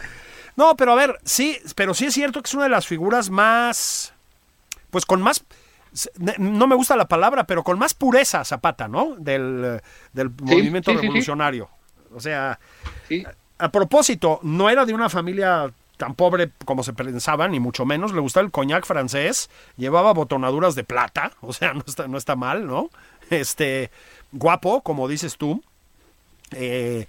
no, 0.56 0.76
pero 0.76 0.92
a 0.92 0.96
ver, 0.96 1.20
sí, 1.24 1.58
pero 1.76 1.94
sí 1.94 2.06
es 2.06 2.14
cierto 2.14 2.42
que 2.42 2.48
es 2.48 2.54
una 2.54 2.64
de 2.64 2.70
las 2.70 2.86
figuras 2.86 3.32
más, 3.32 4.14
pues 4.92 5.06
con 5.06 5.22
más, 5.22 5.44
no 6.38 6.68
me 6.68 6.76
gusta 6.76 6.96
la 6.96 7.08
palabra, 7.08 7.46
pero 7.46 7.64
con 7.64 7.80
más 7.80 7.96
pureza 7.96 8.46
Zapata, 8.46 8.88
¿no? 8.88 9.16
Del, 9.18 9.82
del 10.14 10.30
movimiento 10.42 10.94
revolucionario. 10.94 11.70
O 12.16 12.20
sea, 12.20 12.60
a 13.58 13.72
propósito, 13.72 14.40
no 14.44 14.70
era 14.70 14.86
de 14.86 14.94
una 14.94 15.10
familia 15.10 15.72
tan 15.98 16.16
pobre 16.16 16.52
como 16.66 16.84
se 16.84 16.94
pensaba, 16.94 17.48
ni 17.48 17.60
mucho 17.60 17.86
menos. 17.86 18.14
Le 18.14 18.20
gustaba 18.20 18.46
el 18.46 18.52
coñac 18.52 18.86
francés, 18.86 19.50
llevaba 19.78 20.14
botonaduras 20.14 20.76
de 20.76 20.84
plata, 20.84 21.32
o 21.42 21.54
sea, 21.54 21.74
no 21.74 21.84
está, 21.86 22.08
no 22.08 22.18
está 22.18 22.36
mal, 22.36 22.68
¿no? 22.68 22.90
Este, 23.30 23.92
guapo, 24.32 24.82
como 24.82 25.08
dices 25.08 25.38
tú. 25.38 25.64
Eh, 26.52 27.08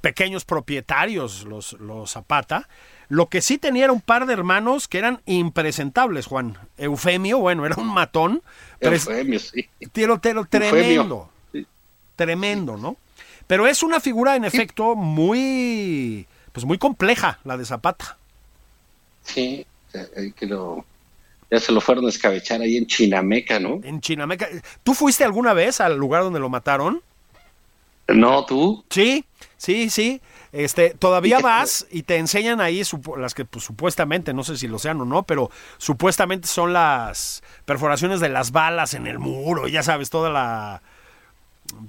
pequeños 0.00 0.44
propietarios, 0.44 1.44
los, 1.44 1.74
los 1.74 2.12
Zapata. 2.12 2.68
Lo 3.08 3.28
que 3.28 3.42
sí 3.42 3.58
tenía 3.58 3.84
era 3.84 3.92
un 3.92 4.00
par 4.00 4.26
de 4.26 4.32
hermanos 4.32 4.88
que 4.88 4.98
eran 4.98 5.20
impresentables, 5.26 6.26
Juan. 6.26 6.56
Eufemio, 6.78 7.38
bueno, 7.38 7.66
era 7.66 7.76
un 7.76 7.92
matón. 7.92 8.42
Eufemio, 8.80 9.38
sí. 9.38 9.68
Tiro, 9.92 10.18
tremendo. 10.18 11.28
Tremendo, 12.16 12.76
¿no? 12.76 12.96
Pero 13.46 13.66
es 13.66 13.82
una 13.82 14.00
figura, 14.00 14.36
en 14.36 14.44
efecto, 14.44 14.94
muy 14.94 16.26
pues 16.52 16.66
muy 16.66 16.78
compleja 16.78 17.38
la 17.44 17.56
de 17.56 17.64
Zapata. 17.64 18.18
Sí, 19.22 19.66
que 20.36 20.46
lo, 20.46 20.84
ya 21.50 21.58
se 21.58 21.72
lo 21.72 21.80
fueron 21.80 22.06
a 22.06 22.08
escabechar 22.08 22.60
ahí 22.60 22.76
en 22.76 22.86
Chinameca, 22.86 23.58
¿no? 23.58 23.80
En 23.82 24.00
Chinameca. 24.00 24.48
¿Tú 24.82 24.94
fuiste 24.94 25.24
alguna 25.24 25.54
vez 25.54 25.80
al 25.80 25.96
lugar 25.96 26.22
donde 26.22 26.40
lo 26.40 26.48
mataron? 26.48 27.02
No, 28.08 28.44
¿tú? 28.44 28.84
Sí, 28.90 29.24
sí, 29.56 29.88
sí. 29.88 30.20
Este, 30.50 30.90
todavía 30.90 31.38
vas 31.38 31.86
y 31.90 32.02
te 32.02 32.16
enseñan 32.16 32.60
ahí 32.60 32.82
las 33.16 33.32
que 33.32 33.46
pues, 33.46 33.64
supuestamente, 33.64 34.34
no 34.34 34.44
sé 34.44 34.58
si 34.58 34.68
lo 34.68 34.78
sean 34.78 35.00
o 35.00 35.06
no, 35.06 35.22
pero 35.22 35.50
supuestamente 35.78 36.46
son 36.46 36.74
las 36.74 37.42
perforaciones 37.64 38.20
de 38.20 38.28
las 38.28 38.52
balas 38.52 38.92
en 38.92 39.06
el 39.06 39.18
muro, 39.18 39.66
ya 39.66 39.82
sabes, 39.82 40.10
toda 40.10 40.28
la 40.28 40.82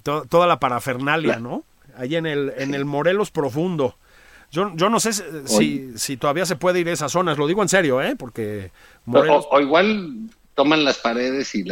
toda 0.04 0.48
la 0.48 0.60
parafernalia, 0.60 1.40
¿no? 1.40 1.64
Ahí 1.96 2.16
en 2.16 2.26
el 2.26 2.54
en 2.58 2.74
el 2.74 2.86
Morelos 2.86 3.32
profundo. 3.32 3.96
Yo, 4.52 4.72
yo 4.76 4.90
no 4.90 5.00
sé 5.00 5.14
si, 5.14 5.98
si, 5.98 6.16
todavía 6.16 6.46
se 6.46 6.56
puede 6.56 6.80
ir 6.80 6.88
a 6.88 6.92
esas 6.92 7.12
zonas, 7.12 7.40
lo 7.40 7.48
digo 7.48 7.64
en 7.64 7.70
serio, 7.70 8.04
¿eh? 8.04 8.16
Porque... 8.16 8.72
O, 9.08 9.60
igual 9.60 10.30
toman 10.54 10.84
las 10.86 11.00
paredes 11.00 11.56
y 11.56 11.66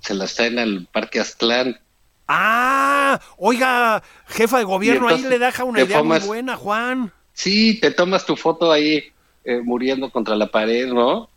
se 0.00 0.14
las 0.14 0.34
traen 0.34 0.58
al 0.58 0.88
Parque 0.92 1.20
Aztlán. 1.20 1.78
Ah, 2.26 3.20
oiga, 3.36 4.02
jefa 4.26 4.58
de 4.58 4.64
gobierno, 4.64 5.06
ahí 5.06 5.22
le 5.22 5.38
deja 5.38 5.62
una 5.62 5.82
idea 5.82 6.02
muy 6.02 6.18
buena, 6.18 6.56
Juan. 6.56 7.12
Sí, 7.32 7.78
te 7.80 7.92
tomas 7.92 8.26
tu 8.26 8.34
foto 8.34 8.72
ahí 8.72 9.04
eh, 9.44 9.60
muriendo 9.62 10.10
contra 10.10 10.34
la 10.34 10.48
pared, 10.48 10.88
¿no? 10.88 11.30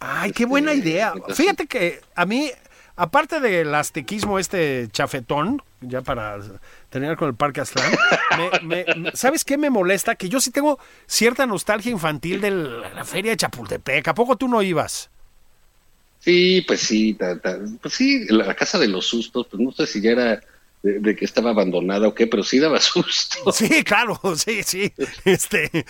Ay, 0.00 0.32
qué 0.32 0.46
buena 0.46 0.72
este, 0.72 0.88
idea. 0.88 1.14
Fíjate 1.32 1.66
que 1.66 2.00
a 2.14 2.26
mí, 2.26 2.50
aparte 2.98 3.40
del 3.40 3.74
aztequismo 3.74 4.38
este 4.38 4.88
chafetón, 4.90 5.62
ya 5.80 6.02
para 6.02 6.38
terminar 6.90 7.16
con 7.16 7.28
el 7.28 7.34
Parque 7.34 7.60
Aztlán. 7.60 7.92
¿Sabes 9.14 9.44
qué 9.44 9.56
me 9.56 9.70
molesta? 9.70 10.16
Que 10.16 10.28
yo 10.28 10.40
sí 10.40 10.50
tengo 10.50 10.78
cierta 11.06 11.46
nostalgia 11.46 11.92
infantil 11.92 12.40
de 12.40 12.50
la 12.50 13.04
feria 13.04 13.30
de 13.30 13.36
Chapultepec. 13.36 14.08
¿A 14.08 14.14
poco 14.14 14.36
tú 14.36 14.48
no 14.48 14.60
ibas? 14.60 15.10
Sí, 16.18 16.64
pues 16.66 16.80
sí, 16.80 17.16
pues 17.80 17.94
sí, 17.94 18.26
la 18.28 18.54
casa 18.54 18.78
de 18.78 18.88
los 18.88 19.06
sustos, 19.06 19.46
pues 19.48 19.62
no 19.62 19.70
sé 19.70 19.86
si 19.86 20.00
ya 20.00 20.10
era 20.10 20.40
de, 20.82 21.16
que 21.16 21.24
estaba 21.24 21.50
abandonada 21.50 22.08
o 22.08 22.14
qué, 22.14 22.26
pero 22.26 22.42
sí 22.42 22.58
daba 22.58 22.80
susto. 22.80 23.52
Sí, 23.52 23.82
claro, 23.84 24.20
sí, 24.36 24.62
sí. 24.62 24.92
Este, 25.24 25.86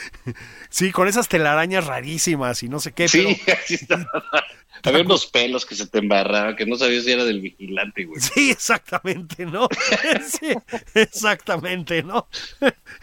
sí, 0.70 0.92
con 0.92 1.08
esas 1.08 1.28
telarañas 1.28 1.86
rarísimas 1.86 2.62
y 2.62 2.68
no 2.68 2.80
sé 2.80 2.92
qué. 2.92 3.08
Sí, 3.08 3.40
así 3.52 3.74
estaba. 3.80 4.06
Había 4.84 5.02
unos 5.02 5.26
pelos 5.26 5.66
que 5.66 5.74
se 5.74 5.86
te 5.86 5.98
embarraban, 5.98 6.54
que 6.54 6.64
no 6.64 6.76
sabías 6.76 7.04
si 7.04 7.10
era 7.10 7.24
del 7.24 7.40
vigilante, 7.40 8.04
güey. 8.04 8.20
Sí, 8.20 8.50
exactamente, 8.52 9.44
¿no? 9.44 9.68
sí, 10.24 10.54
exactamente, 10.94 12.04
¿no? 12.04 12.28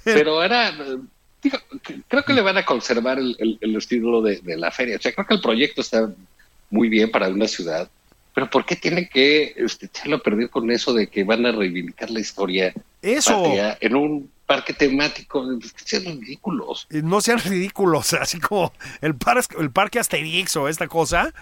Pero 0.06 0.42
era, 0.42 0.74
creo 2.08 2.24
que 2.24 2.34
le 2.34 2.42
van 2.42 2.58
a 2.58 2.66
conservar 2.66 3.20
el, 3.20 3.76
estilo 3.76 4.22
de, 4.22 4.40
la 4.56 4.72
feria. 4.72 4.98
O 4.98 5.02
sea, 5.02 5.14
creo 5.14 5.28
que 5.28 5.34
el 5.34 5.42
proyecto 5.42 5.82
está 5.82 6.10
muy 6.70 6.90
bien 6.90 7.12
para 7.12 7.28
una 7.28 7.48
ciudad, 7.48 7.90
pero 8.36 8.50
¿por 8.50 8.66
qué 8.66 8.76
tienen 8.76 9.10
que 9.12 9.54
este, 9.58 9.88
echarlo 9.88 10.18
a 10.18 10.20
perder 10.20 10.52
con 10.52 10.70
eso 10.70 10.94
de 10.94 11.08
que 11.08 11.24
van 11.24 11.44
a 11.48 11.52
reivindicar 11.52 12.12
la 12.12 12.20
historia 12.20 12.72
Eso. 13.02 13.42
patria 13.42 13.78
en 13.82 13.96
un 13.96 14.30
parque 14.46 14.74
temático? 14.74 15.44
Que 15.60 15.68
sean 15.86 16.04
ridículos. 16.04 16.86
Eh, 16.92 17.02
No 17.04 17.22
sean 17.22 17.40
ridículos, 17.40 18.14
así 18.22 18.40
como 18.40 18.72
el, 19.02 19.16
par- 19.16 19.42
el 19.58 19.72
parque 19.72 19.98
Asterix 20.00 20.56
o 20.58 20.68
esta 20.68 20.88
cosa, 20.88 21.34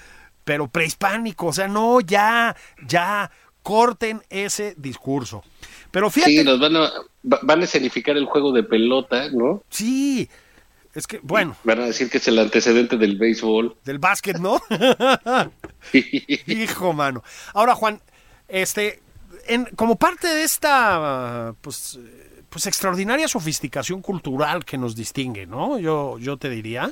pero 0.46 0.68
prehispánico. 0.70 1.48
O 1.48 1.54
sea, 1.54 1.68
no, 1.68 2.00
ya, 2.00 2.56
ya, 2.88 3.30
corten 3.64 4.22
ese 4.30 4.76
discurso. 4.78 5.44
Pero 5.92 6.10
fíjate, 6.10 6.32
Sí, 6.32 6.44
nos 6.44 6.60
van 6.60 6.76
a, 6.76 6.92
va- 7.32 7.40
van 7.44 7.62
a 7.62 7.64
escenificar 7.66 8.16
el 8.18 8.26
juego 8.26 8.52
de 8.52 8.64
pelota, 8.64 9.30
¿no? 9.32 9.64
sí, 9.70 10.30
es 10.94 11.08
que, 11.08 11.20
bueno, 11.24 11.56
Van 11.64 11.80
a 11.80 11.86
decir 11.86 12.10
que 12.10 12.18
es 12.20 12.28
el 12.28 12.38
antecedente 12.40 12.98
del 12.98 13.18
béisbol. 13.18 13.78
del 13.84 14.00
básquet, 14.00 14.38
¿no? 14.38 14.62
Hijo, 16.48 16.94
mano. 16.94 17.24
Ahora, 17.54 17.76
Juan, 17.76 18.02
este, 18.48 19.02
en, 19.48 19.66
como 19.76 19.96
parte 19.96 20.28
de 20.28 20.44
esta, 20.44 21.54
pues, 21.62 22.00
pues 22.50 22.66
extraordinaria 22.68 23.28
sofisticación 23.28 24.02
cultural 24.02 24.66
que 24.66 24.78
nos 24.78 24.96
distingue, 24.96 25.46
¿no? 25.46 25.80
Yo, 25.80 26.18
yo 26.20 26.38
te 26.38 26.50
diría. 26.50 26.92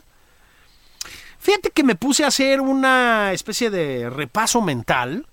Fíjate 1.40 1.72
que 1.72 1.84
me 1.84 1.96
puse 1.96 2.24
a 2.24 2.28
hacer 2.28 2.62
una 2.62 3.34
especie 3.34 3.70
de 3.72 4.10
repaso 4.10 4.62
mental 4.62 5.26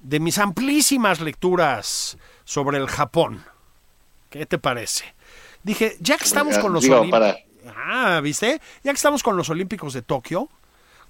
de 0.00 0.18
mis 0.20 0.38
amplísimas 0.38 1.20
lecturas 1.20 2.18
sobre 2.44 2.78
el 2.78 2.88
Japón. 2.88 3.44
¿Qué 4.30 4.44
te 4.46 4.58
parece? 4.58 5.14
Dije, 5.62 5.96
ya 6.00 6.16
que 6.18 6.24
estamos 6.24 6.58
con 6.58 6.72
los 6.72 6.82
Digo, 6.82 7.08
para- 7.10 7.36
Ah, 7.74 8.20
¿viste? 8.22 8.60
Ya 8.82 8.92
que 8.92 8.96
estamos 8.96 9.22
con 9.22 9.36
los 9.36 9.50
Olímpicos 9.50 9.92
de 9.92 10.02
Tokio, 10.02 10.48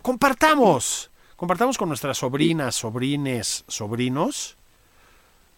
compartamos, 0.03 1.11
compartamos 1.37 1.77
con 1.79 1.89
nuestras 1.89 2.19
sobrinas, 2.19 2.75
sobrines, 2.75 3.65
sobrinos, 3.69 4.57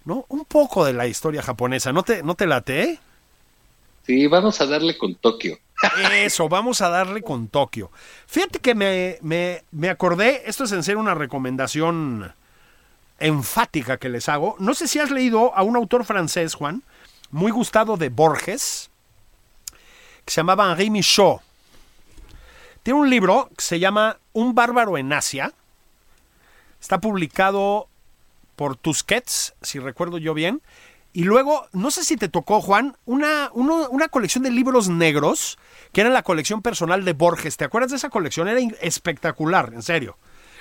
¿no? 0.05 0.25
Un 0.29 0.45
poco 0.45 0.85
de 0.85 0.93
la 0.93 1.07
historia 1.07 1.43
japonesa. 1.43 1.93
¿No 1.93 2.03
te, 2.03 2.23
no 2.23 2.35
te 2.35 2.47
late? 2.47 2.83
eh? 2.83 3.01
Sí, 4.07 4.27
vamos 4.27 4.61
a 4.61 4.67
darle 4.67 4.97
con 4.97 5.15
Tokio. 5.17 5.59
Eso, 6.13 6.49
vamos 6.49 6.81
a 6.81 6.89
darle 6.89 7.23
con 7.23 7.49
Tokio. 7.49 7.91
Fíjate 8.27 8.59
que 8.59 8.75
me, 8.75 9.19
me, 9.21 9.65
me 9.71 9.91
acordé, 9.91 10.43
esto 10.47 10.65
es 10.65 10.73
en 10.73 10.83
serio 10.83 10.99
una 10.99 11.15
recomendación 11.15 12.33
enfática 13.21 13.99
que 13.99 14.09
les 14.09 14.29
hago. 14.29 14.57
No 14.59 14.75
sé 14.75 14.89
si 14.89 14.99
has 14.99 15.11
leído 15.11 15.55
a 15.55 15.63
un 15.63 15.77
autor 15.77 16.05
francés, 16.05 16.55
Juan, 16.55 16.83
muy 17.31 17.51
gustado 17.51 17.97
de 17.97 18.09
Borges, 18.09 18.91
que 20.29 20.33
se 20.35 20.41
llamaba 20.43 20.71
Henri 20.73 20.91
Michaud. 20.91 21.39
Tiene 22.83 23.01
un 23.01 23.09
libro 23.09 23.49
que 23.57 23.65
se 23.65 23.79
llama 23.81 24.19
Un 24.35 24.55
bárbaro 24.55 24.99
en 24.99 25.11
Asia. 25.11 25.55
Está 26.79 27.01
publicado 27.01 27.89
por 28.55 28.77
Tusquets, 28.77 29.55
si 29.63 29.79
recuerdo 29.79 30.19
yo 30.19 30.35
bien. 30.35 30.61
Y 31.15 31.25
luego, 31.25 31.67
no 31.73 31.91
sé 31.91 32.05
si 32.05 32.19
te 32.19 32.29
tocó, 32.29 32.61
Juan, 32.61 32.95
una, 33.07 33.49
uno- 33.55 33.89
una 33.89 34.09
colección 34.09 34.45
de 34.45 34.51
libros 34.51 34.91
negros, 34.91 35.59
que 35.93 36.03
era 36.03 36.11
la 36.11 36.23
colección 36.23 36.61
personal 36.61 37.07
de 37.07 37.15
Borges. 37.15 37.57
¿Te 37.57 37.65
acuerdas 37.65 37.91
de 37.93 37.97
esa 37.97 38.11
colección? 38.11 38.49
Era 38.49 38.61
espectacular, 38.83 39.73
en 39.73 39.83
serio. 39.83 40.19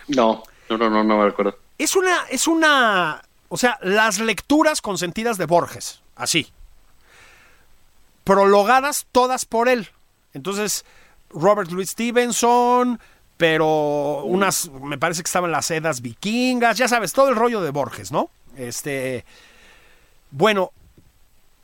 No, 0.08 0.44
no, 0.70 0.78
no, 0.78 0.90
no, 0.90 1.04
no 1.04 1.18
me 1.18 1.28
acuerdo. 1.28 1.58
Es 1.78 1.98
una, 1.98 2.22
es 2.30 2.48
una, 2.48 3.22
o 3.50 3.58
sea, 3.58 3.78
las 3.82 4.20
lecturas 4.20 4.80
consentidas 4.82 5.38
de 5.38 5.46
Borges, 5.46 6.02
así. 6.16 6.54
Prologadas 8.28 9.08
todas 9.12 9.46
por 9.46 9.70
él. 9.70 9.88
Entonces, 10.34 10.86
Robert 11.30 11.72
Louis 11.72 11.90
Stevenson, 11.90 13.00
pero 13.38 14.24
unas, 14.26 14.70
me 14.70 14.98
parece 14.98 15.22
que 15.24 15.28
estaban 15.28 15.52
las 15.52 15.72
edas 15.72 16.02
vikingas, 16.02 16.78
ya 16.78 16.88
sabes, 16.88 17.14
todo 17.14 17.30
el 17.30 17.36
rollo 17.36 17.62
de 17.62 17.72
Borges, 17.72 18.12
¿no? 18.12 18.30
Este, 18.58 19.26
bueno, 20.32 20.72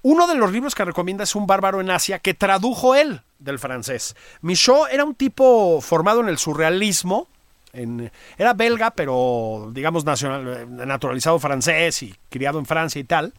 uno 0.04 0.28
de 0.28 0.36
los 0.36 0.52
libros 0.52 0.76
que 0.76 0.86
recomienda 0.86 1.24
es 1.24 1.36
Un 1.36 1.48
bárbaro 1.48 1.82
en 1.82 1.90
Asia, 1.90 2.20
que 2.20 2.34
tradujo 2.34 2.96
él 2.96 3.22
del 3.40 3.60
francés. 3.60 4.16
Michaud 4.42 4.88
era 4.92 5.04
un 5.04 5.16
tipo 5.16 5.82
formado 5.82 6.22
en 6.22 6.30
el 6.30 6.38
surrealismo, 6.38 7.28
en- 7.74 8.12
era 8.38 8.54
belga, 8.54 8.92
pero 8.92 9.70
digamos 9.72 10.06
nacional, 10.06 10.68
naturalizado 10.76 11.40
francés 11.40 12.04
y 12.04 12.16
criado 12.30 12.60
en 12.60 12.66
Francia 12.66 13.00
y 13.00 13.04
tal. 13.04 13.34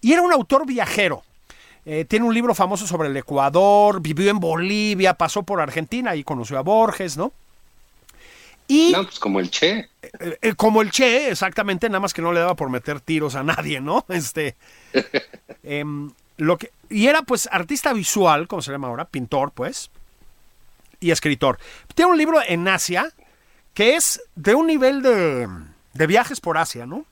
Y 0.00 0.12
era 0.12 0.22
un 0.22 0.32
autor 0.32 0.66
viajero. 0.66 1.22
Eh, 1.88 2.04
tiene 2.04 2.26
un 2.26 2.34
libro 2.34 2.52
famoso 2.52 2.84
sobre 2.84 3.08
el 3.08 3.16
Ecuador, 3.16 4.00
vivió 4.00 4.28
en 4.28 4.40
Bolivia, 4.40 5.14
pasó 5.14 5.44
por 5.44 5.60
Argentina 5.60 6.16
y 6.16 6.24
conoció 6.24 6.58
a 6.58 6.62
Borges, 6.62 7.16
¿no? 7.16 7.32
Y 8.66 8.90
No, 8.90 9.04
pues 9.04 9.20
como 9.20 9.38
el 9.38 9.48
Che. 9.52 9.88
eh, 10.02 10.38
eh, 10.42 10.54
como 10.56 10.82
el 10.82 10.90
Che, 10.90 11.30
exactamente, 11.30 11.88
nada 11.88 12.00
más 12.00 12.12
que 12.12 12.22
no 12.22 12.32
le 12.32 12.40
daba 12.40 12.56
por 12.56 12.70
meter 12.70 13.00
tiros 13.00 13.36
a 13.36 13.44
nadie, 13.44 13.80
¿no? 13.80 14.04
Este. 14.08 14.56
em, 15.62 16.10
lo 16.38 16.58
que, 16.58 16.72
y 16.90 17.06
era 17.06 17.22
pues 17.22 17.48
artista 17.52 17.92
visual, 17.92 18.48
como 18.48 18.62
se 18.62 18.72
llama 18.72 18.88
ahora, 18.88 19.04
pintor, 19.04 19.52
pues, 19.52 19.90
y 20.98 21.12
escritor. 21.12 21.58
Tiene 21.94 22.10
un 22.10 22.18
libro 22.18 22.40
en 22.46 22.66
Asia 22.66 23.12
que 23.74 23.94
es 23.94 24.20
de 24.34 24.56
un 24.56 24.66
nivel 24.66 25.02
de, 25.02 25.48
de 25.92 26.06
viajes 26.08 26.40
por 26.40 26.58
Asia, 26.58 26.84
¿no? 26.84 27.04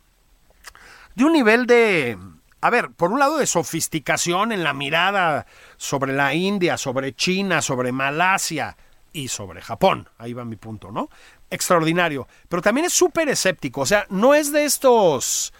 De 1.14 1.24
un 1.24 1.32
nivel 1.32 1.66
de, 1.66 2.18
a 2.64 2.70
ver, 2.70 2.92
por 2.92 3.12
un 3.12 3.18
lado 3.18 3.36
de 3.36 3.46
sofisticación 3.46 4.50
en 4.50 4.64
la 4.64 4.72
mirada 4.72 5.44
sobre 5.76 6.14
la 6.14 6.32
India, 6.32 6.78
sobre 6.78 7.14
China, 7.14 7.60
sobre 7.60 7.92
Malasia 7.92 8.78
y 9.12 9.28
sobre 9.28 9.60
Japón. 9.60 10.08
Ahí 10.16 10.32
va 10.32 10.46
mi 10.46 10.56
punto, 10.56 10.90
¿no? 10.90 11.10
Extraordinario. 11.50 12.26
Pero 12.48 12.62
también 12.62 12.86
es 12.86 12.94
súper 12.94 13.28
escéptico. 13.28 13.82
O 13.82 13.86
sea, 13.86 14.06
no 14.08 14.34
es 14.34 14.50
de 14.50 14.64
estos 14.64 15.52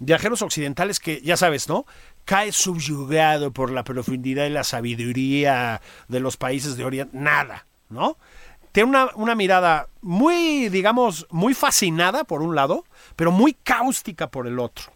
viajeros 0.00 0.42
occidentales 0.42 1.00
que, 1.00 1.22
ya 1.22 1.38
sabes, 1.38 1.66
¿no? 1.66 1.86
Cae 2.26 2.52
subyugado 2.52 3.52
por 3.52 3.70
la 3.70 3.82
profundidad 3.82 4.44
y 4.44 4.50
la 4.50 4.62
sabiduría 4.62 5.80
de 6.08 6.20
los 6.20 6.36
países 6.36 6.76
de 6.76 6.84
Oriente. 6.84 7.16
Nada, 7.16 7.64
¿no? 7.88 8.18
Tiene 8.72 8.90
una, 8.90 9.08
una 9.14 9.34
mirada 9.34 9.88
muy, 10.02 10.68
digamos, 10.68 11.26
muy 11.30 11.54
fascinada 11.54 12.24
por 12.24 12.42
un 12.42 12.54
lado, 12.54 12.84
pero 13.16 13.32
muy 13.32 13.54
cáustica 13.54 14.30
por 14.30 14.46
el 14.46 14.58
otro. 14.58 14.92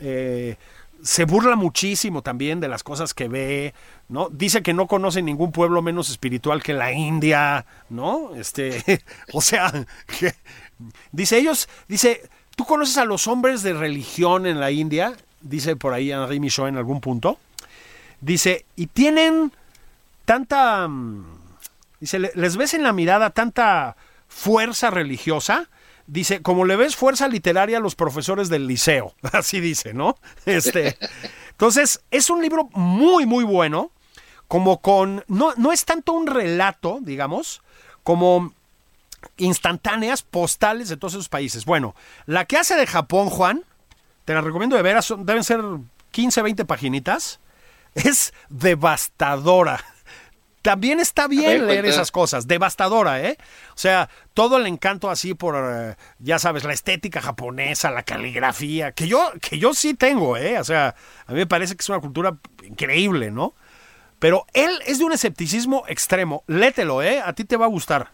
Eh, 0.00 0.56
se 1.02 1.24
burla 1.24 1.56
muchísimo 1.56 2.22
también 2.22 2.58
de 2.58 2.68
las 2.68 2.82
cosas 2.82 3.12
que 3.14 3.28
ve, 3.28 3.74
¿no? 4.08 4.28
Dice 4.30 4.62
que 4.62 4.72
no 4.72 4.86
conoce 4.86 5.22
ningún 5.22 5.52
pueblo 5.52 5.82
menos 5.82 6.08
espiritual 6.10 6.62
que 6.62 6.72
la 6.72 6.92
India, 6.92 7.66
¿no? 7.90 8.34
Este, 8.34 8.82
o 9.32 9.40
sea, 9.40 9.72
que- 10.18 10.34
dice 11.12 11.38
ellos, 11.38 11.68
dice, 11.86 12.28
¿tú 12.56 12.64
conoces 12.64 12.96
a 12.98 13.04
los 13.04 13.26
hombres 13.28 13.62
de 13.62 13.74
religión 13.74 14.46
en 14.46 14.58
la 14.58 14.70
India? 14.70 15.12
Dice 15.42 15.76
por 15.76 15.92
ahí 15.92 16.10
Henri 16.10 16.40
Michaud 16.40 16.68
en 16.68 16.76
algún 16.78 17.00
punto. 17.00 17.38
Dice, 18.20 18.64
y 18.74 18.86
tienen 18.86 19.52
tanta, 20.24 20.88
mm, 20.88 21.24
dice, 22.00 22.18
"le- 22.18 22.32
les 22.34 22.56
ves 22.56 22.74
en 22.74 22.82
la 22.82 22.92
mirada 22.92 23.30
tanta 23.30 23.96
fuerza 24.28 24.90
religiosa, 24.90 25.68
dice, 26.06 26.42
como 26.42 26.64
le 26.64 26.76
ves 26.76 26.96
fuerza 26.96 27.28
literaria 27.28 27.78
a 27.78 27.80
los 27.80 27.94
profesores 27.94 28.48
del 28.48 28.66
liceo, 28.66 29.14
así 29.32 29.60
dice, 29.60 29.94
¿no? 29.94 30.16
Este, 30.44 30.96
entonces, 31.50 32.02
es 32.10 32.30
un 32.30 32.42
libro 32.42 32.68
muy, 32.72 33.26
muy 33.26 33.44
bueno, 33.44 33.90
como 34.48 34.80
con, 34.80 35.24
no, 35.28 35.54
no 35.56 35.72
es 35.72 35.84
tanto 35.84 36.12
un 36.12 36.26
relato, 36.26 36.98
digamos, 37.02 37.62
como 38.02 38.52
instantáneas 39.36 40.22
postales 40.22 40.88
de 40.88 40.96
todos 40.96 41.14
esos 41.14 41.28
países. 41.28 41.64
Bueno, 41.64 41.94
la 42.26 42.44
que 42.44 42.56
hace 42.56 42.76
de 42.76 42.86
Japón, 42.86 43.28
Juan, 43.28 43.64
te 44.24 44.34
la 44.34 44.40
recomiendo 44.40 44.76
de 44.76 44.82
veras, 44.82 45.12
deben 45.18 45.44
ser 45.44 45.60
15, 46.12 46.42
20 46.42 46.64
paginitas, 46.64 47.40
es 47.94 48.32
devastadora. 48.48 49.84
También 50.66 50.98
está 51.00 51.28
bien 51.28 51.44
ver, 51.44 51.60
leer 51.60 51.66
cuenta. 51.84 51.88
esas 51.90 52.10
cosas, 52.10 52.48
devastadora, 52.48 53.22
¿eh? 53.22 53.36
O 53.70 53.78
sea, 53.78 54.10
todo 54.34 54.56
el 54.56 54.66
encanto 54.66 55.08
así 55.10 55.32
por, 55.34 55.54
eh, 55.56 55.94
ya 56.18 56.38
sabes, 56.40 56.64
la 56.64 56.72
estética 56.72 57.22
japonesa, 57.22 57.90
la 57.92 58.02
caligrafía, 58.02 58.90
que 58.90 59.06
yo, 59.06 59.32
que 59.40 59.58
yo 59.60 59.74
sí 59.74 59.94
tengo, 59.94 60.36
¿eh? 60.36 60.58
O 60.58 60.64
sea, 60.64 60.96
a 61.26 61.32
mí 61.32 61.38
me 61.38 61.46
parece 61.46 61.76
que 61.76 61.82
es 61.82 61.88
una 61.88 62.00
cultura 62.00 62.36
increíble, 62.64 63.30
¿no? 63.30 63.54
Pero 64.18 64.44
él 64.54 64.70
es 64.86 64.98
de 64.98 65.04
un 65.04 65.12
escepticismo 65.12 65.84
extremo. 65.86 66.42
Lételo, 66.48 67.00
¿eh? 67.02 67.20
A 67.24 67.32
ti 67.32 67.44
te 67.44 67.56
va 67.56 67.66
a 67.66 67.68
gustar. 67.68 68.10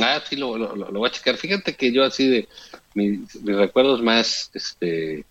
Ah, 0.00 0.20
sí, 0.26 0.36
lo, 0.36 0.56
lo, 0.56 0.74
voy 0.92 1.08
a 1.08 1.12
checar. 1.12 1.36
Fíjate 1.36 1.74
que 1.74 1.92
yo 1.92 2.04
así 2.04 2.28
de 2.28 2.48
mis, 2.94 3.34
mis 3.42 3.56
recuerdos 3.56 4.00
más 4.02 4.50
este 4.54 5.24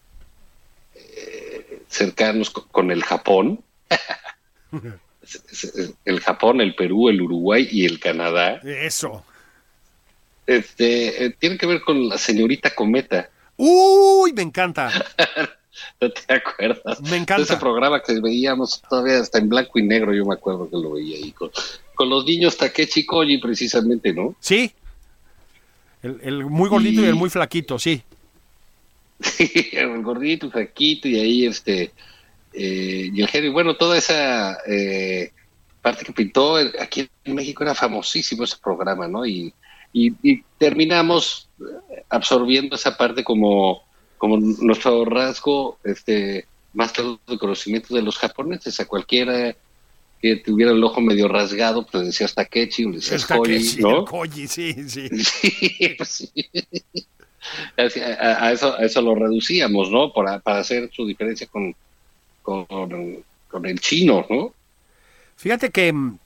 eh, 0.95 1.82
cercanos 1.88 2.49
co- 2.49 2.67
con 2.67 2.91
el 2.91 3.03
Japón. 3.03 3.63
El 6.05 6.19
Japón, 6.19 6.61
el 6.61 6.76
Perú, 6.76 7.09
el 7.09 7.22
Uruguay 7.22 7.67
y 7.72 7.86
el 7.86 7.99
Canadá. 7.99 8.55
Eso. 8.63 9.24
Este, 10.47 11.26
eh, 11.26 11.36
tiene 11.39 11.57
que 11.57 11.67
ver 11.67 11.82
con 11.82 12.09
la 12.09 12.17
señorita 12.17 12.74
Cometa. 12.74 13.30
Uy, 13.57 14.34
me 14.34 14.41
encanta. 14.41 14.91
¿No 16.01 16.09
te 16.11 16.34
acuerdas? 16.34 16.99
Me 17.01 17.17
encanta. 17.17 17.43
Ese 17.43 17.57
programa 17.57 18.01
que 18.01 18.19
veíamos 18.19 18.82
todavía 18.89 19.19
hasta 19.19 19.38
en 19.38 19.49
blanco 19.49 19.80
y 19.80 19.84
negro, 19.84 20.13
yo 20.13 20.26
me 20.26 20.34
acuerdo 20.34 20.69
que 20.69 20.76
lo 20.78 20.93
veía 20.93 21.17
ahí 21.17 21.32
con, 21.32 21.51
con 21.95 22.09
los 22.09 22.26
niños 22.26 22.57
Takechi 22.57 23.05
Koji 23.05 23.38
precisamente, 23.38 24.11
¿no? 24.13 24.36
Sí, 24.39 24.72
El, 26.01 26.19
el 26.24 26.45
muy 26.45 26.69
gordito 26.69 27.01
y... 27.01 27.05
Y- 27.05 27.07
el 27.07 27.15
muy 27.15 27.30
flaquito, 27.30 27.78
sí. 27.80 28.01
el 29.74 30.01
gordito, 30.01 30.47
el 30.47 30.51
flaquito, 30.51 31.07
y 31.07 31.19
ahí 31.19 31.45
este, 31.45 31.91
eh, 32.54 33.10
y 33.14 33.22
el 33.22 33.28
genio, 33.28 33.52
bueno, 33.54 33.76
toda 33.76 33.97
esa 33.97 34.58
eh, 34.68 35.32
parte 35.82 36.06
que 36.06 36.14
pintó, 36.14 36.58
aquí 36.80 37.10
en 37.24 37.36
México 37.36 37.64
era 37.64 37.76
famosísimo 37.76 38.43
ese 38.43 38.58
programa, 38.62 39.08
¿no? 39.08 39.26
Y, 39.26 39.54
y, 39.93 40.14
y 40.22 40.43
terminamos 40.58 41.49
absorbiendo 42.10 42.76
esa 42.76 42.97
parte 42.97 43.24
como, 43.24 43.84
como 44.18 44.38
nuestro 44.38 45.06
rasgo 45.06 45.78
este, 45.84 46.45
más 46.74 46.91
claro 46.91 47.20
de 47.28 47.38
conocimiento 47.38 47.95
de 47.95 48.02
los 48.02 48.18
japoneses, 48.18 48.80
a 48.80 48.88
cualquiera 48.88 49.56
que 50.22 50.36
tuviera 50.36 50.72
el 50.72 50.84
ojo 50.84 51.02
medio 51.02 51.28
rasgado, 51.28 51.84
pues 51.84 52.02
le 52.02 52.08
decías 52.08 52.36
Takechi, 52.36 52.86
le 52.86 52.97
decías 52.97 53.26
Koji, 53.26 53.82
¿no? 53.82 54.06
Koji, 54.06 54.47
sí, 54.47 54.74
sí. 54.88 55.10
Sí, 55.12 55.95
pues 55.97 56.10
sí. 56.10 56.32
A, 57.76 58.45
a 58.45 58.52
eso, 58.52 58.76
a 58.78 58.86
eso 58.86 59.02
lo 59.02 59.16
reducíamos, 59.16 59.89
¿no? 59.89 60.14
Para, 60.14 60.39
para 60.39 60.60
hacer 60.60 60.91
su 60.93 61.08
diferencia 61.08 61.47
con, 61.47 61.76
con, 62.42 63.24
con 63.48 63.66
el 63.66 63.80
chino, 63.80 64.26
¿no? 64.30 64.54
Fíjate 65.36 65.72
que 65.72 65.92
mm, 65.92 66.18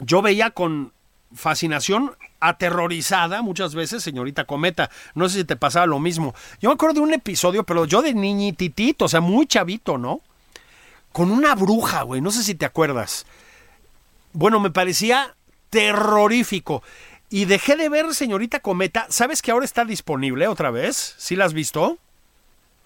yo 0.00 0.22
veía 0.22 0.50
con 0.50 0.92
fascinación 1.34 2.12
aterrorizada 2.40 3.42
muchas 3.42 3.74
veces, 3.74 4.02
señorita 4.02 4.44
Cometa. 4.44 4.90
No 5.14 5.28
sé 5.28 5.40
si 5.40 5.44
te 5.44 5.56
pasaba 5.56 5.86
lo 5.86 5.98
mismo. 5.98 6.34
Yo 6.60 6.70
me 6.70 6.74
acuerdo 6.74 6.94
de 6.94 7.00
un 7.00 7.14
episodio, 7.14 7.64
pero 7.64 7.84
yo 7.84 8.02
de 8.02 8.14
niñititito, 8.14 9.04
o 9.04 9.08
sea, 9.08 9.20
muy 9.20 9.46
chavito, 9.46 9.98
¿no? 9.98 10.20
Con 11.12 11.30
una 11.30 11.54
bruja, 11.54 12.02
güey. 12.02 12.20
No 12.20 12.30
sé 12.30 12.42
si 12.42 12.54
te 12.54 12.64
acuerdas. 12.66 13.26
Bueno, 14.32 14.60
me 14.60 14.70
parecía 14.70 15.34
terrorífico. 15.68 16.82
Y 17.28 17.44
dejé 17.44 17.76
de 17.76 17.88
ver, 17.88 18.12
señorita 18.14 18.60
Cometa. 18.60 19.06
¿Sabes 19.08 19.42
que 19.42 19.50
ahora 19.50 19.64
está 19.64 19.84
disponible 19.84 20.48
otra 20.48 20.70
vez? 20.70 21.14
¿Sí 21.18 21.36
la 21.36 21.44
has 21.44 21.52
visto? 21.52 21.98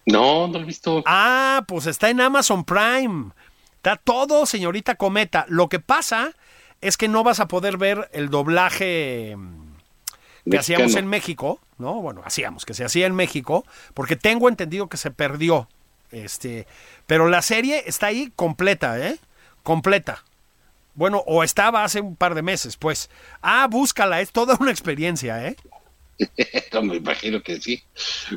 No, 0.06 0.46
no 0.46 0.54
lo 0.54 0.60
he 0.60 0.64
visto. 0.64 1.02
Ah, 1.06 1.64
pues 1.66 1.86
está 1.86 2.10
en 2.10 2.20
Amazon 2.20 2.64
Prime. 2.64 3.30
Está 3.76 3.96
todo, 3.96 4.46
señorita 4.46 4.94
Cometa. 4.96 5.46
Lo 5.48 5.68
que 5.68 5.80
pasa 5.80 6.32
es 6.80 6.96
que 6.96 7.08
no 7.08 7.22
vas 7.24 7.40
a 7.40 7.48
poder 7.48 7.76
ver 7.78 8.08
el 8.12 8.28
doblaje 8.30 9.36
que 9.36 9.36
Mexicano. 10.44 10.60
hacíamos 10.60 10.94
en 10.96 11.06
México, 11.06 11.60
¿no? 11.78 11.94
Bueno, 12.02 12.22
hacíamos, 12.24 12.66
que 12.66 12.74
se 12.74 12.84
hacía 12.84 13.06
en 13.06 13.14
México, 13.14 13.64
porque 13.94 14.16
tengo 14.16 14.48
entendido 14.48 14.88
que 14.88 14.96
se 14.98 15.10
perdió. 15.10 15.68
Este, 16.12 16.66
pero 17.06 17.28
la 17.28 17.42
serie 17.42 17.84
está 17.86 18.06
ahí 18.06 18.32
completa, 18.36 18.98
¿eh? 18.98 19.18
Completa. 19.62 20.22
Bueno, 20.94 21.24
o 21.26 21.42
estaba 21.42 21.82
hace 21.82 22.00
un 22.00 22.14
par 22.14 22.34
de 22.34 22.42
meses, 22.42 22.76
pues. 22.76 23.10
Ah, 23.42 23.66
búscala, 23.68 24.20
es 24.20 24.30
toda 24.30 24.56
una 24.60 24.70
experiencia, 24.70 25.46
¿eh? 25.46 25.56
No, 26.72 26.82
me 26.82 26.96
imagino 26.96 27.42
que 27.42 27.60
sí. 27.60 27.82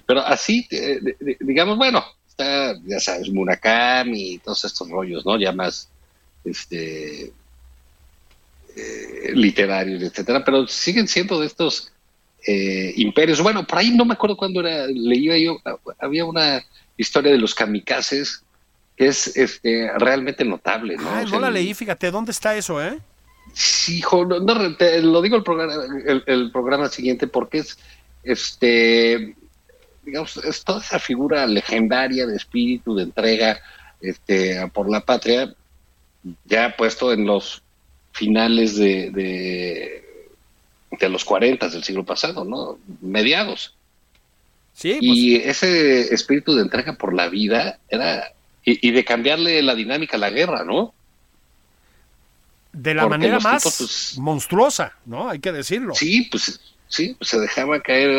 Pero 0.06 0.22
así, 0.22 0.68
eh, 0.72 1.00
digamos, 1.40 1.78
bueno, 1.78 2.04
está, 2.28 2.76
ya 2.86 3.00
sabes, 3.00 3.30
Murakami 3.30 4.34
y 4.34 4.38
todos 4.40 4.66
estos 4.66 4.90
rollos, 4.90 5.26
¿no? 5.26 5.40
Ya 5.40 5.52
más, 5.52 5.90
este, 6.44 7.32
eh, 8.76 9.32
literarios, 9.34 10.02
etcétera, 10.04 10.44
pero 10.44 10.68
siguen 10.68 11.08
siendo 11.08 11.40
de 11.40 11.48
estos 11.48 11.92
eh, 12.46 12.94
imperios. 12.98 13.42
Bueno, 13.42 13.66
por 13.66 13.80
ahí 13.80 13.92
no 13.92 14.06
me 14.06 14.14
acuerdo 14.14 14.38
cuándo 14.38 14.60
era, 14.62 14.88
leía 14.88 15.38
yo, 15.38 15.60
había 16.00 16.26
una 16.26 16.64
historia 16.96 17.32
de 17.32 17.38
los 17.38 17.54
kamikazes 17.54 18.44
que 18.96 19.08
es 19.08 19.38
este, 19.38 19.92
realmente 20.00 20.44
notable, 20.44 20.98
¿no? 20.98 21.10
Ay, 21.12 21.22
O 21.22 21.26
no 21.26 21.30
sea, 21.30 21.40
la 21.40 21.50
leí, 21.52 21.74
fíjate, 21.74 22.10
¿dónde 22.10 22.32
está 22.32 22.56
eso, 22.56 22.84
eh? 22.84 22.98
Sí, 23.58 23.98
hijo, 23.98 24.24
no, 24.24 24.40
no, 24.40 24.76
te 24.76 25.02
lo 25.02 25.20
digo 25.20 25.36
el 25.36 25.42
programa, 25.42 25.74
el, 26.06 26.24
el 26.28 26.52
programa 26.52 26.90
siguiente 26.90 27.26
porque 27.26 27.58
es, 27.58 27.80
este, 28.22 29.36
digamos, 30.06 30.38
es 30.38 30.64
toda 30.64 30.80
esa 30.80 31.00
figura 31.00 31.48
legendaria 31.48 32.28
de 32.28 32.36
espíritu, 32.36 32.94
de 32.94 33.02
entrega, 33.02 33.60
este, 34.00 34.70
por 34.76 34.88
la 34.92 35.02
patria, 35.02 35.56
ya 36.46 36.76
puesto 36.78 37.12
en 37.12 37.26
los 37.26 37.64
finales 38.12 38.78
de, 38.78 39.10
de, 39.10 40.30
de 40.92 41.10
los 41.10 41.26
40 41.26 41.68
del 41.70 41.84
siglo 41.84 42.06
pasado, 42.06 42.46
¿no? 42.46 42.78
Mediados. 43.02 43.74
Sí, 44.74 44.98
pues, 45.00 45.02
Y 45.02 45.36
ese 45.38 46.14
espíritu 46.14 46.54
de 46.54 46.62
entrega 46.62 46.94
por 46.94 47.12
la 47.12 47.28
vida 47.28 47.80
era, 47.90 48.34
y, 48.64 48.88
y 48.88 48.92
de 48.92 49.04
cambiarle 49.04 49.64
la 49.64 49.74
dinámica 49.74 50.18
a 50.18 50.20
la 50.20 50.30
guerra, 50.30 50.64
¿no? 50.64 50.94
De 52.78 52.94
la 52.94 53.04
porque 53.04 53.18
manera 53.18 53.40
más 53.40 53.64
tipos, 53.64 53.78
pues- 53.78 54.18
monstruosa, 54.20 54.94
¿no? 55.06 55.30
Hay 55.30 55.40
que 55.40 55.52
decirlo. 55.52 55.94
Sí, 55.96 56.28
pues 56.32 56.60
sí, 56.88 57.16
pues 57.18 57.30
se 57.30 57.40
dejaba 57.40 57.82
caer 57.82 58.10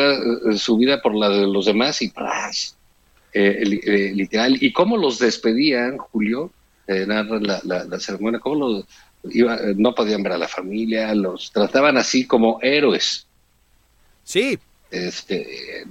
eh, 0.51 0.57
su 0.57 0.77
vida 0.77 1.01
por 1.01 1.15
la 1.15 1.29
de 1.29 1.47
los 1.47 1.65
demás 1.65 2.01
y 2.01 2.09
¡pras! 2.09 2.75
Eh, 3.33 3.61
eh, 3.85 4.11
literal. 4.15 4.57
¿Y 4.61 4.73
cómo 4.73 4.97
los 4.97 5.19
despedían, 5.19 5.97
Julio? 5.97 6.51
Eh, 6.87 7.05
la, 7.07 7.23
la- 7.63 7.83
la 7.85 7.99
ceremonia, 7.99 8.39
cómo 8.39 8.55
los 8.55 8.85
iba, 9.31 9.57
no 9.75 9.93
podían 9.93 10.23
ver 10.23 10.33
a 10.33 10.37
la 10.37 10.47
familia, 10.47 11.13
los 11.13 11.51
trataban 11.51 11.97
así 11.97 12.25
como 12.25 12.59
héroes. 12.61 13.25
Sí, 14.23 14.57
Este, 14.91 15.85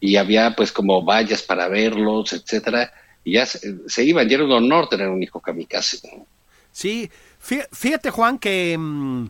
y 0.00 0.16
había 0.16 0.54
pues 0.56 0.72
como 0.72 1.02
vallas 1.04 1.42
para 1.42 1.68
verlos, 1.68 2.32
etcétera. 2.32 2.92
Y 3.24 3.34
ya 3.34 3.46
se, 3.46 3.60
se 3.88 4.04
iban, 4.04 4.28
y 4.30 4.34
era 4.34 4.44
un 4.44 4.52
honor 4.52 4.88
tener 4.88 5.08
un 5.08 5.22
hijo 5.22 5.40
kamikaze. 5.40 6.00
¿no? 6.16 6.26
Sí. 6.72 7.10
Fí- 7.44 7.66
Fíjate, 7.72 8.10
Juan, 8.10 8.38
que 8.38 8.76
mm, 8.78 9.26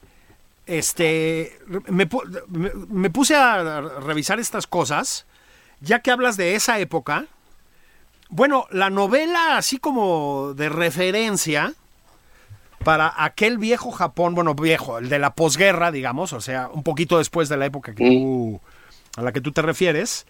este 0.67 1.59
me, 1.89 2.09
me- 2.89 3.11
puse 3.11 3.35
a 3.37 3.81
revisar 3.81 4.39
estas 4.41 4.67
cosas, 4.67 5.27
ya 5.81 6.01
que 6.01 6.11
hablas 6.11 6.37
de 6.37 6.55
esa 6.55 6.79
época. 6.79 7.27
Bueno, 8.29 8.67
la 8.71 8.89
novela, 8.89 9.57
así 9.59 9.79
como 9.79 10.55
de 10.55 10.69
referencia 10.71 11.75
para 12.85 13.13
aquel 13.17 13.59
viejo 13.59 13.91
Japón, 13.93 14.35
bueno, 14.35 14.55
viejo, 14.55 14.99
el 14.99 15.09
de 15.09 15.19
la 15.19 15.35
posguerra, 15.35 15.93
digamos, 15.93 16.33
o 16.33 16.41
sea, 16.41 16.69
un 16.73 16.83
poquito 16.83 17.19
después 17.19 17.49
de 17.49 17.57
la 17.57 17.67
época 17.67 17.95
que 17.95 18.05
tú, 18.09 18.61
a 19.17 19.23
la 19.23 19.33
que 19.33 19.41
tú 19.41 19.53
te 19.53 19.63
refieres, 19.63 20.27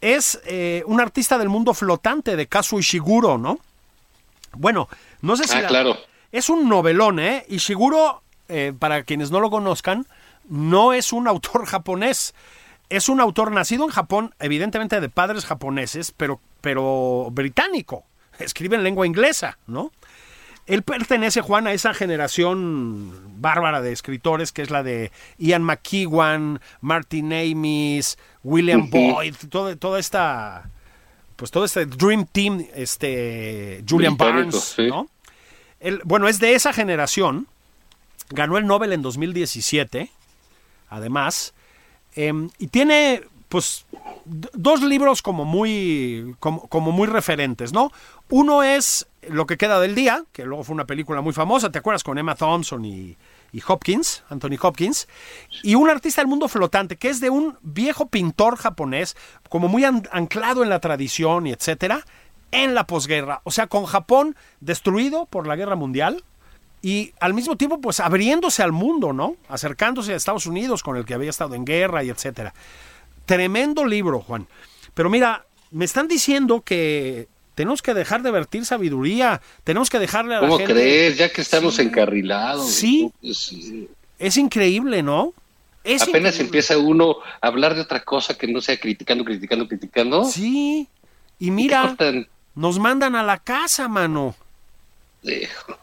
es 0.00 0.40
eh, 0.46 0.82
un 0.86 1.00
artista 1.00 1.36
del 1.38 1.48
mundo 1.48 1.74
flotante 1.74 2.36
de 2.36 2.46
Kazuo 2.46 2.78
Ishiguro, 2.78 3.36
¿no? 3.36 3.58
Bueno, 4.52 4.88
no 5.20 5.36
sé 5.36 5.46
si... 5.46 5.56
Ah, 5.58 5.62
la- 5.62 5.68
claro. 5.68 5.96
Es 6.32 6.48
un 6.50 6.68
novelón, 6.68 7.18
¿eh? 7.18 7.44
Ishiguro, 7.48 8.22
eh, 8.48 8.72
para 8.78 9.02
quienes 9.04 9.30
no 9.30 9.40
lo 9.40 9.50
conozcan, 9.50 10.06
no 10.48 10.92
es 10.92 11.12
un 11.12 11.26
autor 11.28 11.66
japonés. 11.66 12.34
Es 12.88 13.08
un 13.08 13.20
autor 13.20 13.52
nacido 13.52 13.84
en 13.84 13.90
Japón, 13.90 14.34
evidentemente 14.40 15.00
de 15.00 15.08
padres 15.08 15.44
japoneses, 15.44 16.12
pero, 16.16 16.40
pero 16.60 17.28
británico. 17.30 18.04
Escribe 18.38 18.76
en 18.76 18.82
lengua 18.82 19.06
inglesa, 19.06 19.58
¿no? 19.66 19.92
Él 20.66 20.82
pertenece, 20.82 21.40
Juan, 21.40 21.66
a 21.66 21.72
esa 21.72 21.94
generación 21.94 23.12
bárbara 23.40 23.80
de 23.80 23.92
escritores 23.92 24.52
que 24.52 24.62
es 24.62 24.70
la 24.70 24.82
de 24.82 25.10
Ian 25.38 25.62
McEwan, 25.64 26.60
Martin 26.80 27.32
Amis, 27.32 28.18
William 28.44 28.88
Boyd, 28.90 29.34
todo- 29.50 29.76
toda 29.76 29.98
esta, 29.98 30.70
pues 31.36 31.50
todo 31.50 31.64
este 31.64 31.86
Dream 31.86 32.26
Team, 32.26 32.64
este 32.74 33.82
Julian 33.88 34.16
Británico, 34.16 34.58
Barnes, 34.58 34.60
sí. 34.64 34.86
¿no? 34.88 35.08
Bueno, 36.04 36.28
es 36.28 36.38
de 36.38 36.54
esa 36.54 36.72
generación. 36.72 37.46
Ganó 38.30 38.58
el 38.58 38.66
Nobel 38.66 38.92
en 38.92 39.02
2017, 39.02 40.10
además. 40.88 41.54
em, 42.16 42.50
y 42.58 42.66
tiene, 42.66 43.22
pues, 43.48 43.86
dos 44.24 44.82
libros 44.82 45.22
como 45.22 45.44
muy, 45.44 46.34
como, 46.40 46.90
muy 46.92 47.06
referentes, 47.06 47.72
¿no? 47.72 47.92
Uno 48.28 48.62
es 48.62 49.06
Lo 49.28 49.46
que 49.46 49.58
queda 49.58 49.78
del 49.80 49.94
día, 49.94 50.24
que 50.32 50.44
luego 50.46 50.64
fue 50.64 50.74
una 50.74 50.86
película 50.86 51.20
muy 51.20 51.32
famosa, 51.34 51.70
¿te 51.70 51.78
acuerdas? 51.78 52.02
Con 52.02 52.16
Emma 52.18 52.34
Thompson 52.36 52.84
y, 52.86 53.16
Hopkins, 53.66 54.22
Anthony 54.30 54.56
Hopkins. 54.60 55.08
Y 55.62 55.74
un 55.74 55.90
artista 55.90 56.22
del 56.22 56.28
mundo 56.28 56.48
flotante, 56.48 56.96
que 56.96 57.10
es 57.10 57.20
de 57.20 57.28
un 57.28 57.58
viejo 57.60 58.06
pintor 58.08 58.56
japonés, 58.56 59.16
como 59.50 59.68
muy 59.68 59.84
an- 59.84 60.08
anclado 60.10 60.62
en 60.62 60.70
la 60.70 60.80
tradición 60.80 61.46
y 61.46 61.52
etcétera, 61.52 62.04
en 62.52 62.74
la 62.74 62.86
posguerra. 62.86 63.40
O 63.44 63.50
sea, 63.50 63.66
con 63.66 63.84
Japón 63.86 64.36
destruido 64.60 65.26
por 65.26 65.46
la 65.46 65.56
guerra 65.56 65.76
mundial 65.76 66.24
y 66.82 67.12
al 67.20 67.34
mismo 67.34 67.56
tiempo, 67.56 67.80
pues 67.80 68.00
abriéndose 68.00 68.62
al 68.62 68.72
mundo, 68.72 69.12
¿no? 69.12 69.36
Acercándose 69.48 70.12
a 70.12 70.16
Estados 70.16 70.46
Unidos 70.46 70.82
con 70.82 70.96
el 70.96 71.04
que 71.04 71.14
había 71.14 71.30
estado 71.30 71.54
en 71.54 71.64
guerra 71.64 72.02
y 72.04 72.10
etcétera. 72.10 72.54
Tremendo 73.26 73.84
libro, 73.84 74.20
Juan. 74.20 74.46
Pero 74.94 75.10
mira, 75.10 75.44
me 75.70 75.84
están 75.84 76.08
diciendo 76.08 76.62
que 76.62 77.28
tenemos 77.54 77.82
que 77.82 77.94
dejar 77.94 78.22
de 78.22 78.30
vertir 78.30 78.64
sabiduría, 78.64 79.40
tenemos 79.64 79.90
que 79.90 79.98
dejarle 79.98 80.34
a 80.34 80.40
la 80.40 80.46
¿Cómo 80.46 80.58
gente. 80.58 80.72
crees? 80.72 81.18
Ya 81.18 81.30
que 81.30 81.42
estamos 81.42 81.76
Sí. 81.76 81.82
encarrilados. 81.82 82.70
Sí. 82.70 83.12
Sí. 83.32 83.88
Es 84.18 84.36
increíble, 84.36 85.02
¿no? 85.02 85.34
Es 85.84 86.02
Apenas 86.02 86.34
increíble. 86.34 86.44
empieza 86.44 86.78
uno 86.78 87.16
a 87.40 87.46
hablar 87.46 87.74
de 87.74 87.82
otra 87.82 88.02
cosa 88.04 88.36
que 88.36 88.46
no 88.46 88.60
sea 88.60 88.78
criticando, 88.78 89.24
criticando, 89.24 89.68
criticando. 89.68 90.24
Sí. 90.24 90.88
Y 91.38 91.44
¿Y 91.44 91.46
qué 91.46 91.50
mira? 91.52 91.96
Nos 92.54 92.78
mandan 92.78 93.14
a 93.14 93.22
la 93.22 93.38
casa, 93.38 93.88
mano. 93.88 94.34
Hijo, 95.22 95.78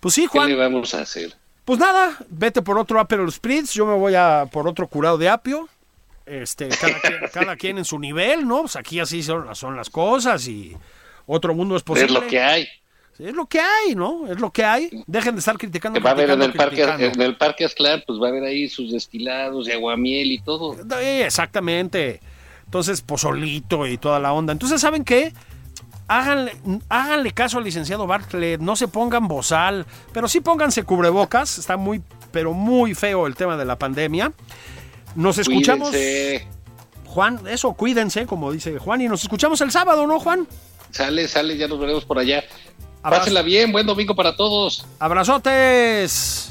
Pues 0.00 0.14
sí, 0.14 0.28
¿Qué 0.30 0.38
le 0.38 0.54
Juan. 0.54 0.58
vamos 0.58 0.94
a 0.94 1.02
hacer? 1.02 1.34
Pues 1.64 1.78
nada, 1.78 2.16
vete 2.28 2.62
por 2.62 2.78
otro 2.78 2.98
Aperol 2.98 3.30
Spritz, 3.30 3.72
yo 3.72 3.84
me 3.86 3.94
voy 3.94 4.14
a 4.14 4.46
por 4.50 4.66
otro 4.66 4.86
curado 4.86 5.18
de 5.18 5.28
apio. 5.28 5.68
Este, 6.24 6.68
cada, 6.68 7.00
quien, 7.00 7.14
cada 7.32 7.56
quien 7.56 7.78
en 7.78 7.84
su 7.84 7.98
nivel, 7.98 8.46
¿no? 8.46 8.62
Pues 8.62 8.76
aquí 8.76 9.00
así 9.00 9.22
son, 9.22 9.54
son 9.54 9.76
las 9.76 9.90
cosas 9.90 10.46
y 10.48 10.76
otro 11.26 11.54
mundo 11.54 11.76
es 11.76 11.82
posible. 11.82 12.06
Es 12.18 12.22
lo 12.22 12.26
que 12.26 12.40
hay. 12.40 12.68
Es 13.18 13.34
lo 13.34 13.46
que 13.46 13.60
hay, 13.60 13.96
¿no? 13.96 14.30
Es 14.30 14.38
lo 14.38 14.52
que 14.52 14.64
hay. 14.64 15.02
Dejen 15.06 15.34
de 15.34 15.40
estar 15.40 15.58
criticando. 15.58 15.98
Que 15.98 16.04
va 16.04 16.10
a 16.10 16.12
haber 16.12 16.30
en 16.30 16.40
el, 16.40 16.52
parque, 16.52 16.82
en 16.82 17.20
el 17.20 17.36
parque 17.36 17.64
Asclar, 17.64 18.04
pues 18.06 18.20
va 18.20 18.26
a 18.26 18.30
haber 18.30 18.44
ahí 18.44 18.68
sus 18.68 18.92
destilados 18.92 19.66
de 19.66 19.72
aguamiel 19.72 20.30
y 20.30 20.38
todo. 20.38 20.76
Eh, 21.00 21.24
Exactamente. 21.24 22.20
Entonces, 22.64 23.00
pozolito 23.00 23.86
y 23.86 23.98
toda 23.98 24.20
la 24.20 24.32
onda. 24.32 24.52
Entonces, 24.52 24.80
¿saben 24.80 25.04
qué? 25.04 25.32
Háganle, 26.08 26.56
háganle 26.88 27.32
caso 27.32 27.58
al 27.58 27.64
licenciado 27.64 28.06
Bartlett, 28.06 28.60
no 28.60 28.76
se 28.76 28.88
pongan 28.88 29.28
bozal, 29.28 29.84
pero 30.12 30.26
sí 30.26 30.40
pónganse 30.40 30.82
cubrebocas. 30.82 31.58
Está 31.58 31.76
muy, 31.76 32.02
pero 32.32 32.54
muy 32.54 32.94
feo 32.94 33.26
el 33.26 33.36
tema 33.36 33.56
de 33.56 33.64
la 33.64 33.78
pandemia. 33.78 34.32
Nos 35.14 35.38
escuchamos. 35.38 35.90
Cuídense. 35.90 36.48
Juan, 37.06 37.40
eso, 37.48 37.72
cuídense, 37.72 38.26
como 38.26 38.52
dice 38.52 38.78
Juan, 38.78 39.00
y 39.00 39.08
nos 39.08 39.22
escuchamos 39.22 39.60
el 39.60 39.70
sábado, 39.70 40.06
¿no, 40.06 40.20
Juan? 40.20 40.46
Sale, 40.90 41.26
sale, 41.28 41.56
ya 41.56 41.68
nos 41.68 41.78
veremos 41.78 42.04
por 42.04 42.18
allá. 42.18 42.44
Abrazo. 43.02 43.22
Pásenla 43.22 43.42
bien, 43.42 43.72
buen 43.72 43.86
domingo 43.86 44.14
para 44.14 44.36
todos. 44.36 44.86
Abrazotes. 44.98 46.50